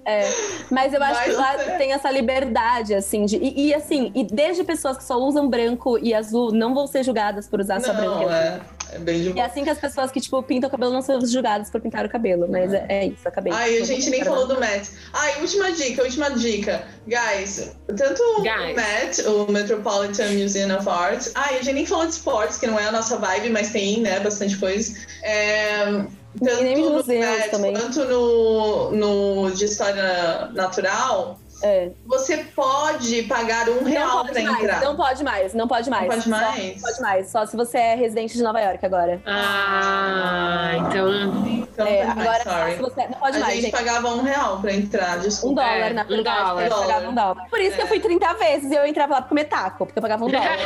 [0.71, 1.77] Mas eu acho que Mas lá é.
[1.77, 5.99] tem essa liberdade, assim, de, e, e, assim, e desde pessoas que só usam branco
[5.99, 8.23] e azul não vão ser julgadas por usar só branco.
[8.23, 8.33] e Não, azul.
[8.33, 8.61] é.
[8.93, 11.25] É bem de E assim que as pessoas que, tipo, pintam o cabelo não são
[11.25, 12.47] julgadas por pintar o cabelo.
[12.49, 13.53] Mas é, é isso, acabei.
[13.53, 14.89] Ai, a gente nem falou do Matt.
[15.13, 16.85] Ai, última dica, última dica.
[17.07, 18.77] Guys, tanto o Guys.
[18.77, 21.29] Matt, o Metropolitan Museum of Art.
[21.35, 24.01] Ai, a gente nem falou de esportes, que não é a nossa vibe, mas tem,
[24.01, 24.97] né, bastante coisa.
[25.23, 25.85] É,
[26.43, 27.73] tanto nem museus Matt, também.
[27.75, 31.91] quanto no, no de História Natural, É.
[32.07, 34.81] você pode pagar um Não real pode pra mais, entrar.
[34.83, 36.03] não pode mais, não pode mais.
[36.03, 36.75] Não pode Só- mais?
[36.75, 39.21] Não pode mais, só se você é residente de Nova York agora.
[39.27, 41.11] Ah, então.
[41.73, 42.73] Então, É, não pode mais, agora só sorry.
[42.75, 43.03] se você.
[43.09, 43.73] Não pode A mais, gente, gente.
[43.73, 45.61] pagava um real pra entrar, Um desculpa.
[45.63, 46.39] dólar, É, na um verdade.
[46.49, 46.63] dólar.
[46.65, 47.47] Eu pagava um dólar.
[47.51, 49.99] Por isso que eu fui 30 vezes e eu entrava lá pra comer taco, porque
[49.99, 50.59] eu pagava um dólar.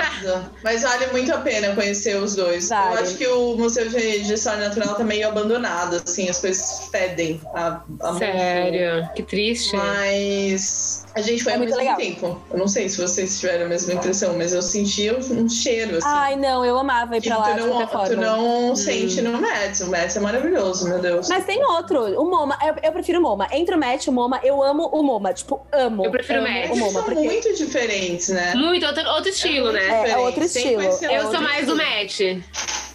[0.63, 2.69] Mas vale muito a pena conhecer os dois.
[2.69, 2.95] Vale.
[2.97, 7.41] Eu acho que o Museu de, História Natural tá meio abandonado, assim, as coisas fedem
[7.55, 8.19] a, a muito.
[8.19, 9.77] Sério, que triste.
[9.77, 10.84] Mas
[11.15, 11.97] a gente foi É ao muito mesmo legal.
[11.97, 12.41] tempo.
[12.51, 16.07] Eu não sei se vocês tiveram a mesma impressão, mas eu senti um, cheiro, assim.
[16.09, 19.81] Ai, não, eu amava ir pra lá tu de não, tu não sente no Mets.
[19.81, 21.29] O Mets é maravilhoso, meu Deus.
[21.29, 22.59] Mas tem outro, o MoMA.
[22.63, 23.49] Eu, eu prefiro o MoMa.
[23.53, 25.33] Entre o Matt e o MoMA, eu amo o MoMA.
[25.33, 26.05] Tipo, amo.
[26.05, 26.65] Eu prefiro o amo Matt.
[26.65, 28.55] O Eles MoMA, são porque muito diferentes, né?
[28.55, 30.09] Muito, outro, outro estilo, né?
[30.09, 30.83] É, é outro estilo.
[30.83, 31.77] É Eu outro sou mais do estilo.
[31.77, 32.21] match.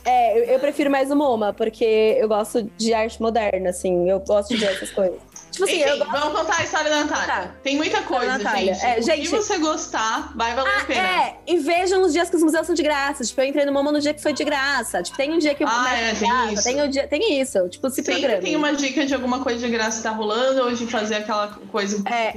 [0.06, 4.10] É, eu, eu prefiro mais o MoMA, porque eu gosto de arte moderna, assim.
[4.10, 5.20] Eu gosto de ver essas coisas.
[5.60, 6.12] Tipo assim, Enfim, eu gosto.
[6.12, 7.26] vamos contar a história da Natália.
[7.28, 7.52] Tá.
[7.62, 8.74] Tem muita coisa, da Natália.
[8.74, 8.86] gente.
[8.86, 11.02] É, gente- que você gostar, vai valer a pena.
[11.08, 13.24] É, e vejam os dias que os museus são de graça.
[13.26, 15.04] Tipo, eu entrei no MoMA no dia que foi de graça.
[15.04, 16.64] Tipo, tem um dia que o Ah, é, de tem graça, isso.
[16.64, 17.68] Tem, o dia, tem isso.
[17.70, 18.42] Tipo, se Sempre programa.
[18.42, 21.48] tem uma dica de alguma coisa de graça que tá rolando ou de fazer aquela
[21.72, 22.32] coisa que você É,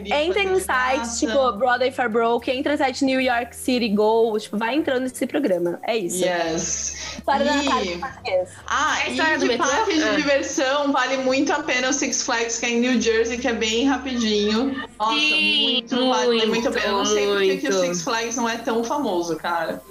[0.60, 1.18] site, graça.
[1.18, 5.26] tipo, Broadway for Broke, entra no site New York City Go, tipo, vai entrando nesse
[5.26, 5.78] programa.
[5.86, 6.24] É isso.
[6.24, 7.12] Yes.
[7.18, 8.48] História da E- Natália em português.
[8.66, 10.12] Ah, É a e história do de parque de Ah.
[10.14, 13.52] diversão vale muito a pena o Six Flags, que é em New Jersey, que é
[13.52, 14.76] bem rapidinho.
[14.98, 16.86] Nossa, Sim, muito, muito a pena.
[16.86, 17.86] Eu não sei por que o muito.
[17.86, 19.82] Six Flags não é tão famoso, cara.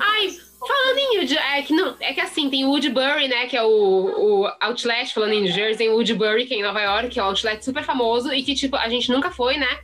[0.00, 0.36] Ai,
[0.66, 3.62] falando em Wood, é que não, é que assim, tem o Woodbury, né, que é
[3.62, 7.20] o, o outlet, falando em New Jersey, tem Woodbury, que é em Nova York, que
[7.20, 9.78] é um outlet super famoso e que, tipo, a gente nunca foi, né?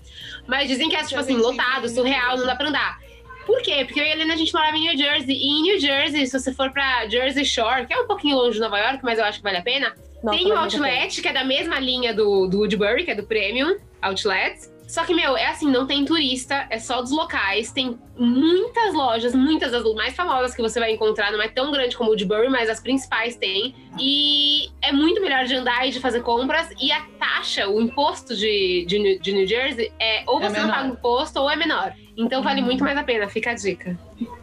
[0.47, 3.01] Mas dizem que é, tipo assim, lotado, surreal, não dá pra andar.
[3.47, 3.85] Por quê?
[3.85, 5.37] Porque eu e a Helena, a gente morava em New Jersey.
[5.37, 8.55] E em New Jersey, se você for pra Jersey Shore, que é um pouquinho longe
[8.55, 10.61] de Nova York, mas eu acho que vale a pena, Nossa, tem o pena.
[10.63, 14.71] Outlet, que é da mesma linha do, do Woodbury, que é do Premium Outlet.
[14.89, 17.73] Só que, meu, é assim, não tem turista, é só dos locais.
[17.73, 21.33] Tem muitas lojas, muitas das mais famosas que você vai encontrar.
[21.33, 23.75] Não é tão grande como o Woodbury, mas as principais tem.
[23.99, 26.69] E é muito melhor de andar e de fazer compras.
[26.79, 30.59] E a taxa, o imposto de, de, New- de New Jersey, é ou É você
[30.59, 30.75] não menor.
[30.77, 31.95] paga imposto ou é menor.
[32.15, 33.99] Então vale muito mais a pena, fica a dica.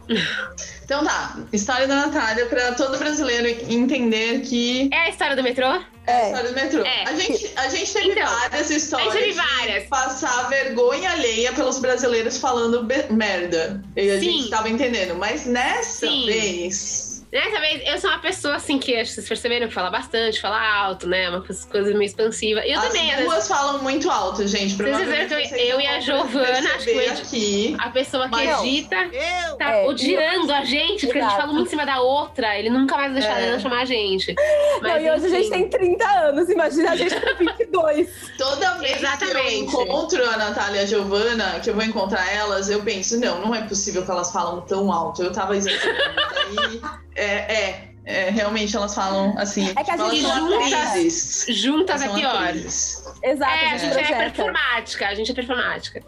[0.84, 5.66] Então tá, história da Natália pra todo brasileiro entender que É a história do metrô?
[5.66, 5.78] é
[6.08, 6.26] a É.
[6.26, 6.82] história do metrô.
[6.84, 7.04] É.
[7.04, 9.12] A, gente, a gente teve Então, várias histórias.
[9.12, 9.84] teve de várias.
[9.88, 13.80] Passar vergonha alheia pelos brasileiros falando merda.
[13.96, 14.32] E a Sim.
[14.38, 15.14] gente tava entendendo.
[15.14, 16.26] Mas nessa Sim.
[16.26, 17.09] vez.
[17.30, 20.40] Dessa vez, eu sou uma pessoa assim que acho que vocês perceberam que fala bastante,
[20.40, 21.28] fala alto, né?
[21.28, 22.66] Uma coisa meio expansiva.
[22.66, 24.74] E eu as também, às duas vezes, falam muito alto, gente.
[24.74, 27.76] Viram que vocês eu não e a Giovana, acho que eu- aqui.
[27.78, 29.56] a pessoa que Mas- edita Eu!
[29.58, 31.36] tá É, odiando a gente, porque a gente Exato.
[31.40, 32.58] fala uma em cima da outra.
[32.58, 33.42] Ele nunca mais vai deixar É.
[33.42, 34.34] a Helena chamar a gente.
[34.82, 35.50] Não, e hoje a gente enfim.
[35.50, 38.08] tem 30 anos, imagina a gente com 22.
[38.38, 39.54] Toda vez que eu Exatamente.
[39.56, 43.54] encontro a Natália e a Giovana, que eu vou encontrar elas, eu penso, não, não
[43.54, 45.22] é possível que elas falam tão alto.
[45.22, 46.20] Eu tava exagerando.
[46.58, 46.80] Aí,
[47.14, 49.68] é, é, é, realmente elas falam assim.
[49.76, 51.46] É que a gente elas são junta- atrizes.
[51.56, 52.42] Juntas é pior.
[52.44, 53.00] atrizes.
[53.22, 54.16] Exato, É, a gente é projeta.
[54.16, 56.02] performática, a gente é performática.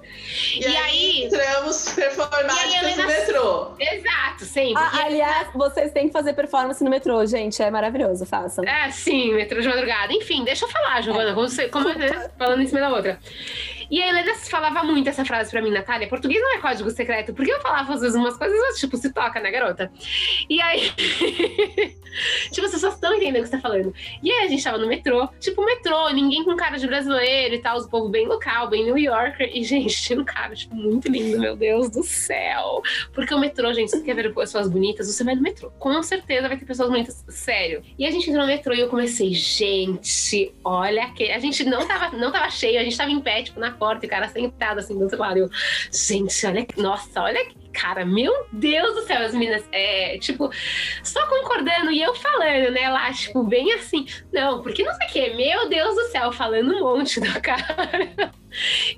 [0.55, 3.71] E, E aí, aí- entramos aí, performáticas Helena- no metrô.
[3.79, 4.83] Exato, sempre.
[4.83, 7.63] Ah, aliás, vocês têm que fazer performance no metrô, gente.
[7.63, 8.65] É maravilhoso, façam.
[8.65, 10.11] É, sim, metrô de madrugada.
[10.15, 13.19] Enfim, deixa eu falar, Giovana, como você, como, né, falando em cima da outra.
[13.91, 16.09] E a Helena falava muito essa frase pra mim, Natália.
[16.09, 19.13] Português não é código secreto, porque eu falava às vezes umas coisas, mas, tipo, se
[19.13, 19.93] toca, né, garota?
[20.49, 20.91] E aí.
[22.53, 23.95] tipo, as pessoas estão entendendo o que você tá falando.
[24.23, 27.59] E aí a gente tava no metrô, tipo, metrô, ninguém com cara de brasileiro e
[27.59, 29.51] tal, os povo bem local, bem New Yorker.
[29.55, 32.83] E, gente, tinha um cara, tipo, muito lindo, meu Deus do céu.
[33.15, 35.71] Porque o metrô, gente, se você quer ver pessoas bonitas, você vai no metrô.
[35.79, 37.83] Com certeza vai ter pessoas bonitas, sério.
[37.99, 41.31] E a gente entrou no metrô e eu comecei, gente, olha que.
[41.31, 44.07] A gente não tava, não tava cheio, a gente tava em pé, tipo, na porta,
[44.07, 45.39] e o cara sentado assim do outro lado.
[45.39, 45.51] Eu,
[45.91, 46.65] gente, olha.
[46.77, 47.62] Nossa, olha que.
[47.73, 50.51] Cara, meu Deus do céu, as meninas, é, tipo,
[51.03, 55.11] só concordando e eu falando, né, lá, tipo, bem assim, não, porque não sei o
[55.11, 58.33] que, meu Deus do céu, falando um monte da cara.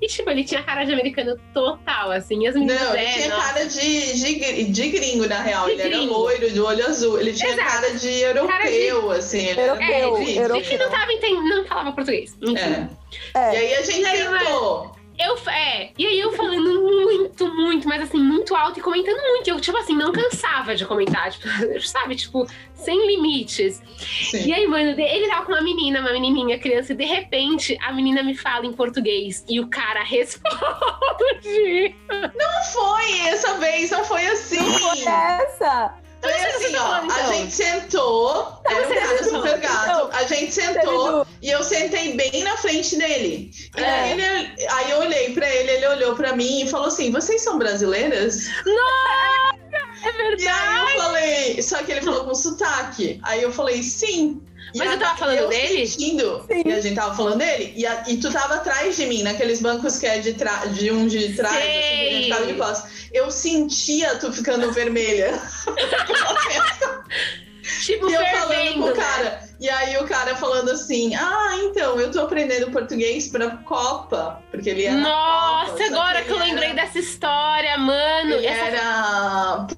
[0.01, 3.13] E, tipo, ele tinha cara de americano total, assim, e as meninas, Não, ele é,
[3.13, 5.65] tinha nossa, cara de, de, de gringo, na real.
[5.65, 6.13] De ele era gringo.
[6.13, 7.19] loiro, de olho azul.
[7.19, 7.69] Ele tinha Exato.
[7.69, 9.47] cara de europeu, assim.
[9.47, 10.57] Ele Europeu, era europeu.
[10.57, 12.35] E que não tava entendendo, não falava português.
[12.41, 12.89] Enfim.
[13.33, 13.39] É.
[13.39, 13.53] É.
[13.53, 14.94] E aí a gente E aí, sentou.
[15.17, 19.49] Eu, é, e aí eu falando muito, muito, mas assim, muito alto e comentando muito.
[19.49, 21.47] Eu, tipo assim, não cansava de comentar, tipo,
[21.81, 22.15] sabe?
[22.15, 23.81] Tipo, sem limites.
[23.97, 24.47] Sim.
[24.47, 27.91] E aí, mano, ele tava com uma menina, uma menininha, criança, e de repente a
[27.93, 31.95] menina me fala em português e o cara responde.
[32.11, 34.59] Não foi essa vez, não foi assim.
[35.07, 36.04] Essa!
[36.31, 37.15] Foi assim, ó, então.
[37.29, 42.43] a gente sentou, era um cara super gato, a gente sentou e eu sentei bem
[42.43, 43.51] na frente dele.
[43.77, 43.89] E É.
[43.89, 47.41] aí, ele- aí eu olhei pra ele, ele olhou pra mim e falou assim: vocês
[47.41, 48.47] são brasileiras?
[50.03, 50.47] É E verdade.
[50.47, 53.19] aí eu falei, só que ele falou com sotaque.
[53.23, 54.41] Aí eu falei, sim.
[54.77, 55.87] Mas a- eu tava falando eu dele?
[55.87, 56.63] Sentindo, Sim.
[56.65, 57.73] E a gente tava falando dele.
[57.75, 60.91] E, a- e tu tava atrás de mim, naqueles bancos que é de, tra- de
[60.91, 62.91] um de trás, assim, que a gente tava de costas.
[63.13, 65.39] Eu sentia tu ficando vermelha.
[67.83, 68.83] Tipo, E eu falando fervendo.
[68.85, 69.03] pro né?
[69.03, 69.45] cara.
[69.59, 74.41] E aí o cara falando assim: Ah, então, eu tô aprendendo português pra Copa.
[74.51, 74.95] Porque ele era.
[74.97, 78.33] Nossa, Copa, agora que eu lembrei era- dessa história, mano.
[78.33, 78.94] Ele Essa- era.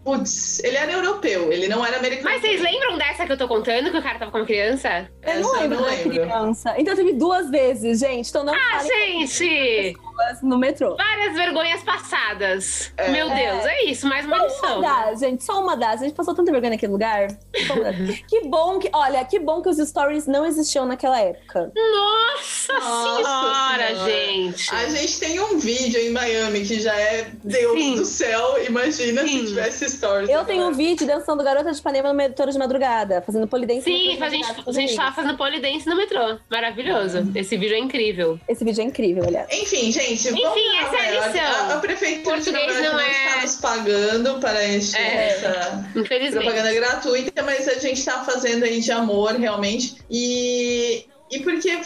[0.04, 2.30] Putz, ele era europeu, ele não era americano.
[2.30, 5.10] Mas vocês lembram dessa que eu tô contando, que o cara tava com uma criança?
[5.24, 6.10] Eu Essa não eu lembro não da lembro.
[6.12, 6.76] criança.
[6.78, 8.30] Então teve duas vezes, gente.
[8.30, 9.96] Então não Ah, gente!
[10.18, 10.96] Pessoas no metrô.
[10.96, 12.92] Várias vergonhas passadas.
[12.98, 13.10] É.
[13.10, 14.80] Meu Deus, é isso, mais uma Só lição.
[14.80, 16.02] uma das, gente, só uma das.
[16.02, 17.28] A gente passou tanta vergonha naquele lugar.
[18.28, 21.72] Que bom que, olha, que bom que os stories não existiam naquela época.
[21.76, 24.10] Nossa, Nossa senhora, Senhora.
[24.12, 24.76] gente.
[24.76, 27.96] A gente tem um vídeo em Miami que já é Deus Sim.
[27.96, 28.64] do céu.
[28.66, 29.40] Imagina Sim.
[29.42, 30.30] se tivesse stories.
[30.30, 30.46] Eu agora.
[30.54, 33.90] tenho um vídeo dançando Garota de Ipanema no metrô de madrugada, fazendo polidense.
[33.90, 36.38] no Sim, metrô a gente, a gente tava fazendo polidense no metrô.
[36.50, 37.32] Maravilhoso.
[37.36, 38.40] Esse vídeo é incrível.
[38.48, 39.48] Esse vídeo é incrível, aliás.
[39.52, 41.34] Enfim, gente, vamos Enfim, essa é a York.
[41.34, 41.52] lição.
[41.70, 45.30] A, a prefeitura Português não não, é- está nos pagando para este, É.
[45.30, 45.86] essa
[46.32, 49.96] propaganda gratuita, mas a gente está fazendo aí de amor, realmente.
[50.10, 51.80] E, e porque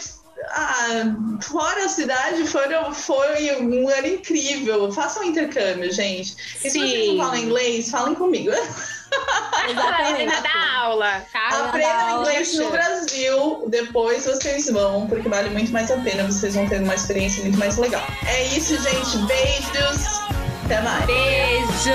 [0.50, 4.90] ah, fora a cidade foram, foi um ano incrível.
[4.92, 6.34] Façam intercâmbio, gente.
[6.64, 7.16] E se vocês Sim.
[7.16, 8.50] não falam inglês, falem comigo.
[9.62, 11.68] A Helena dá aula, tá?
[11.68, 12.70] Aprendam inglês no.
[12.70, 17.42] Brasil, depois vocês vão, porque vale muito mais a pena, vocês vão ter uma experiência
[17.42, 18.04] muito mais legal.
[18.26, 19.18] É isso, gente.
[19.26, 20.22] Beijos.
[20.64, 21.06] Até mais.
[21.06, 21.92] Beijo!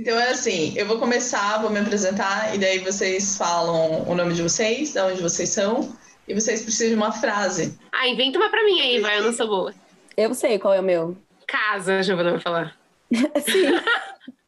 [0.00, 4.32] Então é assim, eu vou começar, vou me apresentar, e daí vocês falam o nome
[4.32, 5.94] de vocês, de onde vocês são,
[6.26, 7.78] e vocês precisam de uma frase.
[7.92, 9.74] Ah, inventa uma pra mim aí, vai, eu não sou boa.
[10.16, 11.18] Eu sei qual é o meu.
[11.46, 12.74] Casa, a Giovana vai falar.
[13.44, 13.74] Sim.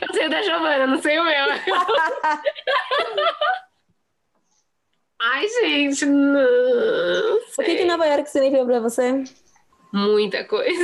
[0.00, 1.46] Eu sei o da Giovana, não sei o meu.
[5.20, 7.76] Ai, gente, não O que, sei.
[7.78, 9.24] que Nova York significa pra você?
[9.92, 10.78] Muita coisa.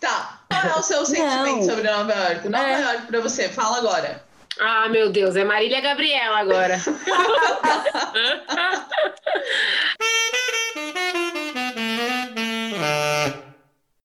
[0.00, 0.40] Tá.
[0.48, 2.48] Qual é o seu sentimento sobre Nova York?
[2.48, 2.82] Nova é.
[2.82, 4.22] York pra você, fala agora.
[4.60, 6.78] Ah, meu Deus, é Marília Gabriela agora.